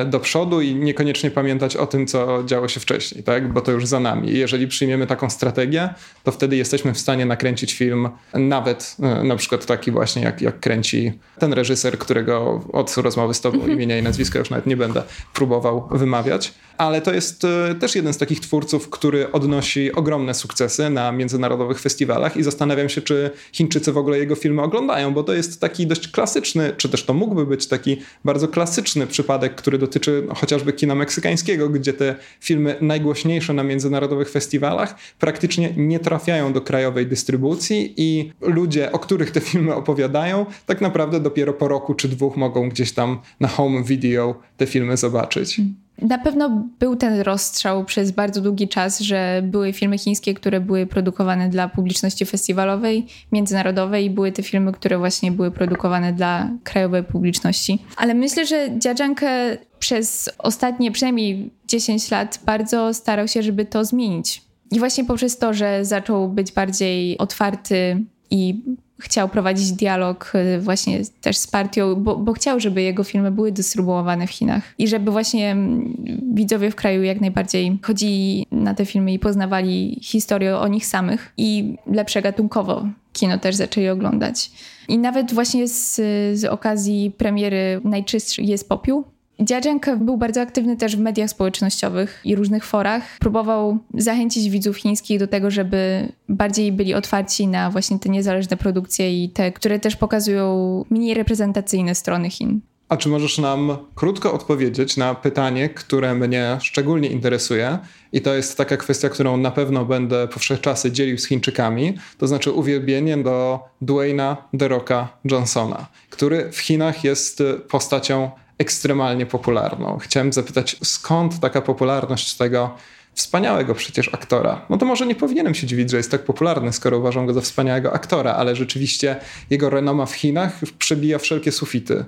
do 0.06 0.20
przodu 0.20 0.60
i 0.60 0.74
niekoniecznie 0.74 1.30
pamiętać 1.30 1.76
o 1.76 1.86
tym, 1.86 2.06
co 2.06 2.42
działo 2.44 2.68
się 2.68 2.80
wcześniej, 2.80 3.24
tak? 3.24 3.52
bo 3.52 3.60
to 3.60 3.72
już 3.72 3.86
za 3.86 4.00
nami. 4.00 4.30
I 4.30 4.38
jeżeli 4.38 4.68
przyjmiemy 4.68 5.06
taką 5.06 5.30
strategię, 5.30 5.88
to 6.24 6.32
wtedy 6.32 6.56
jesteśmy 6.56 6.94
w 6.94 6.98
stanie 6.98 7.26
nakręcić 7.26 7.74
film 7.74 8.08
nawet 8.34 8.96
e, 9.02 9.24
na 9.24 9.36
przykład 9.36 9.66
taki 9.66 9.90
właśnie, 9.90 10.22
jak, 10.22 10.40
jak 10.40 10.60
kręci 10.60 11.12
ten 11.38 11.52
reżyser, 11.52 11.98
którego 11.98 12.64
od 12.72 12.96
rozmowy 12.96 13.34
z 13.34 13.40
tobą 13.40 13.56
mhm. 13.56 13.72
imienia 13.74 13.98
i 13.98 14.02
nazwiska 14.02 14.38
już 14.38 14.50
nawet 14.50 14.66
nie 14.66 14.76
będę 14.76 15.02
próbował 15.34 15.88
wymawiać. 15.90 16.54
Ale 16.78 17.00
to 17.00 17.14
jest 17.14 17.44
e, 17.44 17.74
też 17.74 17.94
jeden 17.94 18.12
z 18.12 18.18
takich 18.18 18.40
twórców, 18.40 18.90
który 18.90 19.32
odnosi 19.32 19.92
ogromne 19.92 20.34
sukcesy 20.34 20.90
na 20.90 21.12
międzynarodowych 21.12 21.80
festiwalach 21.80 22.36
i 22.36 22.42
zastanawiam 22.42 22.88
się, 22.88 23.02
czy 23.02 23.30
Chińczycy 23.52 23.92
w 23.92 23.98
ogóle 23.98 24.18
jego 24.18 24.34
filmy 24.34 24.62
oglądają, 24.62 25.14
bo 25.14 25.22
to 25.22 25.32
jest 25.32 25.60
taki 25.60 25.86
dość 25.86 26.08
klasyczny, 26.08 26.72
czy 26.76 26.88
też 26.88 27.04
to 27.04 27.14
mógłby 27.14 27.46
być 27.46 27.66
taki 27.66 27.96
bardzo 28.24 28.48
klasyczny 28.48 29.06
przypadek, 29.06 29.54
który 29.54 29.78
dotyczy 29.82 30.26
chociażby 30.34 30.72
kina 30.72 30.94
meksykańskiego, 30.94 31.68
gdzie 31.68 31.92
te 31.92 32.14
filmy 32.40 32.76
najgłośniejsze 32.80 33.52
na 33.52 33.62
międzynarodowych 33.62 34.30
festiwalach 34.30 34.94
praktycznie 35.18 35.74
nie 35.76 35.98
trafiają 35.98 36.52
do 36.52 36.60
krajowej 36.60 37.06
dystrybucji 37.06 37.94
i 37.96 38.32
ludzie, 38.40 38.92
o 38.92 38.98
których 38.98 39.30
te 39.30 39.40
filmy 39.40 39.74
opowiadają, 39.74 40.46
tak 40.66 40.80
naprawdę 40.80 41.20
dopiero 41.20 41.52
po 41.52 41.68
roku 41.68 41.94
czy 41.94 42.08
dwóch 42.08 42.36
mogą 42.36 42.68
gdzieś 42.68 42.92
tam 42.92 43.20
na 43.40 43.48
home 43.48 43.82
video 43.82 44.40
te 44.56 44.66
filmy 44.66 44.96
zobaczyć. 44.96 45.60
Na 45.98 46.18
pewno 46.18 46.68
był 46.78 46.96
ten 46.96 47.20
rozstrzał 47.20 47.84
przez 47.84 48.10
bardzo 48.10 48.40
długi 48.40 48.68
czas, 48.68 49.00
że 49.00 49.42
były 49.44 49.72
filmy 49.72 49.98
chińskie, 49.98 50.34
które 50.34 50.60
były 50.60 50.86
produkowane 50.86 51.48
dla 51.48 51.68
publiczności 51.68 52.26
festiwalowej, 52.26 53.06
międzynarodowej 53.32 54.04
i 54.04 54.10
były 54.10 54.32
te 54.32 54.42
filmy, 54.42 54.72
które 54.72 54.98
właśnie 54.98 55.32
były 55.32 55.50
produkowane 55.50 56.12
dla 56.12 56.50
krajowej 56.64 57.04
publiczności. 57.04 57.78
Ale 57.96 58.14
myślę, 58.14 58.46
że 58.46 58.68
Dziadzankę 58.78 59.56
przez 59.78 60.30
ostatnie 60.38 60.92
przynajmniej 60.92 61.50
10 61.68 62.10
lat 62.10 62.40
bardzo 62.46 62.94
starał 62.94 63.28
się, 63.28 63.42
żeby 63.42 63.64
to 63.64 63.84
zmienić. 63.84 64.42
I 64.70 64.78
właśnie 64.78 65.04
poprzez 65.04 65.38
to, 65.38 65.54
że 65.54 65.84
zaczął 65.84 66.28
być 66.28 66.52
bardziej 66.52 67.18
otwarty 67.18 68.04
i 68.30 68.62
chciał 69.02 69.28
prowadzić 69.28 69.72
dialog 69.72 70.32
y, 70.34 70.60
właśnie 70.60 71.00
też 71.20 71.36
z 71.36 71.46
partią, 71.46 71.94
bo, 71.94 72.16
bo, 72.16 72.32
chciał, 72.32 72.60
żeby 72.60 72.82
jego 72.82 73.04
filmy 73.04 73.30
były 73.30 73.52
dystrybuowane 73.52 74.26
w 74.26 74.30
Chinach 74.30 74.62
i 74.78 74.88
żeby 74.88 75.10
właśnie 75.10 75.50
mm, 75.50 75.96
widzowie 76.34 76.70
w 76.70 76.74
kraju 76.74 77.02
jak 77.02 77.20
najbardziej 77.20 77.78
chodzili 77.82 78.46
na 78.50 78.74
te 78.74 78.86
filmy 78.86 79.12
i 79.12 79.18
poznawali 79.18 79.98
historię 80.02 80.58
o 80.58 80.68
nich 80.68 80.86
samych 80.86 81.32
i 81.36 81.76
lepsze 81.86 82.22
gatunkowo 82.22 82.86
kino 83.12 83.38
też 83.38 83.54
zaczęli 83.54 83.88
oglądać. 83.88 84.50
I 84.88 84.98
nawet 84.98 85.34
właśnie 85.34 85.68
z, 85.68 85.94
z 86.38 86.44
okazji 86.44 87.10
premiery 87.18 87.80
Najczystszy 87.84 88.42
jest 88.42 88.68
popiół, 88.68 89.04
Dziadzęk 89.44 89.86
był 89.96 90.16
bardzo 90.16 90.40
aktywny 90.40 90.76
też 90.76 90.96
w 90.96 91.00
mediach 91.00 91.30
społecznościowych 91.30 92.20
i 92.24 92.36
różnych 92.36 92.64
forach. 92.64 93.02
Próbował 93.20 93.78
zachęcić 93.94 94.50
widzów 94.50 94.76
chińskich 94.76 95.18
do 95.18 95.26
tego, 95.26 95.50
żeby 95.50 96.08
bardziej 96.28 96.72
byli 96.72 96.94
otwarci 96.94 97.46
na 97.46 97.70
właśnie 97.70 97.98
te 97.98 98.08
niezależne 98.08 98.56
produkcje 98.56 99.24
i 99.24 99.30
te, 99.30 99.52
które 99.52 99.80
też 99.80 99.96
pokazują 99.96 100.84
mniej 100.90 101.14
reprezentacyjne 101.14 101.94
strony 101.94 102.30
Chin. 102.30 102.60
A 102.88 102.96
czy 102.96 103.08
możesz 103.08 103.38
nam 103.38 103.76
krótko 103.94 104.32
odpowiedzieć 104.32 104.96
na 104.96 105.14
pytanie, 105.14 105.68
które 105.68 106.14
mnie 106.14 106.58
szczególnie 106.60 107.08
interesuje? 107.08 107.78
I 108.12 108.20
to 108.20 108.34
jest 108.34 108.56
taka 108.56 108.76
kwestia, 108.76 109.08
którą 109.08 109.36
na 109.36 109.50
pewno 109.50 109.84
będę 109.84 110.28
po 110.28 110.40
wszechczasy 110.40 110.92
dzielił 110.92 111.18
z 111.18 111.26
Chińczykami, 111.26 111.94
to 112.18 112.26
znaczy 112.26 112.52
uwielbienie 112.52 113.16
do 113.16 113.60
Dwayna 113.80 114.36
The 114.58 114.68
Rocka 114.68 115.08
Johnsona, 115.24 115.86
który 116.10 116.52
w 116.52 116.58
Chinach 116.58 117.04
jest 117.04 117.42
postacią 117.68 118.30
ekstremalnie 118.58 119.26
popularną. 119.26 119.98
Chciałem 119.98 120.32
zapytać, 120.32 120.76
skąd 120.82 121.40
taka 121.40 121.60
popularność 121.60 122.34
tego 122.34 122.74
wspaniałego 123.14 123.74
przecież 123.74 124.14
aktora? 124.14 124.66
No 124.70 124.78
to 124.78 124.86
może 124.86 125.06
nie 125.06 125.14
powinienem 125.14 125.54
się 125.54 125.66
dziwić, 125.66 125.90
że 125.90 125.96
jest 125.96 126.10
tak 126.10 126.24
popularny, 126.24 126.72
skoro 126.72 126.98
uważam 126.98 127.26
go 127.26 127.32
za 127.32 127.40
wspaniałego 127.40 127.92
aktora, 127.92 128.32
ale 128.32 128.56
rzeczywiście 128.56 129.16
jego 129.50 129.70
renoma 129.70 130.06
w 130.06 130.12
Chinach 130.14 130.60
przebija 130.78 131.18
wszelkie 131.18 131.52
sufity. 131.52 132.04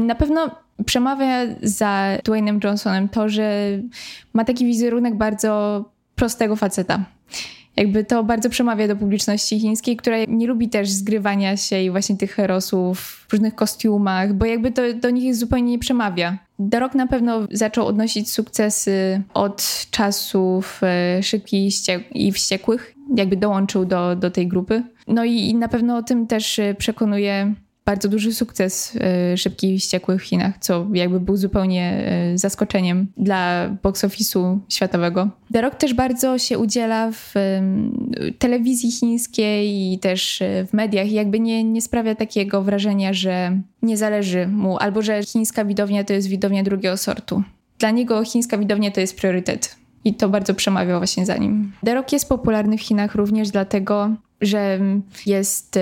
Na 0.00 0.14
pewno 0.14 0.50
przemawia 0.86 1.40
za 1.62 2.18
Dwaynem 2.24 2.60
Johnsonem 2.64 3.08
to, 3.08 3.28
że 3.28 3.78
ma 4.32 4.44
taki 4.44 4.66
wizerunek 4.66 5.16
bardzo 5.16 5.84
prostego 6.14 6.56
faceta 6.56 7.04
jakby 7.76 8.04
to 8.04 8.24
bardzo 8.24 8.50
przemawia 8.50 8.88
do 8.88 8.96
publiczności 8.96 9.60
chińskiej, 9.60 9.96
która 9.96 10.16
nie 10.28 10.46
lubi 10.46 10.68
też 10.68 10.90
zgrywania 10.90 11.56
się 11.56 11.82
i 11.82 11.90
właśnie 11.90 12.16
tych 12.16 12.32
herosów 12.32 13.00
w 13.28 13.32
różnych 13.32 13.54
kostiumach, 13.54 14.34
bo 14.34 14.46
jakby 14.46 14.72
to 14.72 14.82
do 14.94 15.10
nich 15.10 15.34
zupełnie 15.34 15.70
nie 15.70 15.78
przemawia. 15.78 16.38
Rock 16.78 16.94
na 16.94 17.06
pewno 17.06 17.40
zaczął 17.50 17.86
odnosić 17.86 18.30
sukcesy 18.32 19.22
od 19.34 19.86
czasów 19.90 20.80
e, 20.82 21.22
szybkich 21.22 21.74
i 22.14 22.32
wściekłych, 22.32 22.94
jakby 23.16 23.36
dołączył 23.36 23.84
do, 23.84 24.16
do 24.16 24.30
tej 24.30 24.48
grupy. 24.48 24.82
No 25.08 25.24
i, 25.24 25.32
i 25.32 25.54
na 25.54 25.68
pewno 25.68 25.96
o 25.96 26.02
tym 26.02 26.26
też 26.26 26.58
e, 26.58 26.74
przekonuje 26.74 27.54
bardzo 27.86 28.08
duży 28.08 28.34
sukces 28.34 28.96
y, 29.32 29.36
Szybkich 29.36 29.74
i 29.74 29.78
Wściekłych 29.78 30.22
w 30.22 30.24
Chinach, 30.24 30.58
co 30.58 30.86
jakby 30.92 31.20
był 31.20 31.36
zupełnie 31.36 32.12
y, 32.34 32.38
zaskoczeniem 32.38 33.06
dla 33.16 33.68
box 33.82 34.04
office'u 34.04 34.58
światowego. 34.68 35.30
The 35.52 35.60
Rock 35.62 35.74
też 35.74 35.94
bardzo 35.94 36.38
się 36.38 36.58
udziela 36.58 37.10
w 37.12 37.34
telewizji 38.38 38.92
chińskiej 38.92 39.92
i 39.92 39.98
też 39.98 40.40
y, 40.40 40.66
w 40.70 40.72
mediach 40.72 41.06
i 41.06 41.12
jakby 41.12 41.40
nie, 41.40 41.64
nie 41.64 41.82
sprawia 41.82 42.14
takiego 42.14 42.62
wrażenia, 42.62 43.12
że 43.12 43.60
nie 43.82 43.96
zależy 43.96 44.46
mu 44.46 44.78
albo 44.78 45.02
że 45.02 45.22
chińska 45.22 45.64
widownia 45.64 46.04
to 46.04 46.12
jest 46.12 46.28
widownia 46.28 46.62
drugiego 46.62 46.96
sortu. 46.96 47.42
Dla 47.78 47.90
niego 47.90 48.24
chińska 48.24 48.58
widownia 48.58 48.90
to 48.90 49.00
jest 49.00 49.16
priorytet. 49.16 49.76
I 50.04 50.14
to 50.14 50.28
bardzo 50.28 50.54
przemawia 50.54 50.98
właśnie 50.98 51.26
za 51.26 51.36
nim. 51.36 51.72
The 51.84 51.94
Rock 51.94 52.12
jest 52.12 52.28
popularny 52.28 52.78
w 52.78 52.82
Chinach 52.82 53.14
również 53.14 53.50
dlatego, 53.50 54.10
że 54.40 54.80
jest 55.26 55.76
y, 55.76 55.80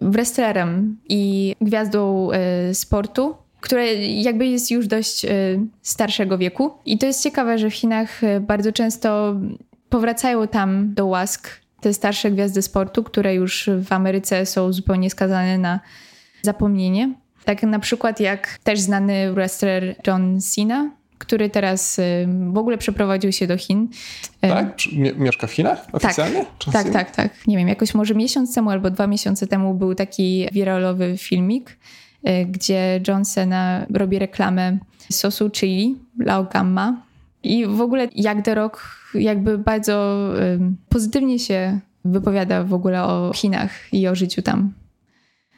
wrestlerem 0.00 0.96
i 1.08 1.54
gwiazdą 1.60 2.30
y, 2.70 2.74
sportu, 2.74 3.34
które 3.60 3.94
jakby 4.04 4.46
jest 4.46 4.70
już 4.70 4.86
dość 4.86 5.24
y, 5.24 5.28
starszego 5.82 6.38
wieku. 6.38 6.70
I 6.86 6.98
to 6.98 7.06
jest 7.06 7.22
ciekawe, 7.22 7.58
że 7.58 7.70
w 7.70 7.74
Chinach 7.74 8.20
bardzo 8.40 8.72
często 8.72 9.36
powracają 9.88 10.48
tam 10.48 10.94
do 10.94 11.06
łask 11.06 11.48
te 11.80 11.94
starsze 11.94 12.30
gwiazdy 12.30 12.62
sportu, 12.62 13.04
które 13.04 13.34
już 13.34 13.70
w 13.78 13.92
Ameryce 13.92 14.46
są 14.46 14.72
zupełnie 14.72 15.10
skazane 15.10 15.58
na 15.58 15.80
zapomnienie. 16.42 17.14
Tak 17.44 17.62
na 17.62 17.78
przykład 17.78 18.20
jak 18.20 18.58
też 18.64 18.80
znany 18.80 19.32
wrestler 19.32 19.96
John 20.06 20.40
Cena, 20.40 20.90
który 21.24 21.50
teraz 21.50 21.98
y, 21.98 22.28
w 22.52 22.58
ogóle 22.58 22.78
przeprowadził 22.78 23.32
się 23.32 23.46
do 23.46 23.56
Chin. 23.56 23.88
Y, 24.44 24.48
tak? 24.48 24.76
Mieszka 25.16 25.46
w 25.46 25.52
Chinach 25.52 25.86
oficjalnie? 25.92 26.44
Tak, 26.64 26.72
tak, 26.72 26.92
tak, 26.92 27.16
tak. 27.16 27.46
Nie 27.46 27.56
wiem, 27.56 27.68
jakoś 27.68 27.94
może 27.94 28.14
miesiąc 28.14 28.54
temu 28.54 28.70
albo 28.70 28.90
dwa 28.90 29.06
miesiące 29.06 29.46
temu 29.46 29.74
był 29.74 29.94
taki 29.94 30.48
wiralowy 30.52 31.14
filmik, 31.18 31.78
y, 32.28 32.46
gdzie 32.46 33.00
John 33.08 33.24
Cena 33.24 33.86
robi 33.94 34.18
reklamę 34.18 34.78
sosu 35.12 35.50
chili 35.50 35.96
Lao 36.18 36.44
Gamma 36.44 37.02
I 37.42 37.66
w 37.66 37.80
ogóle 37.80 38.08
jak 38.14 38.42
The 38.42 38.54
Rock 38.54 38.82
jakby 39.14 39.58
bardzo 39.58 40.28
pozytywnie 40.88 41.38
się 41.38 41.80
wypowiada 42.04 42.64
w 42.64 42.74
ogóle 42.74 43.02
o 43.02 43.32
Chinach 43.34 43.70
i 43.92 44.08
o 44.08 44.14
życiu 44.14 44.42
tam. 44.42 44.72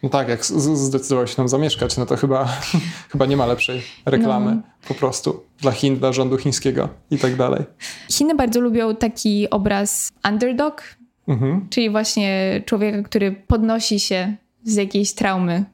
No 0.02 0.08
tak, 0.08 0.28
jak 0.28 0.44
zdecydował 0.46 1.26
się 1.26 1.36
tam 1.36 1.48
zamieszkać, 1.48 1.96
no 1.96 2.06
to 2.06 2.16
chyba, 2.16 2.48
chyba 3.12 3.26
nie 3.26 3.36
ma 3.36 3.46
lepszej 3.46 3.82
reklamy 4.04 4.54
no. 4.54 4.62
po 4.88 4.94
prostu 4.94 5.42
dla 5.60 5.72
Chin, 5.72 5.96
dla 5.96 6.12
rządu 6.12 6.36
chińskiego 6.38 6.88
i 7.10 7.18
tak 7.18 7.36
dalej. 7.36 7.64
Chiny 8.10 8.34
bardzo 8.34 8.60
lubią 8.60 8.96
taki 8.96 9.50
obraz 9.50 10.12
underdog, 10.28 10.82
mhm. 11.28 11.66
czyli 11.70 11.90
właśnie 11.90 12.62
człowieka, 12.66 13.02
który 13.02 13.32
podnosi 13.32 14.00
się 14.00 14.36
z 14.64 14.74
jakiejś 14.74 15.12
traumy, 15.12 15.64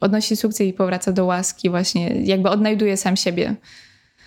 odnosi 0.00 0.36
sukces 0.36 0.66
i 0.66 0.72
powraca 0.72 1.12
do 1.12 1.24
łaski, 1.24 1.70
właśnie 1.70 2.08
jakby 2.08 2.48
odnajduje 2.48 2.96
sam 2.96 3.16
siebie. 3.16 3.54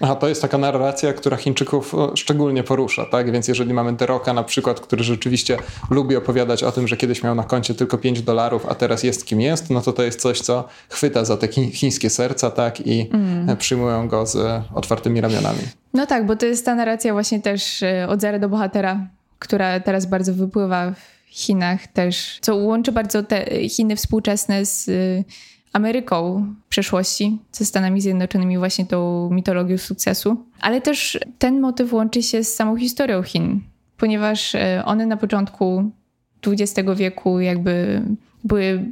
Aha, 0.03 0.15
to 0.15 0.27
jest 0.27 0.41
taka 0.41 0.57
narracja, 0.57 1.13
która 1.13 1.37
Chińczyków 1.37 1.95
szczególnie 2.15 2.63
porusza, 2.63 3.05
tak? 3.05 3.31
Więc 3.31 3.47
jeżeli 3.47 3.73
mamy 3.73 3.93
Deroka 3.93 4.33
na 4.33 4.43
przykład, 4.43 4.79
który 4.79 5.03
rzeczywiście 5.03 5.57
lubi 5.89 6.15
opowiadać 6.15 6.63
o 6.63 6.71
tym, 6.71 6.87
że 6.87 6.97
kiedyś 6.97 7.23
miał 7.23 7.35
na 7.35 7.43
koncie 7.43 7.73
tylko 7.73 7.97
5 7.97 8.21
dolarów, 8.21 8.65
a 8.65 8.75
teraz 8.75 9.03
jest 9.03 9.25
kim 9.25 9.41
jest, 9.41 9.69
no 9.69 9.81
to 9.81 9.93
to 9.93 10.03
jest 10.03 10.21
coś, 10.21 10.41
co 10.41 10.67
chwyta 10.89 11.25
za 11.25 11.37
te 11.37 11.47
chińskie 11.47 12.09
serca, 12.09 12.51
tak? 12.51 12.87
I 12.87 13.09
mm. 13.13 13.57
przyjmują 13.57 14.07
go 14.07 14.25
z 14.25 14.63
otwartymi 14.75 15.21
ramionami. 15.21 15.59
No 15.93 16.05
tak, 16.05 16.25
bo 16.25 16.35
to 16.35 16.45
jest 16.45 16.65
ta 16.65 16.75
narracja 16.75 17.13
właśnie 17.13 17.41
też 17.41 17.83
e, 17.83 18.07
od 18.09 18.21
zera 18.21 18.39
do 18.39 18.49
bohatera, 18.49 19.07
która 19.39 19.79
teraz 19.79 20.05
bardzo 20.05 20.33
wypływa 20.33 20.91
w 20.91 20.97
Chinach 21.27 21.87
też, 21.87 22.37
co 22.41 22.55
łączy 22.55 22.91
bardzo 22.91 23.23
te 23.23 23.69
Chiny 23.69 23.95
współczesne 23.95 24.65
z 24.65 24.89
Ameryką 25.73 26.45
w 26.65 26.69
przeszłości, 26.69 27.37
ze 27.51 27.65
Stanami 27.65 28.01
Zjednoczonymi, 28.01 28.57
właśnie 28.57 28.85
tą 28.85 29.29
mitologią 29.31 29.77
sukcesu. 29.77 30.45
Ale 30.61 30.81
też 30.81 31.19
ten 31.39 31.61
motyw 31.61 31.93
łączy 31.93 32.23
się 32.23 32.43
z 32.43 32.55
samą 32.55 32.77
historią 32.77 33.23
Chin, 33.23 33.61
ponieważ 33.97 34.55
e, 34.55 34.83
one 34.85 35.05
na 35.05 35.17
początku 35.17 35.91
XX 36.47 36.89
wieku 36.95 37.39
jakby 37.39 38.01
były 38.43 38.85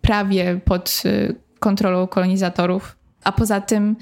prawie 0.00 0.60
pod 0.64 1.02
e, 1.04 1.32
kontrolą 1.58 2.06
kolonizatorów, 2.06 2.96
a 3.24 3.32
poza 3.32 3.60
tym 3.60 3.96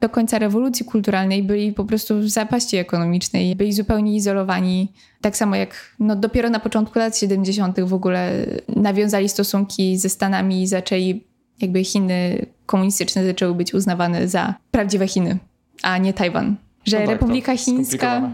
do 0.00 0.08
końca 0.08 0.38
rewolucji 0.38 0.86
kulturalnej 0.86 1.42
byli 1.42 1.72
po 1.72 1.84
prostu 1.84 2.18
w 2.18 2.28
zapaści 2.28 2.76
ekonomicznej, 2.76 3.56
byli 3.56 3.72
zupełnie 3.72 4.16
izolowani. 4.16 4.92
Tak 5.20 5.36
samo 5.36 5.56
jak 5.56 5.94
no, 5.98 6.16
dopiero 6.16 6.50
na 6.50 6.60
początku 6.60 6.98
lat 6.98 7.18
70. 7.18 7.80
w 7.80 7.94
ogóle 7.94 8.46
nawiązali 8.76 9.28
stosunki 9.28 9.98
ze 9.98 10.08
Stanami 10.08 10.62
i 10.62 10.66
zaczęli 10.66 11.24
jakby 11.60 11.84
Chiny 11.84 12.46
komunistyczne 12.66 13.26
zaczęły 13.26 13.54
być 13.54 13.74
uznawane 13.74 14.28
za 14.28 14.54
prawdziwe 14.70 15.08
Chiny, 15.08 15.38
a 15.82 15.98
nie 15.98 16.12
Tajwan. 16.12 16.56
Że 16.84 17.00
no 17.00 17.06
tak, 17.06 17.12
Republika 17.12 17.56
Chińska 17.56 18.30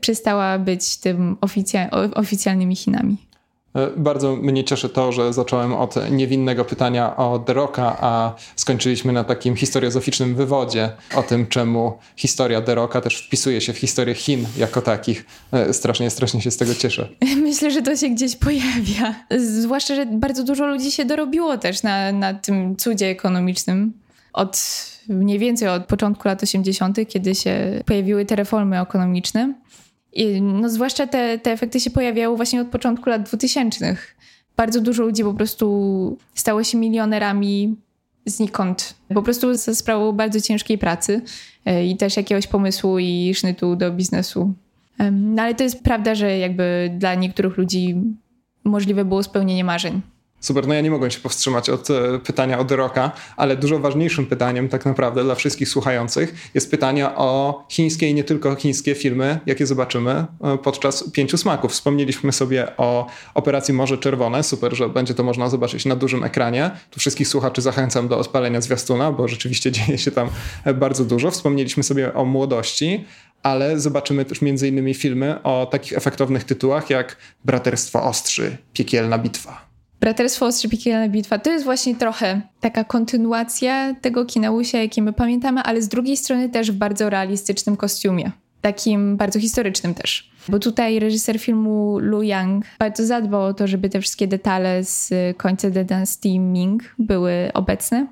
przestała 0.00 0.58
być 0.58 0.96
tym 0.96 1.36
oficja 1.40 1.90
oficjalnymi 2.14 2.76
Chinami. 2.76 3.16
E, 3.74 3.90
bardzo 3.96 4.36
mnie 4.36 4.64
cieszy 4.64 4.88
to, 4.88 5.12
że 5.12 5.32
zacząłem 5.32 5.74
od 5.74 6.10
niewinnego 6.10 6.64
pytania 6.64 7.16
o 7.16 7.38
Deroka, 7.38 7.96
a 8.00 8.34
skończyliśmy 8.56 9.12
na 9.12 9.24
takim 9.24 9.56
historiozoficznym 9.56 10.34
wywodzie 10.34 10.90
o 11.14 11.22
tym, 11.22 11.46
czemu 11.46 11.98
historia 12.16 12.60
Deroka 12.60 13.00
też 13.00 13.26
wpisuje 13.26 13.60
się 13.60 13.72
w 13.72 13.78
historię 13.78 14.14
Chin 14.14 14.46
jako 14.56 14.82
takich. 14.82 15.24
E, 15.52 15.72
strasznie, 15.72 16.10
strasznie 16.10 16.40
się 16.40 16.50
z 16.50 16.56
tego 16.56 16.74
cieszę. 16.74 17.08
Myślę, 17.42 17.70
że 17.70 17.82
to 17.82 17.96
się 17.96 18.08
gdzieś 18.08 18.36
pojawia. 18.36 19.14
Zwłaszcza, 19.38 19.94
że 19.94 20.06
bardzo 20.06 20.44
dużo 20.44 20.66
ludzi 20.66 20.92
się 20.92 21.04
dorobiło 21.04 21.58
też 21.58 21.82
na, 21.82 22.12
na 22.12 22.34
tym 22.34 22.76
cudzie 22.76 23.06
ekonomicznym. 23.06 23.92
Od 24.32 24.60
mniej 25.08 25.38
więcej 25.38 25.68
od 25.68 25.86
początku 25.86 26.28
lat 26.28 26.42
80., 26.42 26.98
kiedy 27.08 27.34
się 27.34 27.82
pojawiły 27.86 28.24
te 28.24 28.36
reformy 28.36 28.80
ekonomiczne 28.80 29.54
i 30.12 30.42
no 30.42 30.68
zwłaszcza 30.68 31.06
te, 31.06 31.38
te 31.38 31.52
efekty 31.52 31.80
się 31.80 31.90
pojawiały 31.90 32.36
właśnie 32.36 32.60
od 32.60 32.68
początku 32.68 33.10
lat 33.10 33.22
2000. 33.22 33.96
Bardzo 34.56 34.80
dużo 34.80 35.02
ludzi 35.02 35.24
po 35.24 35.34
prostu 35.34 36.18
stało 36.34 36.64
się 36.64 36.78
milionerami 36.78 37.76
znikąd. 38.26 38.94
Po 39.14 39.22
prostu 39.22 39.54
ze 39.54 39.74
sprawą 39.74 40.12
bardzo 40.12 40.40
ciężkiej 40.40 40.78
pracy 40.78 41.22
e, 41.64 41.86
i 41.86 41.96
też 41.96 42.16
jakiegoś 42.16 42.46
pomysłu 42.46 42.98
i 42.98 43.32
sznytu 43.34 43.76
do 43.76 43.92
biznesu. 43.92 44.54
No 45.12 45.42
ale 45.42 45.54
to 45.54 45.64
jest 45.64 45.82
prawda, 45.82 46.14
że 46.14 46.38
jakby 46.38 46.94
dla 46.98 47.14
niektórych 47.14 47.56
ludzi 47.56 47.96
możliwe 48.64 49.04
było 49.04 49.22
spełnienie 49.22 49.64
marzeń. 49.64 50.00
Super, 50.42 50.68
no 50.68 50.74
ja 50.74 50.80
nie 50.80 50.90
mogłem 50.90 51.10
się 51.10 51.20
powstrzymać 51.20 51.70
od 51.70 51.90
e, 51.90 52.18
pytania 52.18 52.58
o 52.58 52.64
The 52.64 52.76
Rocka, 52.76 53.10
ale 53.36 53.56
dużo 53.56 53.78
ważniejszym 53.78 54.26
pytaniem 54.26 54.68
tak 54.68 54.86
naprawdę 54.86 55.24
dla 55.24 55.34
wszystkich 55.34 55.68
słuchających 55.68 56.50
jest 56.54 56.70
pytanie 56.70 57.08
o 57.08 57.64
chińskie 57.68 58.08
i 58.08 58.14
nie 58.14 58.24
tylko 58.24 58.54
chińskie 58.54 58.94
filmy, 58.94 59.38
jakie 59.46 59.66
zobaczymy 59.66 60.10
e, 60.44 60.58
podczas 60.58 61.10
Pięciu 61.10 61.38
Smaków. 61.38 61.72
Wspomnieliśmy 61.72 62.32
sobie 62.32 62.76
o 62.76 63.06
Operacji 63.34 63.74
Morze 63.74 63.98
Czerwone, 63.98 64.42
super, 64.42 64.76
że 64.76 64.88
będzie 64.88 65.14
to 65.14 65.22
można 65.22 65.48
zobaczyć 65.48 65.84
na 65.84 65.96
dużym 65.96 66.24
ekranie. 66.24 66.70
Tu 66.90 67.00
wszystkich 67.00 67.28
słuchaczy 67.28 67.62
zachęcam 67.62 68.08
do 68.08 68.18
odpalenia 68.18 68.60
zwiastuna, 68.60 69.12
bo 69.12 69.28
rzeczywiście 69.28 69.72
dzieje 69.76 69.98
się 69.98 70.10
tam 70.10 70.28
bardzo 70.74 71.04
dużo. 71.04 71.30
Wspomnieliśmy 71.30 71.82
sobie 71.82 72.14
o 72.14 72.24
młodości, 72.24 73.04
ale 73.42 73.80
zobaczymy 73.80 74.24
też 74.24 74.42
między 74.42 74.68
innymi 74.68 74.94
filmy 74.94 75.42
o 75.42 75.66
takich 75.70 75.92
efektownych 75.92 76.44
tytułach 76.44 76.90
jak 76.90 77.16
Braterstwo 77.44 78.02
Ostrzy, 78.02 78.56
Piekielna 78.72 79.18
Bitwa. 79.18 79.71
Braterstwo 80.02 80.46
Ostrzy 80.46 80.68
Piekielna 80.68 81.08
Bitwa 81.08 81.38
to 81.38 81.50
jest 81.50 81.64
właśnie 81.64 81.96
trochę 81.96 82.42
taka 82.60 82.84
kontynuacja 82.84 83.94
tego 83.94 84.24
Kinausia, 84.24 84.78
jakie 84.78 85.02
my 85.02 85.12
pamiętamy, 85.12 85.60
ale 85.60 85.82
z 85.82 85.88
drugiej 85.88 86.16
strony 86.16 86.48
też 86.48 86.72
w 86.72 86.74
bardzo 86.74 87.10
realistycznym 87.10 87.76
kostiumie. 87.76 88.30
Takim 88.60 89.16
bardzo 89.16 89.40
historycznym 89.40 89.94
też. 89.94 90.30
Bo 90.48 90.58
tutaj 90.58 90.98
reżyser 90.98 91.38
filmu 91.38 91.98
Lu 91.98 92.22
Yang 92.22 92.64
bardzo 92.78 93.06
zadbał 93.06 93.42
o 93.42 93.54
to, 93.54 93.66
żeby 93.66 93.88
te 93.88 94.00
wszystkie 94.00 94.28
detale 94.28 94.84
z 94.84 95.10
końca 95.36 95.70
dynastii 95.70 96.38
Ming 96.38 96.94
były 96.98 97.50
obecne. 97.54 98.06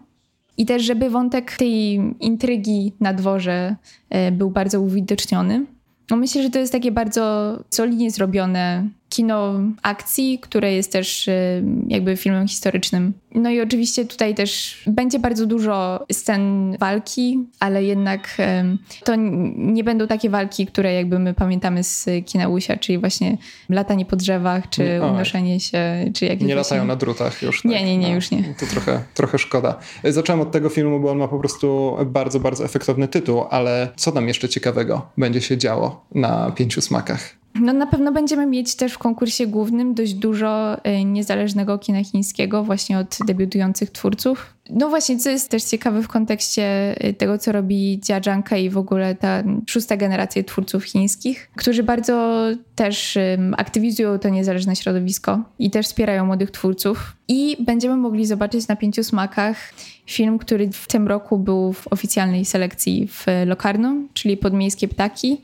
I 0.57 0.67
też, 0.67 0.83
żeby 0.83 1.11
wątek 1.11 1.57
tej 1.57 2.01
intrygi 2.21 2.93
na 3.01 3.15
dworze 3.15 3.77
e, 4.11 4.33
był 4.33 4.51
bardzo 4.51 4.81
uwidoczniony. 4.81 5.67
No 6.11 6.17
myślę, 6.17 6.43
że 6.43 6.51
to 6.51 6.59
jest 6.59 6.73
takie 6.73 6.93
bardzo 6.93 7.57
solidnie 7.71 8.11
zrobione 8.11 8.89
kino 9.11 9.61
akcji, 9.83 10.39
które 10.39 10.73
jest 10.73 10.93
też 10.93 11.29
y, 11.29 11.65
jakby 11.89 12.17
filmem 12.17 12.49
historycznym. 12.49 13.13
No 13.35 13.51
i 13.51 13.61
oczywiście 13.61 14.05
tutaj 14.05 14.35
też 14.35 14.83
będzie 14.87 15.19
bardzo 15.19 15.47
dużo 15.47 16.07
scen 16.13 16.77
walki, 16.81 17.39
ale 17.61 17.85
jednak 17.85 18.37
to 19.05 19.13
nie 19.57 19.85
będą 19.85 20.07
takie 20.07 20.31
walki, 20.31 20.67
które 20.67 20.95
jakby 20.95 21.19
my 21.19 21.35
pamiętamy 21.35 21.85
z 21.85 22.07
kina 22.27 22.49
Łysia, 22.49 22.77
czyli 22.77 22.99
właśnie 22.99 23.39
latanie 23.69 24.05
po 24.05 24.17
drzewach, 24.17 24.69
czy 24.69 25.01
unoszenie 25.13 25.61
się, 25.61 26.11
czy 26.15 26.25
jakieś... 26.25 26.49
Nie 26.49 26.55
właśnie... 26.55 26.77
latają 26.77 26.85
na 26.85 26.97
drutach 26.97 27.43
już. 27.43 27.63
Tak? 27.63 27.73
Nie, 27.73 27.85
nie, 27.85 27.99
nie, 27.99 28.09
no, 28.09 28.15
już 28.15 28.31
nie. 28.31 28.55
To 28.61 28.67
trochę, 28.67 29.03
trochę 29.15 29.39
szkoda. 29.39 29.79
Zacząłem 30.05 30.41
od 30.41 30.51
tego 30.53 30.69
filmu, 30.69 31.01
bo 31.01 31.11
on 31.11 31.19
ma 31.19 31.29
po 31.29 31.39
prostu 31.39 31.97
bardzo, 32.07 32.41
bardzo 32.41 32.65
efektowny 32.65 33.09
tytuł, 33.09 33.45
ale 33.51 33.89
co 33.97 34.13
tam 34.13 34.29
jeszcze 34.29 34.49
ciekawego 34.49 35.11
będzie 35.19 35.41
się 35.41 35.59
działo 35.59 36.05
na 36.15 36.51
Pięciu 36.51 36.81
Smakach? 36.81 37.40
No 37.61 37.73
na 37.73 37.87
pewno 37.87 38.13
będziemy 38.13 38.47
mieć 38.47 38.75
też 38.75 38.93
w 38.93 38.99
konkursie 38.99 39.47
głównym 39.47 39.95
dość 39.95 40.15
dużo 40.15 40.77
y, 40.87 41.05
niezależnego 41.05 41.79
kina 41.79 42.05
chińskiego 42.05 42.65
właśnie 42.65 42.99
od 42.99 43.19
debiutujących 43.27 43.91
twórców. 43.91 44.55
No 44.71 44.89
właśnie, 44.89 45.19
co 45.19 45.31
jest 45.31 45.51
też 45.51 45.63
ciekawe 45.63 46.03
w 46.03 46.09
kontekście 46.09 46.95
y, 47.09 47.15
tego, 47.15 47.39
co 47.39 47.53
robi 47.53 48.01
Jia 48.01 48.21
i 48.59 48.71
w 48.71 48.79
ogóle 48.79 49.15
ta 49.15 49.43
szósta 49.67 49.97
generacja 49.97 50.43
twórców 50.45 50.85
chińskich, 50.85 51.51
którzy 51.57 51.83
bardzo 51.83 52.45
też 52.75 53.19
aktywizują 53.57 54.19
to 54.19 54.29
niezależne 54.29 54.77
środowisko 54.77 55.43
i 55.59 55.71
też 55.71 55.87
wspierają 55.87 56.27
młodych 56.27 56.51
twórców. 56.51 57.17
I 57.29 57.57
będziemy 57.61 57.97
mogli 57.97 58.27
zobaczyć 58.27 58.69
na 58.69 58.77
pięciu 58.77 59.05
smakach 59.05 59.57
film, 60.07 60.39
który 60.39 60.73
w 60.73 60.87
tym 60.87 61.09
roku 61.09 61.39
był 61.39 61.73
w 61.73 61.89
oficjalnej 61.89 62.45
selekcji 62.45 63.09
w 63.09 63.27
Locarno, 63.47 63.95
czyli 64.15 64.37
Podmiejskie 64.37 64.89
Ptaki 64.89 65.41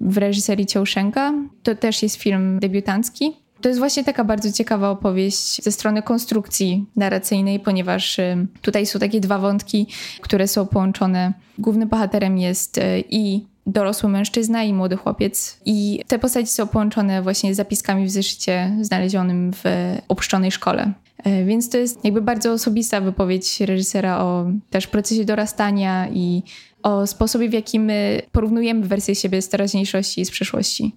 w 0.00 0.18
reżyserii 0.18 0.66
Ciołszenka. 0.66 1.32
To 1.62 1.74
też 1.74 2.02
jest 2.02 2.16
film 2.16 2.58
debiutancki. 2.60 3.32
To 3.60 3.68
jest 3.68 3.78
właśnie 3.78 4.04
taka 4.04 4.24
bardzo 4.24 4.52
ciekawa 4.52 4.90
opowieść 4.90 5.62
ze 5.62 5.72
strony 5.72 6.02
konstrukcji 6.02 6.86
narracyjnej, 6.96 7.60
ponieważ 7.60 8.18
y, 8.18 8.46
tutaj 8.60 8.86
są 8.86 8.98
takie 8.98 9.20
dwa 9.20 9.38
wątki, 9.38 9.86
które 10.20 10.48
są 10.48 10.66
połączone. 10.66 11.32
Głównym 11.58 11.88
bohaterem 11.88 12.38
jest 12.38 12.78
y, 12.78 13.04
i 13.10 13.46
dorosły 13.66 14.08
mężczyzna 14.08 14.62
i 14.62 14.72
młody 14.72 14.96
chłopiec. 14.96 15.60
I 15.64 16.02
te 16.06 16.18
postaci 16.18 16.46
są 16.46 16.66
połączone 16.66 17.22
właśnie 17.22 17.54
zapiskami 17.54 18.06
w 18.06 18.10
zeszycie 18.10 18.76
znalezionym 18.80 19.52
w 19.52 19.64
opuszczonej 20.08 20.50
szkole. 20.50 20.92
Y, 21.26 21.44
więc 21.44 21.70
to 21.70 21.78
jest 21.78 22.04
jakby 22.04 22.22
bardzo 22.22 22.52
osobista 22.52 23.00
wypowiedź 23.00 23.60
reżysera 23.60 24.24
o 24.24 24.46
też 24.70 24.86
procesie 24.86 25.24
dorastania 25.24 26.08
i 26.08 26.42
o 26.82 27.06
sposobie, 27.06 27.48
w 27.48 27.52
jaki 27.52 27.80
my 27.80 28.22
porównujemy 28.32 28.86
wersję 28.86 29.14
siebie 29.14 29.42
z 29.42 29.48
teraźniejszości 29.48 30.20
i 30.20 30.24
z 30.24 30.30
przeszłości. 30.30 30.92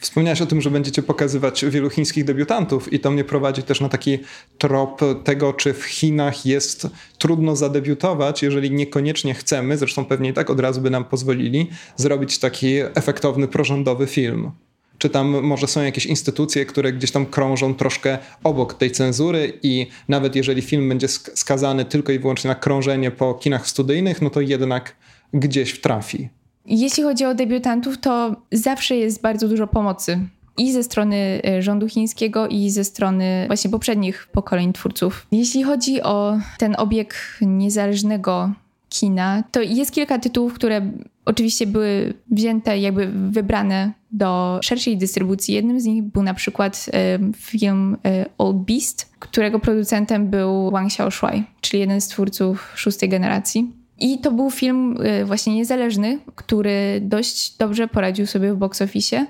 Wspomniałeś 0.00 0.40
o 0.40 0.46
tym, 0.46 0.60
że 0.60 0.70
będziecie 0.70 1.02
pokazywać 1.02 1.64
wielu 1.64 1.90
chińskich 1.90 2.24
debiutantów 2.24 2.92
i 2.92 3.00
to 3.00 3.10
mnie 3.10 3.24
prowadzi 3.24 3.62
też 3.62 3.80
na 3.80 3.88
taki 3.88 4.18
trop 4.58 5.00
tego, 5.24 5.52
czy 5.52 5.74
w 5.74 5.84
Chinach 5.84 6.46
jest 6.46 6.86
trudno 7.18 7.56
zadebiutować, 7.56 8.42
jeżeli 8.42 8.70
niekoniecznie 8.70 9.34
chcemy, 9.34 9.78
zresztą 9.78 10.04
pewnie 10.04 10.32
tak 10.32 10.50
od 10.50 10.60
razu 10.60 10.80
by 10.80 10.90
nam 10.90 11.04
pozwolili, 11.04 11.70
zrobić 11.96 12.38
taki 12.38 12.74
efektowny, 12.94 13.48
prorządowy 13.48 14.06
film. 14.06 14.50
Czy 14.98 15.10
tam 15.10 15.28
może 15.28 15.66
są 15.66 15.82
jakieś 15.82 16.06
instytucje, 16.06 16.66
które 16.66 16.92
gdzieś 16.92 17.10
tam 17.10 17.26
krążą 17.26 17.74
troszkę 17.74 18.18
obok 18.44 18.74
tej 18.74 18.90
cenzury 18.90 19.58
i 19.62 19.86
nawet 20.08 20.36
jeżeli 20.36 20.62
film 20.62 20.88
będzie 20.88 21.08
skazany 21.08 21.84
tylko 21.84 22.12
i 22.12 22.18
wyłącznie 22.18 22.48
na 22.48 22.54
krążenie 22.54 23.10
po 23.10 23.34
kinach 23.34 23.68
studyjnych, 23.68 24.22
no 24.22 24.30
to 24.30 24.40
jednak 24.40 24.94
gdzieś 25.32 25.80
trafi. 25.80 26.28
Jeśli 26.66 27.02
chodzi 27.02 27.24
o 27.24 27.34
debiutantów, 27.34 27.98
to 27.98 28.36
zawsze 28.52 28.96
jest 28.96 29.20
bardzo 29.20 29.48
dużo 29.48 29.66
pomocy. 29.66 30.18
I 30.58 30.72
ze 30.72 30.82
strony 30.82 31.40
e, 31.46 31.62
rządu 31.62 31.88
chińskiego, 31.88 32.48
i 32.48 32.70
ze 32.70 32.84
strony 32.84 33.44
właśnie 33.46 33.70
poprzednich 33.70 34.28
pokoleń 34.32 34.72
twórców. 34.72 35.26
Jeśli 35.32 35.62
chodzi 35.62 36.02
o 36.02 36.38
ten 36.58 36.74
obieg 36.78 37.38
niezależnego 37.40 38.52
kina, 38.88 39.44
to 39.52 39.60
jest 39.60 39.92
kilka 39.92 40.18
tytułów, 40.18 40.54
które 40.54 40.90
oczywiście 41.24 41.66
były 41.66 42.14
wzięte, 42.30 42.78
jakby 42.78 43.06
wybrane 43.30 43.92
do 44.10 44.60
szerszej 44.62 44.96
dystrybucji. 44.96 45.54
Jednym 45.54 45.80
z 45.80 45.84
nich 45.84 46.02
był 46.02 46.22
na 46.22 46.34
przykład 46.34 46.86
e, 46.92 47.18
film 47.36 47.96
e, 48.04 48.26
Old 48.38 48.56
Beast, 48.56 49.12
którego 49.18 49.58
producentem 49.58 50.30
był 50.30 50.70
Wang 50.70 50.86
Xiaoshuai, 50.86 51.44
czyli 51.60 51.80
jeden 51.80 52.00
z 52.00 52.08
twórców 52.08 52.72
szóstej 52.76 53.08
generacji. 53.08 53.77
I 54.00 54.18
to 54.18 54.30
był 54.30 54.50
film 54.50 54.96
y, 55.20 55.24
właśnie 55.24 55.54
niezależny, 55.54 56.18
który 56.34 57.00
dość 57.02 57.56
dobrze 57.56 57.88
poradził 57.88 58.26
sobie 58.26 58.52
w 58.52 58.56
box 58.56 58.82
office 58.82 59.26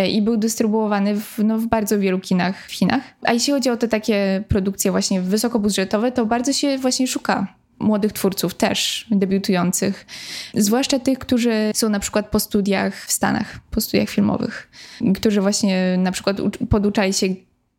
y, 0.00 0.06
i 0.06 0.22
był 0.22 0.36
dystrybuowany 0.36 1.20
w, 1.20 1.38
no, 1.38 1.58
w 1.58 1.66
bardzo 1.66 1.98
wielu 1.98 2.20
kinach 2.20 2.66
w 2.66 2.72
Chinach. 2.72 3.02
A 3.22 3.32
jeśli 3.32 3.52
chodzi 3.52 3.70
o 3.70 3.76
te 3.76 3.88
takie 3.88 4.44
produkcje 4.48 4.90
właśnie 4.90 5.20
wysokobudżetowe, 5.20 6.12
to 6.12 6.26
bardzo 6.26 6.52
się 6.52 6.78
właśnie 6.78 7.06
szuka 7.06 7.54
młodych 7.78 8.12
twórców 8.12 8.54
też 8.54 9.06
debiutujących, 9.10 10.06
zwłaszcza 10.54 10.98
tych, 10.98 11.18
którzy 11.18 11.70
są 11.74 11.88
na 11.88 12.00
przykład 12.00 12.28
po 12.28 12.40
studiach 12.40 13.06
w 13.06 13.12
Stanach, 13.12 13.58
po 13.70 13.80
studiach 13.80 14.08
filmowych, 14.08 14.70
którzy 15.14 15.40
właśnie 15.40 15.96
na 15.98 16.12
przykład 16.12 16.36
poduczali 16.70 17.12
się 17.12 17.26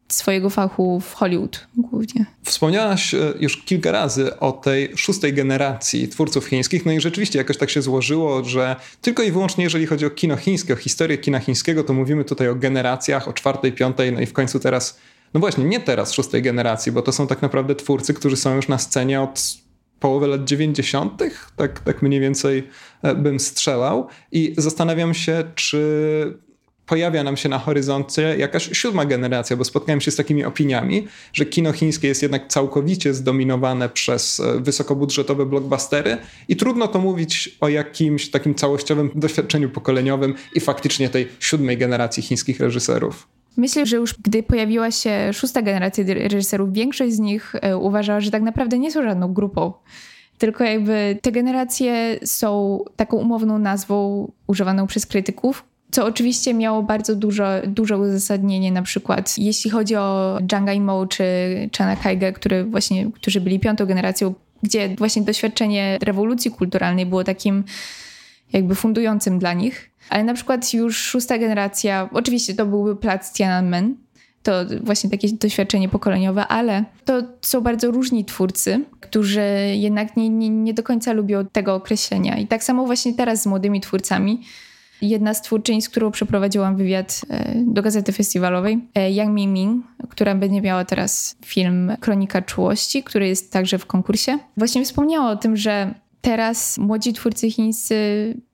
swojego 0.07 0.49
fachu 0.49 0.99
w 0.99 1.13
Hollywood 1.13 1.67
głównie. 1.77 2.25
Wspomniałaś 2.43 3.13
e, 3.13 3.33
już 3.39 3.57
kilka 3.57 3.91
razy 3.91 4.39
o 4.39 4.51
tej 4.51 4.97
szóstej 4.97 5.33
generacji 5.33 6.07
twórców 6.07 6.45
chińskich, 6.45 6.85
no 6.85 6.91
i 6.91 7.01
rzeczywiście 7.01 7.39
jakoś 7.39 7.57
tak 7.57 7.69
się 7.69 7.81
złożyło, 7.81 8.43
że 8.43 8.75
tylko 9.01 9.23
i 9.23 9.31
wyłącznie 9.31 9.63
jeżeli 9.63 9.85
chodzi 9.85 10.05
o 10.05 10.09
kino 10.09 10.37
chińskie, 10.37 10.73
o 10.73 10.77
historię 10.77 11.17
kina 11.17 11.39
chińskiego, 11.39 11.83
to 11.83 11.93
mówimy 11.93 12.25
tutaj 12.25 12.49
o 12.49 12.55
generacjach, 12.55 13.27
o 13.27 13.33
czwartej, 13.33 13.71
piątej, 13.71 14.11
no 14.11 14.21
i 14.21 14.25
w 14.25 14.33
końcu 14.33 14.59
teraz, 14.59 14.99
no 15.33 15.39
właśnie, 15.39 15.63
nie 15.63 15.79
teraz 15.79 16.13
szóstej 16.13 16.41
generacji, 16.41 16.91
bo 16.91 17.01
to 17.01 17.11
są 17.11 17.27
tak 17.27 17.41
naprawdę 17.41 17.75
twórcy, 17.75 18.13
którzy 18.13 18.37
są 18.37 18.55
już 18.55 18.67
na 18.67 18.77
scenie 18.77 19.21
od 19.21 19.63
połowy 19.99 20.27
lat 20.27 20.43
90., 20.43 21.23
tak, 21.55 21.79
tak 21.79 22.01
mniej 22.01 22.19
więcej 22.19 22.67
e, 23.01 23.15
bym 23.15 23.39
strzelał. 23.39 24.07
I 24.31 24.53
zastanawiam 24.57 25.13
się, 25.13 25.43
czy 25.55 26.43
pojawia 26.85 27.23
nam 27.23 27.37
się 27.37 27.49
na 27.49 27.59
horyzoncie 27.59 28.35
jakaś 28.37 28.69
siódma 28.77 29.05
generacja, 29.05 29.57
bo 29.57 29.63
spotkałem 29.63 30.01
się 30.01 30.11
z 30.11 30.15
takimi 30.15 30.45
opiniami, 30.45 31.07
że 31.33 31.45
kino 31.45 31.71
chińskie 31.71 32.07
jest 32.07 32.21
jednak 32.21 32.47
całkowicie 32.47 33.13
zdominowane 33.13 33.89
przez 33.89 34.39
e, 34.39 34.59
wysokobudżetowe 34.59 35.45
blockbustery 35.45 36.17
i 36.47 36.55
trudno 36.55 36.87
to 36.87 36.99
mówić 36.99 37.57
o 37.61 37.69
jakimś 37.69 38.29
takim 38.29 38.55
całościowym 38.55 39.11
doświadczeniu 39.15 39.69
pokoleniowym 39.69 40.35
i 40.55 40.59
faktycznie 40.59 41.09
tej 41.09 41.27
siódmej 41.39 41.77
generacji 41.77 42.23
chińskich 42.23 42.59
reżyserów. 42.59 43.27
Myślę, 43.57 43.85
że 43.85 43.95
już 43.95 44.15
gdy 44.23 44.43
pojawiła 44.43 44.91
się 44.91 45.33
szósta 45.33 45.61
generacja 45.61 46.03
reżyserów, 46.07 46.73
większość 46.73 47.13
z 47.13 47.19
nich 47.19 47.55
e, 47.61 47.77
uważała, 47.77 48.19
że 48.19 48.31
tak 48.31 48.41
naprawdę 48.41 48.79
nie 48.79 48.91
są 48.91 49.03
żadną 49.03 49.33
grupą. 49.33 49.73
Tylko 50.37 50.63
jakby 50.63 51.17
te 51.21 51.31
generacje 51.31 52.19
są 52.25 52.79
taką 52.95 53.17
umowną 53.17 53.59
nazwą 53.59 54.31
używaną 54.47 54.87
przez 54.87 55.05
krytyków, 55.05 55.63
co 55.93 56.05
oczywiście 56.05 56.53
miało 56.53 56.83
bardzo 56.83 57.15
dużo, 57.15 57.45
duże 57.67 57.97
uzasadnienie, 57.97 58.71
na 58.71 58.81
przykład 58.81 59.37
jeśli 59.37 59.71
chodzi 59.71 59.95
o 59.95 60.39
Zhang 60.49 60.69
Yimou 60.69 61.05
czy 61.07 61.23
Chana 61.77 61.95
Kaige, 61.95 62.33
który 62.33 62.63
właśnie, 62.63 63.11
którzy 63.11 63.41
byli 63.41 63.59
piątą 63.59 63.85
generacją, 63.85 64.33
gdzie 64.63 64.95
właśnie 64.97 65.21
doświadczenie 65.21 65.97
rewolucji 66.01 66.51
kulturalnej 66.51 67.05
było 67.05 67.23
takim 67.23 67.63
jakby 68.53 68.75
fundującym 68.75 69.39
dla 69.39 69.53
nich. 69.53 69.89
Ale 70.09 70.23
na 70.23 70.33
przykład 70.33 70.73
już 70.73 70.97
szósta 70.97 71.37
generacja, 71.37 72.09
oczywiście 72.13 72.53
to 72.53 72.65
byłby 72.65 72.95
plac 72.95 73.33
Tiananmen, 73.33 73.95
to 74.43 74.51
właśnie 74.81 75.09
takie 75.09 75.27
doświadczenie 75.27 75.89
pokoleniowe, 75.89 76.47
ale 76.47 76.85
to 77.05 77.21
są 77.41 77.61
bardzo 77.61 77.91
różni 77.91 78.25
twórcy, 78.25 78.85
którzy 78.99 79.45
jednak 79.73 80.17
nie, 80.17 80.29
nie, 80.29 80.49
nie 80.49 80.73
do 80.73 80.83
końca 80.83 81.13
lubią 81.13 81.45
tego 81.45 81.75
określenia. 81.75 82.37
I 82.37 82.47
tak 82.47 82.63
samo 82.63 82.85
właśnie 82.85 83.13
teraz 83.13 83.41
z 83.41 83.45
młodymi 83.45 83.81
twórcami 83.81 84.41
jedna 85.09 85.33
z 85.33 85.41
twórczyń, 85.41 85.81
z 85.81 85.89
którą 85.89 86.11
przeprowadziłam 86.11 86.75
wywiad 86.75 87.21
e, 87.29 87.53
do 87.55 87.81
gazety 87.81 88.11
festiwalowej, 88.11 88.79
e, 88.95 89.11
Yang 89.11 89.33
Mingming, 89.33 89.85
która 90.09 90.35
będzie 90.35 90.61
miała 90.61 90.85
teraz 90.85 91.35
film 91.45 91.91
Kronika 91.99 92.41
Czułości, 92.41 93.03
który 93.03 93.27
jest 93.27 93.51
także 93.51 93.77
w 93.77 93.85
konkursie. 93.85 94.39
Właśnie 94.57 94.85
wspomniała 94.85 95.31
o 95.31 95.35
tym, 95.35 95.57
że 95.57 95.93
teraz 96.21 96.77
młodzi 96.77 97.13
twórcy 97.13 97.51
chińscy 97.51 97.95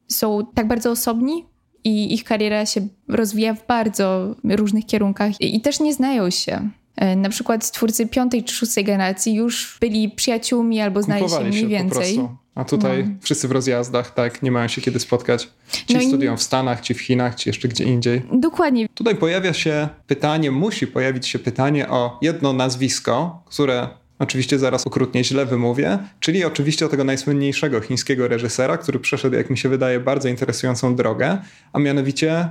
są 0.07 0.45
tak 0.55 0.67
bardzo 0.67 0.91
osobni, 0.91 1.45
i 1.83 2.13
ich 2.13 2.23
kariera 2.23 2.65
się 2.65 2.87
rozwija 3.07 3.53
w 3.53 3.67
bardzo 3.67 4.35
różnych 4.43 4.85
kierunkach 4.85 5.41
i 5.41 5.61
też 5.61 5.79
nie 5.79 5.93
znają 5.93 6.29
się. 6.29 6.69
E, 6.95 7.15
na 7.15 7.29
przykład 7.29 7.71
twórcy 7.71 8.07
piątej 8.07 8.43
czy 8.43 8.55
szóstej 8.55 8.83
generacji 8.83 9.33
już 9.33 9.77
byli 9.81 10.09
przyjaciółmi 10.09 10.81
albo 10.81 11.01
znali 11.01 11.29
się 11.29 11.39
mniej 11.39 11.67
więcej. 11.67 12.19
A 12.55 12.65
tutaj 12.65 13.03
no. 13.03 13.15
wszyscy 13.21 13.47
w 13.47 13.51
rozjazdach, 13.51 14.13
tak, 14.13 14.43
nie 14.43 14.51
mają 14.51 14.67
się 14.67 14.81
kiedy 14.81 14.99
spotkać. 14.99 15.49
Ci 15.87 15.93
no 15.93 16.01
studiują 16.01 16.37
w 16.37 16.41
Stanach, 16.41 16.81
ci 16.81 16.93
w 16.93 17.01
Chinach, 17.01 17.35
ci 17.35 17.49
jeszcze 17.49 17.67
gdzie 17.67 17.83
indziej. 17.83 18.21
Dokładnie. 18.33 18.89
Tutaj 18.93 19.15
pojawia 19.15 19.53
się 19.53 19.89
pytanie, 20.07 20.51
musi 20.51 20.87
pojawić 20.87 21.27
się 21.27 21.39
pytanie 21.39 21.89
o 21.89 22.19
jedno 22.21 22.53
nazwisko, 22.53 23.43
które 23.45 23.87
oczywiście 24.19 24.59
zaraz 24.59 24.87
okrutnie 24.87 25.23
źle 25.23 25.45
wymówię, 25.45 25.97
czyli 26.19 26.45
oczywiście 26.45 26.85
o 26.85 26.89
tego 26.89 27.03
najsłynniejszego 27.03 27.81
chińskiego 27.81 28.27
reżysera, 28.27 28.77
który 28.77 28.99
przeszedł, 28.99 29.35
jak 29.35 29.49
mi 29.49 29.57
się 29.57 29.69
wydaje, 29.69 29.99
bardzo 29.99 30.29
interesującą 30.29 30.95
drogę, 30.95 31.37
a 31.73 31.79
mianowicie 31.79 32.49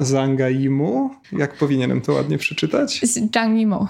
Zangaimu, 0.00 1.10
jak 1.32 1.54
powinienem 1.54 2.00
to 2.00 2.12
ładnie 2.12 2.38
przeczytać? 2.38 3.00
Zhang 3.04 3.58
Yimou. 3.58 3.86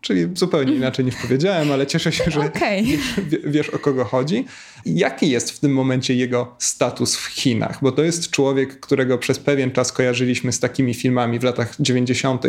Czyli 0.00 0.28
zupełnie 0.34 0.74
inaczej 0.80 1.04
niż 1.04 1.14
powiedziałem, 1.16 1.72
ale 1.72 1.86
cieszę 1.86 2.12
się, 2.12 2.30
że 2.30 2.40
okay. 2.40 2.82
wiesz, 2.86 3.40
wiesz 3.44 3.68
o 3.68 3.78
kogo 3.78 4.04
chodzi. 4.04 4.44
Jaki 4.86 5.30
jest 5.30 5.50
w 5.50 5.60
tym 5.60 5.72
momencie 5.72 6.14
jego 6.14 6.56
status 6.58 7.16
w 7.16 7.26
Chinach? 7.26 7.78
Bo 7.82 7.92
to 7.92 8.02
jest 8.02 8.30
człowiek, 8.30 8.80
którego 8.80 9.18
przez 9.18 9.38
pewien 9.38 9.70
czas 9.70 9.92
kojarzyliśmy 9.92 10.52
z 10.52 10.60
takimi 10.60 10.94
filmami 10.94 11.38
w 11.38 11.42
latach 11.42 11.74
90., 11.80 12.42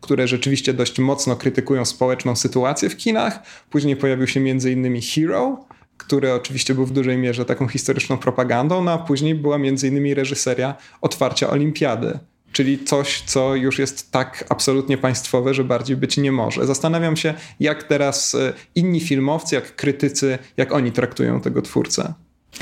które 0.00 0.28
rzeczywiście 0.28 0.74
dość 0.74 0.98
mocno 0.98 1.36
krytykują 1.36 1.84
społeczną 1.84 2.36
sytuację 2.36 2.90
w 2.90 2.92
Chinach. 2.92 3.42
Później 3.70 3.96
pojawił 3.96 4.26
się 4.26 4.40
m.in. 4.40 5.00
Hero, 5.02 5.64
który 5.96 6.32
oczywiście 6.32 6.74
był 6.74 6.86
w 6.86 6.92
dużej 6.92 7.18
mierze 7.18 7.44
taką 7.44 7.68
historyczną 7.68 8.18
propagandą, 8.18 8.84
no 8.84 8.92
a 8.92 8.98
później 8.98 9.34
była 9.34 9.56
m.in. 9.56 10.14
reżyseria 10.14 10.74
otwarcia 11.00 11.50
olimpiady 11.50 12.18
czyli 12.56 12.84
coś, 12.84 13.22
co 13.26 13.54
już 13.54 13.78
jest 13.78 14.10
tak 14.12 14.44
absolutnie 14.48 14.98
państwowe, 14.98 15.54
że 15.54 15.64
bardziej 15.64 15.96
być 15.96 16.16
nie 16.16 16.32
może. 16.32 16.66
Zastanawiam 16.66 17.16
się, 17.16 17.34
jak 17.60 17.82
teraz 17.82 18.34
e, 18.34 18.52
inni 18.74 19.00
filmowcy, 19.00 19.54
jak 19.54 19.76
krytycy, 19.76 20.38
jak 20.56 20.72
oni 20.72 20.92
traktują 20.92 21.40
tego 21.40 21.62
twórcę. 21.62 22.14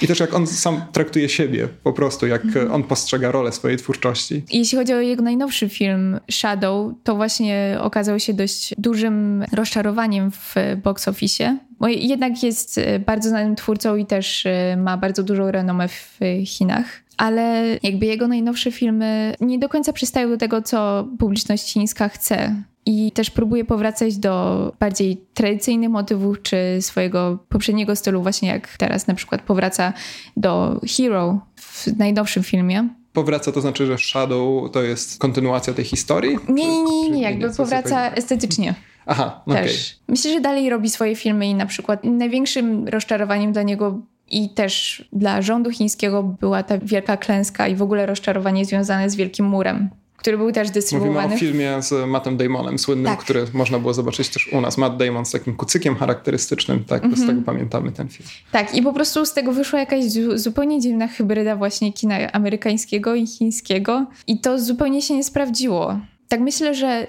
I 0.02 0.06
też 0.06 0.20
jak 0.20 0.34
on 0.34 0.46
sam 0.46 0.82
traktuje 0.92 1.28
siebie, 1.28 1.68
po 1.82 1.92
prostu, 1.92 2.26
jak 2.26 2.44
mhm. 2.44 2.72
on 2.72 2.82
postrzega 2.82 3.30
rolę 3.30 3.52
swojej 3.52 3.78
twórczości. 3.78 4.42
Jeśli 4.52 4.78
chodzi 4.78 4.94
o 4.94 5.00
jego 5.00 5.22
najnowszy 5.22 5.68
film 5.68 6.20
Shadow, 6.30 6.92
to 7.04 7.16
właśnie 7.16 7.78
okazał 7.80 8.20
się 8.20 8.34
dość 8.34 8.74
dużym 8.78 9.44
rozczarowaniem 9.52 10.30
w 10.30 10.54
box 10.82 11.08
office, 11.08 11.58
bo 11.80 11.88
jednak 11.88 12.42
jest 12.42 12.78
e, 12.78 12.98
bardzo 12.98 13.28
znanym 13.28 13.56
twórcą 13.56 13.96
i 13.96 14.06
też 14.06 14.46
e, 14.46 14.76
ma 14.76 14.96
bardzo 14.96 15.22
dużą 15.22 15.50
renomę 15.50 15.88
w 15.88 16.18
Chinach 16.44 17.03
ale 17.16 17.64
jakby 17.82 18.06
jego 18.06 18.28
najnowsze 18.28 18.72
filmy 18.72 19.34
nie 19.40 19.58
do 19.58 19.68
końca 19.68 19.92
przystają 19.92 20.28
do 20.28 20.36
tego, 20.36 20.62
co 20.62 21.08
publiczność 21.18 21.72
chińska 21.72 22.08
chce. 22.08 22.54
I 22.86 23.12
też 23.12 23.30
próbuje 23.30 23.64
powracać 23.64 24.16
do 24.16 24.72
bardziej 24.80 25.20
tradycyjnych 25.34 25.90
motywów, 25.90 26.42
czy 26.42 26.56
swojego 26.80 27.38
poprzedniego 27.48 27.96
stylu, 27.96 28.22
właśnie 28.22 28.48
jak 28.48 28.76
teraz 28.76 29.06
na 29.06 29.14
przykład 29.14 29.42
powraca 29.42 29.92
do 30.36 30.80
Hero 30.96 31.40
w 31.56 31.98
najnowszym 31.98 32.42
filmie. 32.42 32.88
Powraca 33.12 33.52
to 33.52 33.60
znaczy, 33.60 33.86
że 33.86 33.98
Shadow 33.98 34.70
to 34.70 34.82
jest 34.82 35.18
kontynuacja 35.18 35.72
tej 35.72 35.84
historii? 35.84 36.38
Nie, 36.48 36.66
nie, 36.66 36.82
nie, 36.84 37.10
nie, 37.10 37.22
jakby 37.22 37.50
powraca 37.50 38.10
estetycznie. 38.10 38.74
Aha, 39.06 39.42
też. 39.46 39.94
Okay. 39.94 40.04
Myślę, 40.08 40.32
że 40.32 40.40
dalej 40.40 40.70
robi 40.70 40.90
swoje 40.90 41.16
filmy 41.16 41.46
i 41.46 41.54
na 41.54 41.66
przykład 41.66 42.04
największym 42.04 42.88
rozczarowaniem 42.88 43.52
dla 43.52 43.62
niego 43.62 43.98
I 44.34 44.48
też 44.48 45.04
dla 45.12 45.42
rządu 45.42 45.70
chińskiego 45.70 46.22
była 46.22 46.62
ta 46.62 46.78
wielka 46.78 47.16
klęska 47.16 47.68
i 47.68 47.76
w 47.76 47.82
ogóle 47.82 48.06
rozczarowanie 48.06 48.64
związane 48.64 49.10
z 49.10 49.16
Wielkim 49.16 49.46
Murem 49.46 49.90
który 50.24 50.38
był 50.38 50.52
też 50.52 50.70
dystrybuowany. 50.70 51.28
Mówimy 51.28 51.34
o 51.34 51.38
filmie 51.38 51.82
z 51.82 52.08
Mattem 52.08 52.36
Damonem, 52.36 52.78
słynnym, 52.78 53.06
tak. 53.06 53.18
który 53.18 53.46
można 53.52 53.78
było 53.78 53.94
zobaczyć 53.94 54.28
też 54.28 54.48
u 54.52 54.60
nas. 54.60 54.78
Matt 54.78 54.96
Damon 54.96 55.26
z 55.26 55.30
takim 55.30 55.56
kucykiem 55.56 55.96
charakterystycznym, 55.96 56.84
tak, 56.84 57.04
mm 57.04 57.16
-hmm. 57.16 57.22
z 57.22 57.26
tego 57.26 57.42
pamiętamy 57.42 57.92
ten 57.92 58.08
film. 58.08 58.28
Tak, 58.52 58.74
i 58.74 58.82
po 58.82 58.92
prostu 58.92 59.26
z 59.26 59.32
tego 59.32 59.52
wyszła 59.52 59.78
jakaś 59.78 60.04
zupełnie 60.34 60.80
dziwna 60.80 61.08
hybryda 61.08 61.56
właśnie 61.56 61.92
kina 61.92 62.32
amerykańskiego 62.32 63.14
i 63.14 63.26
chińskiego 63.26 64.06
i 64.26 64.40
to 64.40 64.58
zupełnie 64.58 65.02
się 65.02 65.14
nie 65.14 65.24
sprawdziło. 65.24 65.98
Tak 66.28 66.40
myślę, 66.40 66.74
że 66.74 67.06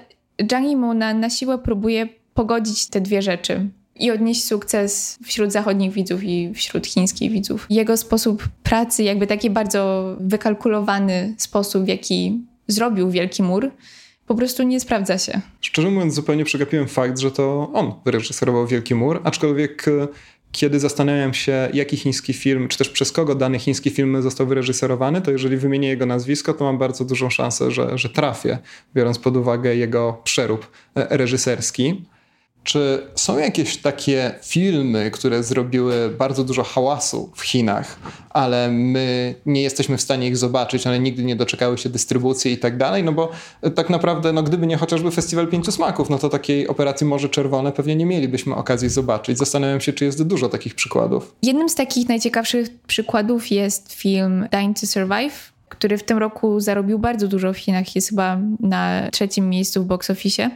Zhang 0.50 0.66
Yimou 0.66 0.94
na, 0.94 1.14
na 1.14 1.30
siłę 1.30 1.58
próbuje 1.58 2.08
pogodzić 2.34 2.86
te 2.86 3.00
dwie 3.00 3.22
rzeczy 3.22 3.70
i 3.98 4.10
odnieść 4.10 4.44
sukces 4.44 5.18
wśród 5.24 5.52
zachodnich 5.52 5.92
widzów 5.92 6.24
i 6.24 6.54
wśród 6.54 6.86
chińskich 6.86 7.32
widzów. 7.32 7.66
Jego 7.70 7.96
sposób 7.96 8.48
pracy, 8.62 9.02
jakby 9.02 9.26
taki 9.26 9.50
bardzo 9.50 10.16
wykalkulowany 10.20 11.34
sposób, 11.38 11.84
w 11.84 11.88
jaki 11.88 12.40
zrobił 12.68 13.10
Wielki 13.10 13.42
Mur, 13.42 13.70
po 14.26 14.34
prostu 14.34 14.62
nie 14.62 14.80
sprawdza 14.80 15.18
się. 15.18 15.40
Szczerze 15.60 15.90
mówiąc, 15.90 16.14
zupełnie 16.14 16.44
przegapiłem 16.44 16.88
fakt, 16.88 17.18
że 17.18 17.30
to 17.30 17.70
on 17.72 17.92
wyreżyserował 18.04 18.66
Wielki 18.66 18.94
Mur, 18.94 19.20
aczkolwiek 19.24 19.88
e, 19.88 20.08
kiedy 20.52 20.80
zastanawiam 20.80 21.34
się, 21.34 21.68
jaki 21.72 21.96
chiński 21.96 22.32
film, 22.32 22.68
czy 22.68 22.78
też 22.78 22.88
przez 22.88 23.12
kogo 23.12 23.34
dany 23.34 23.58
chiński 23.58 23.90
film 23.90 24.22
został 24.22 24.46
wyreżyserowany, 24.46 25.20
to 25.20 25.30
jeżeli 25.30 25.56
wymienię 25.56 25.88
jego 25.88 26.06
nazwisko, 26.06 26.54
to 26.54 26.64
mam 26.64 26.78
bardzo 26.78 27.04
dużą 27.04 27.30
szansę, 27.30 27.70
że, 27.70 27.98
że 27.98 28.08
trafię, 28.08 28.58
biorąc 28.94 29.18
pod 29.18 29.36
uwagę 29.36 29.76
jego 29.76 30.20
przerób 30.24 30.70
e, 30.94 31.16
reżyserski. 31.16 32.04
Czy 32.66 33.06
są 33.14 33.38
jakieś 33.38 33.76
takie 33.76 34.34
filmy, 34.42 35.10
które 35.10 35.42
zrobiły 35.42 36.10
bardzo 36.18 36.44
dużo 36.44 36.62
hałasu 36.62 37.30
w 37.34 37.42
Chinach, 37.42 37.98
ale 38.30 38.70
my 38.70 39.34
nie 39.46 39.62
jesteśmy 39.62 39.96
w 39.96 40.00
stanie 40.00 40.28
ich 40.28 40.36
zobaczyć, 40.36 40.86
one 40.86 41.00
nigdy 41.00 41.24
nie 41.24 41.36
doczekały 41.36 41.78
się 41.78 41.88
dystrybucji 41.88 42.52
i 42.52 42.58
tak 42.58 42.76
dalej? 42.76 43.04
No 43.04 43.12
bo 43.12 43.30
tak 43.74 43.90
naprawdę, 43.90 44.32
no 44.32 44.42
gdyby 44.42 44.66
nie 44.66 44.76
chociażby 44.76 45.10
Festiwal 45.10 45.48
Pięciu 45.48 45.72
Smaków, 45.72 46.10
no 46.10 46.18
to 46.18 46.28
takiej 46.28 46.68
operacji 46.68 47.06
Morze 47.06 47.28
Czerwone 47.28 47.72
pewnie 47.72 47.96
nie 47.96 48.06
mielibyśmy 48.06 48.54
okazji 48.54 48.88
zobaczyć. 48.88 49.38
Zastanawiam 49.38 49.80
się, 49.80 49.92
czy 49.92 50.04
jest 50.04 50.22
dużo 50.22 50.48
takich 50.48 50.74
przykładów. 50.74 51.34
Jednym 51.42 51.68
z 51.68 51.74
takich 51.74 52.08
najciekawszych 52.08 52.68
przykładów 52.86 53.50
jest 53.50 53.92
film 53.92 54.48
Dying 54.52 54.80
to 54.80 54.86
Survive, 54.86 55.52
który 55.68 55.98
w 55.98 56.02
tym 56.02 56.18
roku 56.18 56.60
zarobił 56.60 56.98
bardzo 56.98 57.28
dużo 57.28 57.52
w 57.52 57.58
Chinach. 57.58 57.94
Jest 57.94 58.08
chyba 58.08 58.38
na 58.60 59.10
trzecim 59.12 59.50
miejscu 59.50 59.82
w 59.82 59.86
box 59.86 60.10
office 60.10 60.50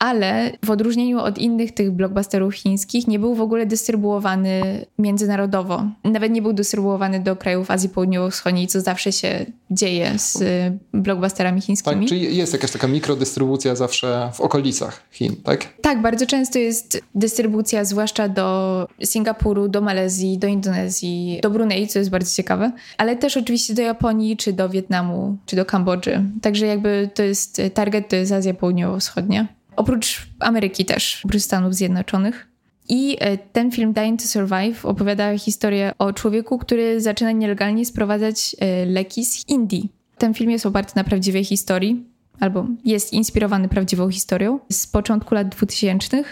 ale 0.00 0.52
w 0.64 0.70
odróżnieniu 0.70 1.18
od 1.18 1.38
innych 1.38 1.74
tych 1.74 1.90
blockbusterów 1.90 2.54
chińskich 2.54 3.08
nie 3.08 3.18
był 3.18 3.34
w 3.34 3.40
ogóle 3.40 3.66
dystrybuowany 3.66 4.86
międzynarodowo. 4.98 5.84
Nawet 6.04 6.32
nie 6.32 6.42
był 6.42 6.52
dystrybuowany 6.52 7.20
do 7.20 7.36
krajów 7.36 7.70
Azji 7.70 7.88
Południowo-Wschodniej, 7.88 8.66
co 8.66 8.80
zawsze 8.80 9.12
się 9.12 9.46
dzieje 9.70 10.18
z 10.18 10.36
y, 10.36 10.78
blockbusterami 10.92 11.60
chińskimi. 11.60 12.00
Tak, 12.00 12.08
czyli 12.08 12.36
jest 12.36 12.52
jakaś 12.52 12.70
taka 12.70 12.86
mikrodystrybucja 12.86 13.74
zawsze 13.74 14.30
w 14.34 14.40
okolicach 14.40 15.02
Chin, 15.10 15.36
tak? 15.36 15.68
Tak, 15.80 16.02
bardzo 16.02 16.26
często 16.26 16.58
jest 16.58 17.00
dystrybucja 17.14 17.84
zwłaszcza 17.84 18.28
do 18.28 18.86
Singapuru, 19.04 19.68
do 19.68 19.80
Malezji, 19.80 20.38
do 20.38 20.46
Indonezji, 20.46 21.40
do 21.42 21.50
Brunei, 21.50 21.88
co 21.88 21.98
jest 21.98 22.10
bardzo 22.10 22.36
ciekawe, 22.36 22.72
ale 22.98 23.16
też 23.16 23.36
oczywiście 23.36 23.74
do 23.74 23.82
Japonii, 23.82 24.36
czy 24.36 24.52
do 24.52 24.68
Wietnamu, 24.68 25.36
czy 25.46 25.56
do 25.56 25.64
Kambodży. 25.64 26.24
Także 26.42 26.66
jakby 26.66 27.10
to 27.14 27.22
jest, 27.22 27.62
target 27.74 28.08
to 28.08 28.16
jest 28.16 28.32
Azja 28.32 28.54
Południowo-Wschodnia. 28.54 29.59
Oprócz 29.80 30.26
Ameryki 30.40 30.84
też, 30.84 31.22
oprócz 31.24 31.42
Stanów 31.42 31.74
Zjednoczonych. 31.74 32.48
I 32.88 33.16
e, 33.20 33.38
ten 33.38 33.70
film 33.70 33.92
Dying 33.92 34.22
to 34.22 34.28
Survive 34.28 34.86
opowiada 34.86 35.38
historię 35.38 35.92
o 35.98 36.12
człowieku, 36.12 36.58
który 36.58 37.00
zaczyna 37.00 37.32
nielegalnie 37.32 37.86
sprowadzać 37.86 38.56
e, 38.58 38.86
leki 38.86 39.24
z 39.24 39.48
Indii. 39.48 39.92
Ten 40.18 40.34
film 40.34 40.50
jest 40.50 40.66
oparty 40.66 40.92
na 40.96 41.04
prawdziwej 41.04 41.44
historii, 41.44 42.04
albo 42.40 42.66
jest 42.84 43.12
inspirowany 43.12 43.68
prawdziwą 43.68 44.10
historią 44.10 44.58
z 44.72 44.86
początku 44.86 45.34
lat 45.34 45.48
2000. 45.48 46.24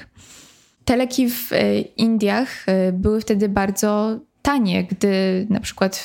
Te 0.85 0.97
leki 0.97 1.31
w 1.31 1.53
e, 1.53 1.81
Indiach 1.81 2.67
były 2.93 3.21
wtedy 3.21 3.49
bardzo 3.49 4.21
tanie, 4.43 4.85
gdy 4.85 5.47
na 5.51 5.61
przykład 5.61 5.97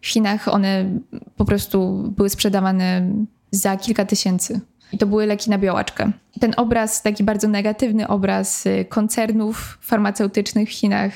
w 0.00 0.06
Chinach 0.06 0.48
one 0.48 1.00
po 1.36 1.44
prostu 1.44 2.04
były 2.16 2.30
sprzedawane 2.30 3.14
za 3.50 3.76
kilka 3.76 4.04
tysięcy. 4.04 4.60
I 4.92 4.98
to 4.98 5.06
były 5.06 5.26
leki 5.26 5.50
na 5.50 5.58
białaczkę. 5.58 6.12
Ten 6.40 6.54
obraz, 6.56 7.02
taki 7.02 7.24
bardzo 7.24 7.48
negatywny 7.48 8.08
obraz 8.08 8.66
y, 8.66 8.84
koncernów 8.88 9.78
farmaceutycznych 9.80 10.68
w 10.68 10.72
Chinach 10.72 11.12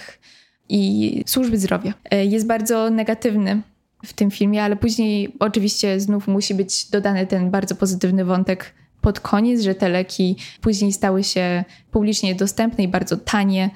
i 0.68 1.22
służby 1.26 1.58
zdrowia, 1.58 1.94
y, 2.14 2.24
jest 2.24 2.46
bardzo 2.46 2.90
negatywny 2.90 3.62
w 4.04 4.12
tym 4.12 4.30
filmie, 4.30 4.62
ale 4.62 4.76
później 4.76 5.36
oczywiście 5.38 6.00
znów 6.00 6.28
musi 6.28 6.54
być 6.54 6.90
dodany 6.90 7.26
ten 7.26 7.50
bardzo 7.50 7.74
pozytywny 7.74 8.24
wątek 8.24 8.74
pod 9.00 9.20
koniec, 9.20 9.60
że 9.60 9.74
te 9.74 9.88
leki 9.88 10.36
później 10.60 10.92
stały 10.92 11.24
się 11.24 11.64
publicznie 11.90 12.34
dostępne 12.34 12.84
i 12.84 12.88
bardzo 12.88 13.16
tanie 13.16 13.70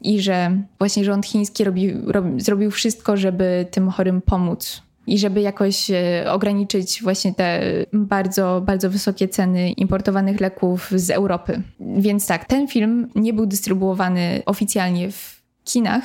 i 0.00 0.20
że 0.20 0.62
właśnie 0.78 1.04
rząd 1.04 1.26
chiński 1.26 1.64
robi, 1.64 1.92
robi, 2.06 2.40
zrobił 2.40 2.70
wszystko, 2.70 3.16
żeby 3.16 3.66
tym 3.70 3.90
chorym 3.90 4.22
pomóc 4.22 4.82
i 5.10 5.18
żeby 5.18 5.40
jakoś 5.40 5.90
e, 5.90 6.24
ograniczyć 6.32 7.02
właśnie 7.02 7.34
te 7.34 7.60
bardzo, 7.92 8.62
bardzo 8.64 8.90
wysokie 8.90 9.28
ceny 9.28 9.70
importowanych 9.70 10.40
leków 10.40 10.90
z 10.94 11.10
Europy. 11.10 11.62
Więc 11.80 12.26
tak, 12.26 12.44
ten 12.44 12.68
film 12.68 13.08
nie 13.14 13.32
był 13.32 13.46
dystrybuowany 13.46 14.42
oficjalnie 14.46 15.12
w 15.12 15.42
kinach 15.64 16.02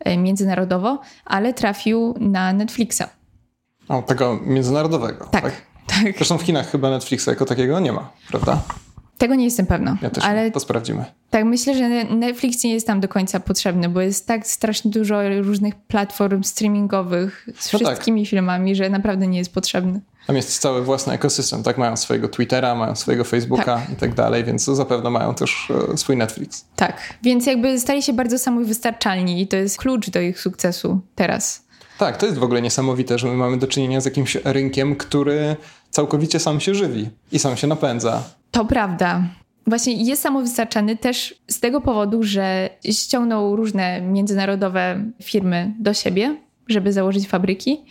e, 0.00 0.16
międzynarodowo, 0.16 1.00
ale 1.24 1.54
trafił 1.54 2.14
na 2.20 2.52
Netflixa. 2.52 3.02
O, 3.88 4.02
tego 4.02 4.40
międzynarodowego. 4.46 5.24
Tak. 5.24 5.42
tak? 5.42 5.52
tak. 5.86 6.16
Zresztą 6.16 6.38
w 6.38 6.44
kinach 6.44 6.70
chyba 6.70 6.90
Netflixa 6.90 7.26
jako 7.28 7.44
takiego 7.44 7.80
nie 7.80 7.92
ma, 7.92 8.10
prawda? 8.28 8.62
Tego 9.18 9.34
nie 9.34 9.44
jestem 9.44 9.66
pewna. 9.66 9.98
Ja 10.02 10.10
też 10.10 10.24
ale 10.24 10.50
to 10.50 10.60
sprawdzimy. 10.60 11.04
Tak, 11.30 11.44
myślę, 11.44 11.74
że 11.74 12.04
Netflix 12.04 12.64
nie 12.64 12.72
jest 12.72 12.86
tam 12.86 13.00
do 13.00 13.08
końca 13.08 13.40
potrzebny, 13.40 13.88
bo 13.88 14.00
jest 14.00 14.26
tak 14.26 14.46
strasznie 14.46 14.90
dużo 14.90 15.28
różnych 15.42 15.74
platform 15.74 16.42
streamingowych 16.42 17.48
z 17.58 17.72
no 17.72 17.78
tak. 17.78 17.88
wszystkimi 17.88 18.22
tak. 18.22 18.30
filmami, 18.30 18.76
że 18.76 18.90
naprawdę 18.90 19.26
nie 19.26 19.38
jest 19.38 19.54
potrzebny. 19.54 20.00
Tam 20.26 20.36
jest 20.36 20.58
cały 20.58 20.84
własny 20.84 21.12
ekosystem, 21.12 21.62
tak? 21.62 21.78
Mają 21.78 21.96
swojego 21.96 22.28
Twittera, 22.28 22.74
mają 22.74 22.96
swojego 22.96 23.24
Facebooka 23.24 23.64
tak. 23.76 23.90
i 23.90 23.96
tak 23.96 24.14
dalej, 24.14 24.44
więc 24.44 24.64
zapewne 24.64 25.10
mają 25.10 25.34
też 25.34 25.72
e, 25.92 25.96
swój 25.96 26.16
Netflix. 26.16 26.64
Tak, 26.76 27.14
więc 27.22 27.46
jakby 27.46 27.80
stali 27.80 28.02
się 28.02 28.12
bardzo 28.12 28.38
samowystarczalni 28.38 29.42
i 29.42 29.46
to 29.46 29.56
jest 29.56 29.78
klucz 29.78 30.10
do 30.10 30.20
ich 30.20 30.40
sukcesu 30.40 31.00
teraz. 31.14 31.68
Tak, 31.98 32.16
to 32.16 32.26
jest 32.26 32.38
w 32.38 32.42
ogóle 32.42 32.62
niesamowite, 32.62 33.18
że 33.18 33.26
my 33.26 33.34
mamy 33.34 33.56
do 33.56 33.66
czynienia 33.66 34.00
z 34.00 34.04
jakimś 34.04 34.34
rynkiem, 34.44 34.96
który 34.96 35.56
całkowicie 35.90 36.40
sam 36.40 36.60
się 36.60 36.74
żywi 36.74 37.10
i 37.32 37.38
sam 37.38 37.56
się 37.56 37.66
napędza. 37.66 38.22
To 38.50 38.64
prawda. 38.64 39.22
Właśnie 39.66 39.92
jest 39.92 40.22
samowystarczalny 40.22 40.96
też 40.96 41.42
z 41.48 41.60
tego 41.60 41.80
powodu, 41.80 42.22
że 42.22 42.70
ściągnął 42.90 43.56
różne 43.56 44.00
międzynarodowe 44.00 45.04
firmy 45.22 45.74
do 45.78 45.94
siebie, 45.94 46.36
żeby 46.68 46.92
założyć 46.92 47.28
fabryki 47.28 47.84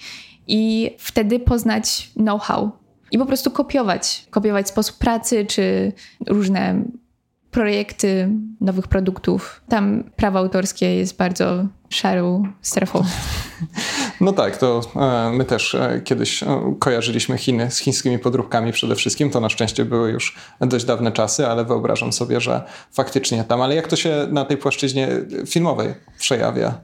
i 0.47 0.91
wtedy 0.97 1.39
poznać 1.39 2.11
know-how 2.13 2.71
i 3.11 3.17
po 3.17 3.25
prostu 3.25 3.51
kopiować. 3.51 4.25
Kopiować 4.29 4.69
sposób 4.69 4.97
pracy 4.97 5.45
czy 5.45 5.91
różne 6.27 6.83
projekty 7.51 8.29
nowych 8.61 8.87
produktów. 8.87 9.61
Tam 9.69 10.03
prawo 10.15 10.39
autorskie 10.39 10.95
jest 10.95 11.17
bardzo 11.17 11.65
szarą 11.89 12.43
strefą. 12.61 13.03
No 14.21 14.33
tak, 14.33 14.57
to 14.57 14.81
e, 14.95 15.31
my 15.31 15.45
też 15.45 15.75
e, 15.75 16.01
kiedyś 16.03 16.43
e, 16.43 16.75
kojarzyliśmy 16.79 17.37
Chiny 17.37 17.71
z 17.71 17.79
chińskimi 17.79 18.19
podróbkami 18.19 18.71
przede 18.71 18.95
wszystkim. 18.95 19.29
To 19.29 19.39
na 19.39 19.49
szczęście 19.49 19.85
były 19.85 20.11
już 20.11 20.35
dość 20.61 20.85
dawne 20.85 21.11
czasy, 21.11 21.47
ale 21.47 21.65
wyobrażam 21.65 22.13
sobie, 22.13 22.41
że 22.41 22.61
faktycznie 22.91 23.43
tam. 23.43 23.61
Ale 23.61 23.75
jak 23.75 23.87
to 23.87 23.95
się 23.95 24.27
na 24.31 24.45
tej 24.45 24.57
płaszczyźnie 24.57 25.07
filmowej 25.47 25.93
przejawia? 26.19 26.81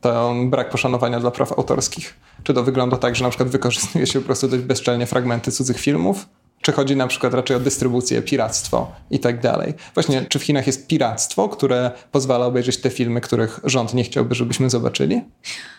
Ten 0.00 0.50
brak 0.50 0.70
poszanowania 0.70 1.20
dla 1.20 1.30
praw 1.30 1.52
autorskich. 1.52 2.14
Czy 2.42 2.54
to 2.54 2.62
wygląda 2.62 2.96
tak, 2.96 3.16
że 3.16 3.24
na 3.24 3.30
przykład 3.30 3.48
wykorzystuje 3.48 4.06
się 4.06 4.20
po 4.20 4.26
prostu 4.26 4.48
dość 4.48 4.62
bezczelnie 4.62 5.06
fragmenty 5.06 5.52
cudzych 5.52 5.80
filmów? 5.80 6.26
Czy 6.70 6.76
chodzi 6.76 6.96
na 6.96 7.06
przykład 7.06 7.34
raczej 7.34 7.56
o 7.56 7.60
dystrybucję, 7.60 8.22
piractwo 8.22 8.92
i 9.10 9.18
tak 9.18 9.40
dalej? 9.40 9.74
Właśnie, 9.94 10.26
czy 10.28 10.38
w 10.38 10.42
Chinach 10.42 10.66
jest 10.66 10.86
piractwo, 10.86 11.48
które 11.48 11.90
pozwala 12.12 12.46
obejrzeć 12.46 12.76
te 12.76 12.90
filmy, 12.90 13.20
których 13.20 13.60
rząd 13.64 13.94
nie 13.94 14.04
chciałby, 14.04 14.34
żebyśmy 14.34 14.70
zobaczyli? 14.70 15.20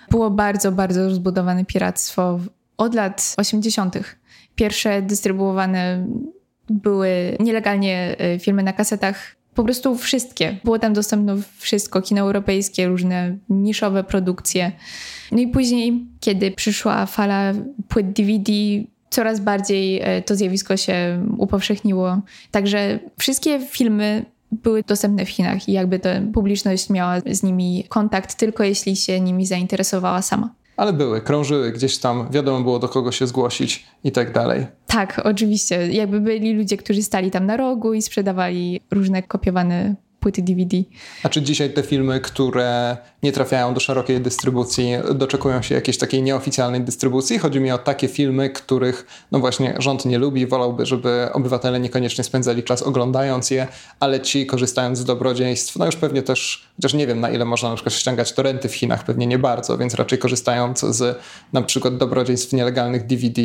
Było 0.09 0.29
bardzo, 0.29 0.71
bardzo 0.71 1.03
rozbudowane 1.03 1.65
piractwo 1.65 2.39
od 2.77 2.95
lat 2.95 3.33
80. 3.37 3.95
Pierwsze 4.55 5.01
dystrybuowane 5.01 6.07
były 6.69 7.37
nielegalnie 7.39 8.15
e, 8.19 8.39
filmy 8.39 8.63
na 8.63 8.73
kasetach 8.73 9.35
po 9.55 9.63
prostu 9.63 9.95
wszystkie. 9.95 10.57
Było 10.63 10.79
tam 10.79 10.93
dostępne 10.93 11.37
wszystko, 11.57 12.01
kino 12.01 12.21
europejskie, 12.21 12.87
różne 12.87 13.37
niszowe 13.49 14.03
produkcje. 14.03 14.71
No 15.31 15.39
i 15.39 15.47
później, 15.47 16.05
kiedy 16.19 16.51
przyszła 16.51 17.05
fala 17.05 17.53
płyt 17.87 18.11
DVD, 18.11 18.51
coraz 19.11 19.39
bardziej 19.39 20.01
e, 20.01 20.21
to 20.21 20.35
zjawisko 20.35 20.77
się 20.77 21.25
upowszechniło. 21.37 22.21
Także 22.51 22.99
wszystkie 23.19 23.59
filmy 23.59 24.25
były 24.51 24.83
dostępne 24.83 25.25
w 25.25 25.29
Chinach 25.29 25.69
i 25.69 25.71
jakby 25.71 25.99
ta 25.99 26.09
publiczność 26.33 26.89
miała 26.89 27.19
z 27.31 27.43
nimi 27.43 27.85
kontakt 27.89 28.35
tylko 28.35 28.63
jeśli 28.63 28.95
się 28.95 29.19
nimi 29.19 29.45
zainteresowała 29.45 30.21
sama. 30.21 30.49
Ale 30.77 30.93
były, 30.93 31.21
krążyły 31.21 31.71
gdzieś 31.71 31.97
tam, 31.97 32.27
wiadomo 32.31 32.61
było 32.61 32.79
do 32.79 32.89
kogo 32.89 33.11
się 33.11 33.27
zgłosić 33.27 33.85
i 34.03 34.11
tak 34.11 34.31
dalej. 34.31 34.67
Tak, 34.87 35.21
oczywiście. 35.23 35.87
Jakby 35.87 36.21
byli 36.21 36.53
ludzie, 36.53 36.77
którzy 36.77 37.03
stali 37.03 37.31
tam 37.31 37.45
na 37.45 37.57
rogu 37.57 37.93
i 37.93 38.01
sprzedawali 38.01 38.81
różne 38.91 39.23
kopiowane 39.23 39.95
płyty 40.21 40.41
DVD. 40.41 40.77
A 41.23 41.29
czy 41.29 41.41
dzisiaj 41.41 41.73
te 41.73 41.83
filmy, 41.83 42.19
które 42.19 42.97
nie 43.23 43.31
trafiają 43.31 43.73
do 43.73 43.79
szerokiej 43.79 44.21
dystrybucji, 44.21 44.91
doczekują 45.13 45.61
się 45.61 45.75
jakiejś 45.75 45.97
takiej 45.97 46.23
nieoficjalnej 46.23 46.81
dystrybucji? 46.81 47.37
Chodzi 47.37 47.59
mi 47.59 47.71
o 47.71 47.77
takie 47.77 48.07
filmy, 48.07 48.49
których 48.49 49.25
no 49.31 49.39
właśnie 49.39 49.75
rząd 49.77 50.05
nie 50.05 50.17
lubi, 50.17 50.47
wolałby, 50.47 50.85
żeby 50.85 51.29
obywatele 51.33 51.79
niekoniecznie 51.79 52.23
spędzali 52.23 52.63
czas 52.63 52.81
oglądając 52.81 53.51
je, 53.51 53.67
ale 53.99 54.19
ci 54.19 54.45
korzystając 54.45 54.99
z 54.99 55.05
dobrodziejstw, 55.05 55.75
no 55.75 55.85
już 55.85 55.95
pewnie 55.95 56.21
też, 56.21 56.67
chociaż 56.75 56.93
nie 56.93 57.07
wiem 57.07 57.19
na 57.19 57.29
ile 57.29 57.45
można 57.45 57.69
na 57.69 57.75
przykład 57.75 57.93
ściągać 57.93 58.33
torenty 58.33 58.69
w 58.69 58.75
Chinach, 58.75 59.05
pewnie 59.05 59.27
nie 59.27 59.39
bardzo, 59.39 59.77
więc 59.77 59.95
raczej 59.95 60.19
korzystając 60.19 60.79
z 60.79 61.19
na 61.53 61.61
przykład 61.61 61.97
dobrodziejstw 61.97 62.53
nielegalnych 62.53 63.07
DVD, 63.07 63.41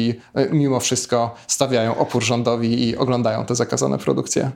mimo 0.50 0.80
wszystko 0.80 1.34
stawiają 1.46 1.98
opór 1.98 2.22
rządowi 2.22 2.88
i 2.88 2.96
oglądają 2.96 3.44
te 3.44 3.54
zakazane 3.54 3.98
produkcje. 3.98 4.50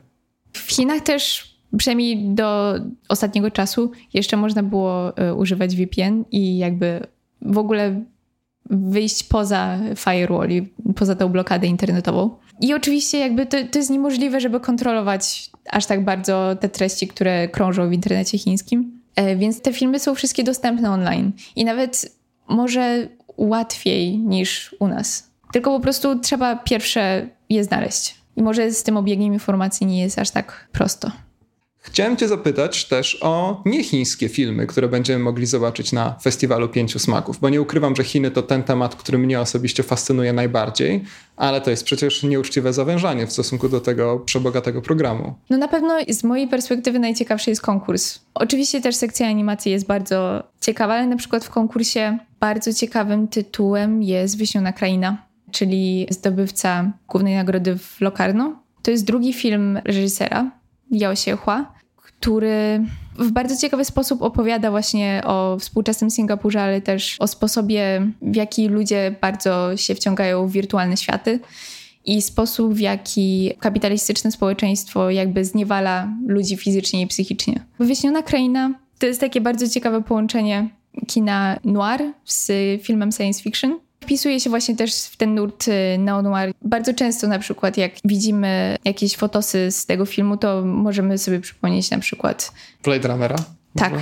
W 0.52 0.72
Chinach 0.72 1.00
też 1.00 1.49
przynajmniej 1.78 2.28
do 2.34 2.74
ostatniego 3.08 3.50
czasu 3.50 3.90
jeszcze 4.14 4.36
można 4.36 4.62
było 4.62 5.16
e, 5.16 5.34
używać 5.34 5.76
VPN 5.76 6.24
i 6.30 6.58
jakby 6.58 7.06
w 7.42 7.58
ogóle 7.58 8.04
wyjść 8.70 9.24
poza 9.24 9.78
firewall 9.96 10.50
i 10.50 10.62
poza 10.96 11.14
tą 11.14 11.28
blokadę 11.28 11.66
internetową. 11.66 12.30
I 12.60 12.74
oczywiście 12.74 13.18
jakby 13.18 13.46
to, 13.46 13.56
to 13.70 13.78
jest 13.78 13.90
niemożliwe, 13.90 14.40
żeby 14.40 14.60
kontrolować 14.60 15.50
aż 15.70 15.86
tak 15.86 16.04
bardzo 16.04 16.56
te 16.60 16.68
treści, 16.68 17.08
które 17.08 17.48
krążą 17.48 17.88
w 17.88 17.92
internecie 17.92 18.38
chińskim. 18.38 19.00
E, 19.16 19.36
więc 19.36 19.62
te 19.62 19.72
filmy 19.72 19.98
są 19.98 20.14
wszystkie 20.14 20.44
dostępne 20.44 20.90
online 20.90 21.32
i 21.56 21.64
nawet 21.64 22.16
może 22.48 23.08
łatwiej 23.36 24.18
niż 24.18 24.76
u 24.78 24.88
nas. 24.88 25.30
Tylko 25.52 25.70
po 25.70 25.80
prostu 25.80 26.18
trzeba 26.18 26.56
pierwsze 26.56 27.28
je 27.48 27.64
znaleźć. 27.64 28.14
I 28.36 28.42
może 28.42 28.70
z 28.70 28.82
tym 28.82 28.96
obiegiem 28.96 29.32
informacji 29.32 29.86
nie 29.86 30.02
jest 30.02 30.18
aż 30.18 30.30
tak 30.30 30.68
prosto. 30.72 31.10
Chciałem 31.82 32.16
Cię 32.16 32.28
zapytać 32.28 32.84
też 32.84 33.18
o 33.20 33.62
niechińskie 33.66 34.28
filmy, 34.28 34.66
które 34.66 34.88
będziemy 34.88 35.24
mogli 35.24 35.46
zobaczyć 35.46 35.92
na 35.92 36.18
Festiwalu 36.22 36.68
Pięciu 36.68 36.98
Smaków, 36.98 37.40
bo 37.40 37.48
nie 37.48 37.60
ukrywam, 37.60 37.96
że 37.96 38.04
Chiny 38.04 38.30
to 38.30 38.42
ten 38.42 38.62
temat, 38.62 38.96
który 38.96 39.18
mnie 39.18 39.40
osobiście 39.40 39.82
fascynuje 39.82 40.32
najbardziej, 40.32 41.04
ale 41.36 41.60
to 41.60 41.70
jest 41.70 41.84
przecież 41.84 42.22
nieuczciwe 42.22 42.72
zawężanie 42.72 43.26
w 43.26 43.32
stosunku 43.32 43.68
do 43.68 43.80
tego 43.80 44.18
przebogatego 44.18 44.82
programu. 44.82 45.34
No 45.50 45.58
na 45.58 45.68
pewno 45.68 45.94
z 46.08 46.24
mojej 46.24 46.48
perspektywy 46.48 46.98
najciekawszy 46.98 47.50
jest 47.50 47.62
konkurs. 47.62 48.18
Oczywiście 48.34 48.80
też 48.80 48.96
sekcja 48.96 49.26
animacji 49.26 49.72
jest 49.72 49.86
bardzo 49.86 50.42
ciekawa, 50.60 50.94
ale 50.94 51.06
na 51.06 51.16
przykład 51.16 51.44
w 51.44 51.50
konkursie 51.50 52.18
bardzo 52.40 52.74
ciekawym 52.74 53.28
tytułem 53.28 54.02
jest 54.02 54.38
Wyśniona 54.38 54.72
Kraina, 54.72 55.26
czyli 55.50 56.06
zdobywca 56.10 56.92
głównej 57.08 57.34
nagrody 57.34 57.78
w 57.78 58.00
Locarno. 58.00 58.62
To 58.82 58.90
jest 58.90 59.04
drugi 59.04 59.32
film 59.32 59.80
reżysera, 59.84 60.59
Xiehua, 60.92 61.72
który 61.96 62.84
w 63.18 63.30
bardzo 63.30 63.56
ciekawy 63.56 63.84
sposób 63.84 64.22
opowiada 64.22 64.70
właśnie 64.70 65.22
o 65.24 65.56
współczesnym 65.60 66.10
Singapurze, 66.10 66.62
ale 66.62 66.80
też 66.80 67.16
o 67.18 67.26
sposobie, 67.26 68.12
w 68.22 68.36
jaki 68.36 68.68
ludzie 68.68 69.14
bardzo 69.20 69.76
się 69.76 69.94
wciągają 69.94 70.46
w 70.46 70.52
wirtualne 70.52 70.96
światy 70.96 71.40
i 72.04 72.22
sposób, 72.22 72.74
w 72.74 72.80
jaki 72.80 73.52
kapitalistyczne 73.60 74.32
społeczeństwo 74.32 75.10
jakby 75.10 75.44
zniewala 75.44 76.08
ludzi 76.26 76.56
fizycznie 76.56 77.02
i 77.02 77.06
psychicznie. 77.06 77.64
Wyjaśniona 77.78 78.22
kraina 78.22 78.74
to 78.98 79.06
jest 79.06 79.20
takie 79.20 79.40
bardzo 79.40 79.68
ciekawe 79.68 80.02
połączenie 80.02 80.68
kina 81.06 81.58
noir 81.64 82.12
z 82.24 82.52
filmem 82.82 83.12
science 83.12 83.42
fiction 83.42 83.78
Wpisuje 84.04 84.40
się 84.40 84.50
właśnie 84.50 84.76
też 84.76 84.94
w 85.04 85.16
ten 85.16 85.34
nurt 85.34 85.68
y, 85.68 85.72
neo-noir. 85.98 86.52
Bardzo 86.62 86.94
często 86.94 87.28
na 87.28 87.38
przykład 87.38 87.76
jak 87.76 87.92
widzimy 88.04 88.76
jakieś 88.84 89.16
fotosy 89.16 89.70
z 89.70 89.86
tego 89.86 90.06
filmu, 90.06 90.36
to 90.36 90.62
możemy 90.64 91.18
sobie 91.18 91.40
przypomnieć 91.40 91.90
na 91.90 91.98
przykład... 91.98 92.52
Blade 92.84 93.08
Runnera? 93.08 93.36
Tak. 93.76 93.92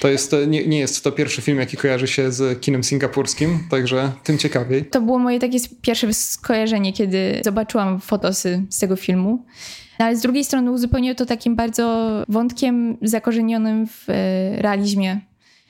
To 0.00 0.08
jest, 0.08 0.36
nie, 0.46 0.66
nie 0.66 0.78
jest 0.78 1.04
to 1.04 1.12
pierwszy 1.12 1.42
film, 1.42 1.58
jaki 1.58 1.76
kojarzy 1.76 2.06
się 2.06 2.32
z 2.32 2.60
kinem 2.60 2.84
singapurskim, 2.84 3.58
także 3.70 4.12
tym 4.24 4.38
ciekawiej. 4.38 4.84
To 4.84 5.00
było 5.00 5.18
moje 5.18 5.38
takie 5.38 5.58
pierwsze 5.82 6.14
skojarzenie, 6.14 6.92
kiedy 6.92 7.40
zobaczyłam 7.44 8.00
fotosy 8.00 8.62
z 8.70 8.78
tego 8.78 8.96
filmu. 8.96 9.44
No, 9.98 10.06
ale 10.06 10.16
z 10.16 10.20
drugiej 10.20 10.44
strony 10.44 10.70
uzupełniło 10.70 11.14
to 11.14 11.26
takim 11.26 11.56
bardzo 11.56 12.08
wątkiem 12.28 12.96
zakorzenionym 13.02 13.86
w 13.86 14.08
y, 14.08 14.62
realizmie 14.62 15.20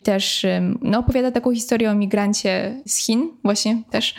też 0.03 0.46
no, 0.82 0.98
opowiada 0.98 1.30
taką 1.30 1.55
historię 1.55 1.90
o 1.90 1.94
migrancie 1.94 2.80
z 2.86 2.96
Chin 2.96 3.28
właśnie 3.44 3.82
też, 3.90 4.14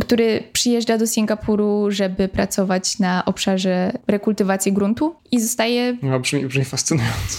który 0.00 0.42
przyjeżdża 0.52 0.98
do 0.98 1.06
Singapuru, 1.06 1.90
żeby 1.90 2.28
pracować 2.28 2.98
na 2.98 3.24
obszarze 3.24 3.92
rekultywacji 4.06 4.72
gruntu 4.72 5.14
i 5.32 5.40
zostaje... 5.40 5.96
No, 6.02 6.20
brzmi, 6.20 6.46
brzmi 6.46 6.64
fascynująco. 6.64 7.38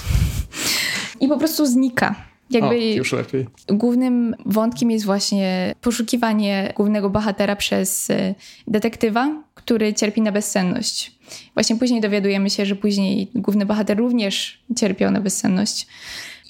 I 1.20 1.28
po 1.28 1.38
prostu 1.38 1.66
znika. 1.66 2.16
Jakby 2.50 2.76
o, 2.76 2.78
już 2.80 3.14
lepiej. 3.14 3.48
Głównym 3.68 4.36
wątkiem 4.46 4.92
jest 4.92 5.06
właśnie 5.06 5.76
poszukiwanie 5.82 6.74
głównego 6.76 7.10
bohatera 7.10 7.56
przez 7.56 8.10
e, 8.10 8.36
detektywa, 8.68 9.44
który 9.54 9.94
cierpi 9.94 10.22
na 10.22 10.32
bezsenność. 10.32 11.12
Właśnie 11.54 11.76
później 11.76 12.02
dowiadujemy 12.02 12.50
się, 12.50 12.66
że 12.66 12.76
później 12.76 13.32
główny 13.36 13.66
bohater 13.66 13.98
również 13.98 14.64
cierpiał 14.78 15.12
na 15.12 15.22
bezsenność. 15.22 15.88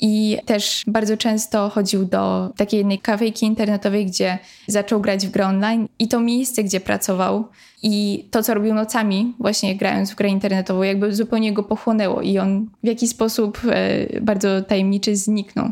I 0.01 0.37
też 0.45 0.83
bardzo 0.87 1.17
często 1.17 1.69
chodził 1.69 2.05
do 2.05 2.53
takiej 2.57 2.77
jednej 2.77 2.99
kafejki 2.99 3.45
internetowej, 3.45 4.05
gdzie 4.05 4.39
zaczął 4.67 5.01
grać 5.01 5.27
w 5.27 5.31
grę 5.31 5.47
online 5.47 5.87
i 5.99 6.07
to 6.07 6.19
miejsce, 6.19 6.63
gdzie 6.63 6.79
pracował 6.79 7.47
i 7.83 8.25
to, 8.31 8.43
co 8.43 8.53
robił 8.53 8.73
nocami, 8.73 9.33
właśnie 9.39 9.75
grając 9.75 10.11
w 10.11 10.15
grę 10.15 10.29
internetową, 10.29 10.83
jakby 10.83 11.15
zupełnie 11.15 11.53
go 11.53 11.63
pochłonęło 11.63 12.21
i 12.21 12.37
on 12.37 12.69
w 12.83 12.87
jakiś 12.87 13.09
sposób 13.09 13.61
e, 13.69 14.21
bardzo 14.21 14.61
tajemniczy 14.61 15.15
zniknął. 15.15 15.71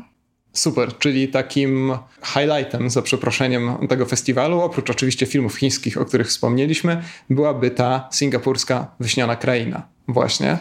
Super, 0.54 0.98
czyli 0.98 1.28
takim 1.28 1.94
highlightem, 2.24 2.90
za 2.90 3.02
przeproszeniem, 3.02 3.88
tego 3.90 4.06
festiwalu, 4.06 4.62
oprócz 4.62 4.90
oczywiście 4.90 5.26
filmów 5.26 5.56
chińskich, 5.56 5.98
o 5.98 6.06
których 6.06 6.28
wspomnieliśmy, 6.28 7.04
byłaby 7.30 7.72
ta 7.72 8.10
singapurska 8.12 8.96
wyśniona 9.00 9.36
kraina. 9.36 9.88
Właśnie. 10.08 10.58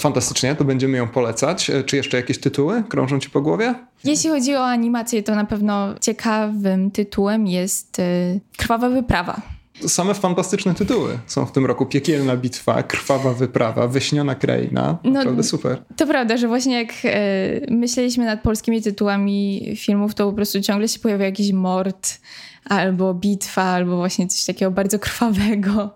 Fantastycznie, 0.00 0.54
to 0.54 0.64
będziemy 0.64 0.98
ją 0.98 1.08
polecać. 1.08 1.70
E, 1.70 1.84
czy 1.84 1.96
jeszcze 1.96 2.16
jakieś 2.16 2.38
tytuły 2.38 2.82
krążą 2.88 3.20
ci 3.20 3.30
po 3.30 3.40
głowie? 3.40 3.74
Jeśli 4.04 4.30
chodzi 4.30 4.54
o 4.54 4.66
animację, 4.66 5.22
to 5.22 5.34
na 5.34 5.44
pewno 5.44 5.94
ciekawym 6.00 6.90
tytułem 6.90 7.46
jest 7.46 7.98
y, 7.98 8.40
Krwawa 8.56 8.88
Wyprawa. 8.88 9.42
Same 9.86 10.14
fantastyczne 10.14 10.74
tytuły 10.74 11.18
są 11.26 11.46
w 11.46 11.52
tym 11.52 11.66
roku. 11.66 11.86
Piekielna 11.86 12.36
bitwa, 12.36 12.82
Krwawa 12.82 13.32
wyprawa, 13.32 13.88
Wyśniona 13.88 14.34
kraina. 14.34 14.98
No, 15.04 15.10
Naprawdę 15.10 15.42
super. 15.42 15.82
To 15.96 16.06
prawda, 16.06 16.36
że 16.36 16.48
właśnie 16.48 16.74
jak 16.74 16.90
y, 17.04 17.66
myśleliśmy 17.70 18.24
nad 18.24 18.42
polskimi 18.42 18.82
tytułami 18.82 19.72
filmów, 19.76 20.14
to 20.14 20.26
po 20.26 20.32
prostu 20.32 20.60
ciągle 20.60 20.88
się 20.88 20.98
pojawia 20.98 21.24
jakiś 21.24 21.52
mord, 21.52 22.18
albo 22.64 23.14
bitwa, 23.14 23.62
albo 23.62 23.96
właśnie 23.96 24.26
coś 24.26 24.44
takiego 24.44 24.70
bardzo 24.70 24.98
krwawego. 24.98 25.90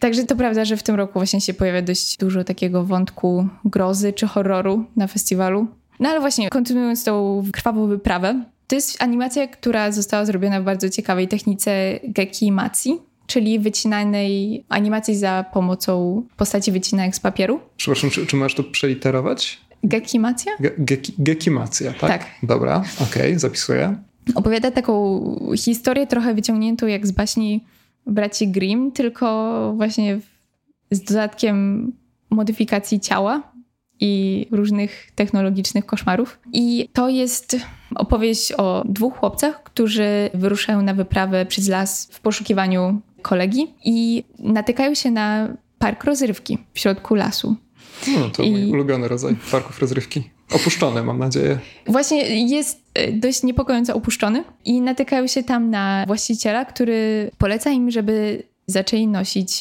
Także 0.00 0.24
to 0.24 0.36
prawda, 0.36 0.64
że 0.64 0.76
w 0.76 0.82
tym 0.82 0.94
roku 0.94 1.12
właśnie 1.12 1.40
się 1.40 1.54
pojawia 1.54 1.82
dość 1.82 2.16
dużo 2.16 2.44
takiego 2.44 2.84
wątku 2.84 3.48
grozy 3.64 4.12
czy 4.12 4.26
horroru 4.26 4.84
na 4.96 5.06
festiwalu. 5.06 5.66
No 6.00 6.08
ale 6.08 6.20
właśnie, 6.20 6.48
kontynuując 6.48 7.04
tą 7.04 7.44
krwawą 7.52 7.86
wyprawę, 7.86 8.44
to 8.66 8.74
jest 8.76 9.02
animacja, 9.02 9.46
która 9.46 9.92
została 9.92 10.24
zrobiona 10.24 10.60
w 10.60 10.64
bardzo 10.64 10.90
ciekawej 10.90 11.28
technice 11.28 12.00
gekimacji, 12.04 12.98
czyli 13.26 13.58
wycinanej 13.58 14.64
animacji 14.68 15.16
za 15.16 15.44
pomocą 15.52 16.22
postaci 16.36 16.72
wycinanych 16.72 17.16
z 17.16 17.20
papieru. 17.20 17.60
Przepraszam, 17.76 18.10
czy, 18.10 18.26
czy 18.26 18.36
możesz 18.36 18.54
to 18.54 18.64
przeliterować? 18.64 19.60
Gekimacja? 19.84 20.52
Ge, 20.60 20.70
geki, 20.78 21.14
gekimacja, 21.18 21.92
tak? 21.92 22.10
Tak. 22.10 22.26
Dobra, 22.42 22.76
okej, 22.76 23.22
okay, 23.22 23.38
zapisuję. 23.38 23.96
Opowiada 24.34 24.70
taką 24.70 25.20
historię 25.56 26.06
trochę 26.06 26.34
wyciągniętą 26.34 26.86
jak 26.86 27.06
z 27.06 27.10
baśni 27.10 27.64
braci 28.06 28.48
Grimm, 28.48 28.92
tylko 28.92 29.72
właśnie 29.76 30.20
z 30.90 31.02
dodatkiem 31.02 31.92
modyfikacji 32.30 33.00
ciała 33.00 33.42
i 34.00 34.46
różnych 34.50 35.10
technologicznych 35.14 35.86
koszmarów. 35.86 36.38
I 36.52 36.88
to 36.92 37.08
jest 37.08 37.56
opowieść 37.94 38.52
o 38.52 38.84
dwóch 38.88 39.16
chłopcach, 39.16 39.62
którzy 39.62 40.30
wyruszają 40.34 40.82
na 40.82 40.94
wyprawę 40.94 41.46
przez 41.46 41.68
las 41.68 42.08
w 42.12 42.20
poszukiwaniu 42.20 43.00
kolegi 43.22 43.66
i 43.84 44.24
natykają 44.38 44.94
się 44.94 45.10
na 45.10 45.48
park 45.78 46.04
rozrywki 46.04 46.58
w 46.72 46.78
środku 46.78 47.14
lasu. 47.14 47.56
No, 48.18 48.30
to 48.30 48.42
I... 48.42 48.50
mój 48.50 48.70
ulubiony 48.70 49.08
rodzaj 49.08 49.36
parków 49.50 49.78
rozrywki. 49.78 50.30
Opuszczony, 50.52 51.02
mam 51.02 51.18
nadzieję. 51.18 51.58
Właśnie 51.86 52.46
jest 52.46 52.82
e, 52.94 53.12
dość 53.12 53.42
niepokojąco 53.42 53.94
opuszczony 53.94 54.44
i 54.64 54.80
natykają 54.80 55.26
się 55.26 55.42
tam 55.42 55.70
na 55.70 56.04
właściciela, 56.06 56.64
który 56.64 57.30
poleca 57.38 57.70
im, 57.70 57.90
żeby 57.90 58.42
zaczęli 58.66 59.06
nosić 59.06 59.60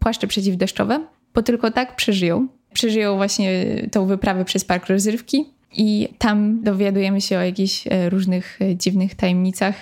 płaszcze 0.00 0.26
przeciwdeszczowe, 0.26 1.06
bo 1.34 1.42
tylko 1.42 1.70
tak 1.70 1.96
przeżyją. 1.96 2.48
przeżyją 2.72 3.16
właśnie 3.16 3.64
tą 3.92 4.06
wyprawę 4.06 4.44
przez 4.44 4.64
park 4.64 4.86
rozrywki. 4.86 5.44
I 5.76 6.08
tam 6.18 6.62
dowiadujemy 6.62 7.20
się 7.20 7.38
o 7.38 7.40
jakichś 7.40 7.86
e, 7.86 8.10
różnych 8.10 8.58
e, 8.62 8.76
dziwnych 8.76 9.14
tajemnicach 9.14 9.74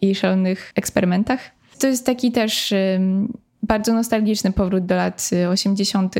i 0.00 0.14
szalonych 0.14 0.72
eksperymentach. 0.76 1.40
To 1.78 1.86
jest 1.86 2.06
taki 2.06 2.32
też 2.32 2.74
bardzo 3.62 3.92
nostalgiczny 3.92 4.52
powrót 4.52 4.86
do 4.86 4.94
lat 4.94 5.30
80. 5.50 6.14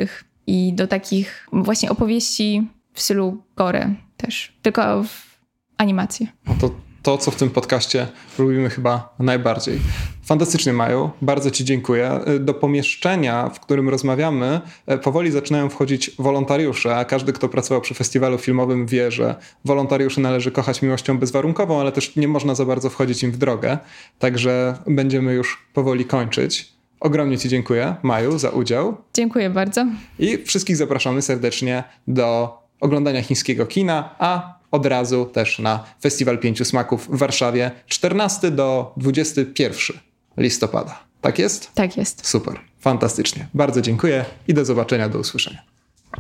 i 0.46 0.72
do 0.72 0.86
takich 0.86 1.48
właśnie 1.52 1.90
opowieści 1.90 2.66
w 2.99 3.03
stylu 3.03 3.42
gore 3.57 3.94
też, 4.16 4.59
tylko 4.62 5.03
w 5.03 5.38
animacji. 5.76 6.28
No 6.46 6.55
to 6.61 6.70
to, 7.03 7.18
co 7.18 7.30
w 7.30 7.36
tym 7.36 7.51
podcaście 7.51 8.07
lubimy 8.38 8.70
chyba 8.70 9.14
najbardziej. 9.18 9.78
Fantastycznie 10.24 10.72
mają, 10.72 11.11
bardzo 11.22 11.51
Ci 11.51 11.64
dziękuję. 11.64 12.20
Do 12.40 12.55
pomieszczenia, 12.55 13.49
w 13.49 13.61
którym 13.61 13.88
rozmawiamy, 13.88 14.61
e, 14.86 14.99
powoli 14.99 15.30
zaczynają 15.30 15.68
wchodzić 15.68 16.11
wolontariusze, 16.18 16.96
a 16.96 17.05
każdy, 17.05 17.32
kto 17.32 17.49
pracował 17.49 17.80
przy 17.80 17.94
festiwalu 17.94 18.38
filmowym, 18.38 18.86
wie, 18.86 19.11
że 19.11 19.34
wolontariuszy 19.64 20.20
należy 20.20 20.51
kochać 20.51 20.82
miłością 20.82 21.18
bezwarunkową, 21.18 21.80
ale 21.80 21.92
też 21.92 22.16
nie 22.16 22.28
można 22.28 22.55
za 22.55 22.64
bardzo 22.64 22.90
wchodzić 22.90 23.22
im 23.22 23.32
w 23.32 23.36
drogę. 23.36 23.78
Także 24.18 24.78
będziemy 24.86 25.34
już 25.34 25.66
powoli 25.74 26.05
kończyć. 26.05 26.72
Ogromnie 27.01 27.38
Ci 27.38 27.49
dziękuję, 27.49 27.96
Maju, 28.03 28.38
za 28.38 28.51
udział. 28.51 28.96
Dziękuję 29.14 29.51
bardzo. 29.51 29.86
I 30.18 30.44
wszystkich 30.44 30.76
zapraszamy 30.76 31.22
serdecznie 31.22 31.84
do 32.09 32.59
oglądania 32.80 33.22
chińskiego 33.22 33.66
kina, 33.66 34.14
a 34.18 34.58
od 34.70 34.86
razu 34.86 35.26
też 35.26 35.58
na 35.58 35.84
Festiwal 36.02 36.38
Pięciu 36.38 36.64
Smaków 36.64 37.08
w 37.10 37.18
Warszawie 37.18 37.70
14 37.86 38.50
do 38.50 38.92
21 38.96 39.96
listopada. 40.36 40.98
Tak 41.20 41.38
jest? 41.38 41.74
Tak 41.74 41.96
jest. 41.96 42.26
Super, 42.26 42.60
fantastycznie. 42.80 43.46
Bardzo 43.54 43.80
dziękuję 43.80 44.24
i 44.48 44.54
do 44.54 44.64
zobaczenia, 44.64 45.08
do 45.08 45.18
usłyszenia. 45.18 45.62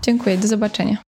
Dziękuję, 0.02 0.38
do 0.38 0.48
zobaczenia. 0.48 1.07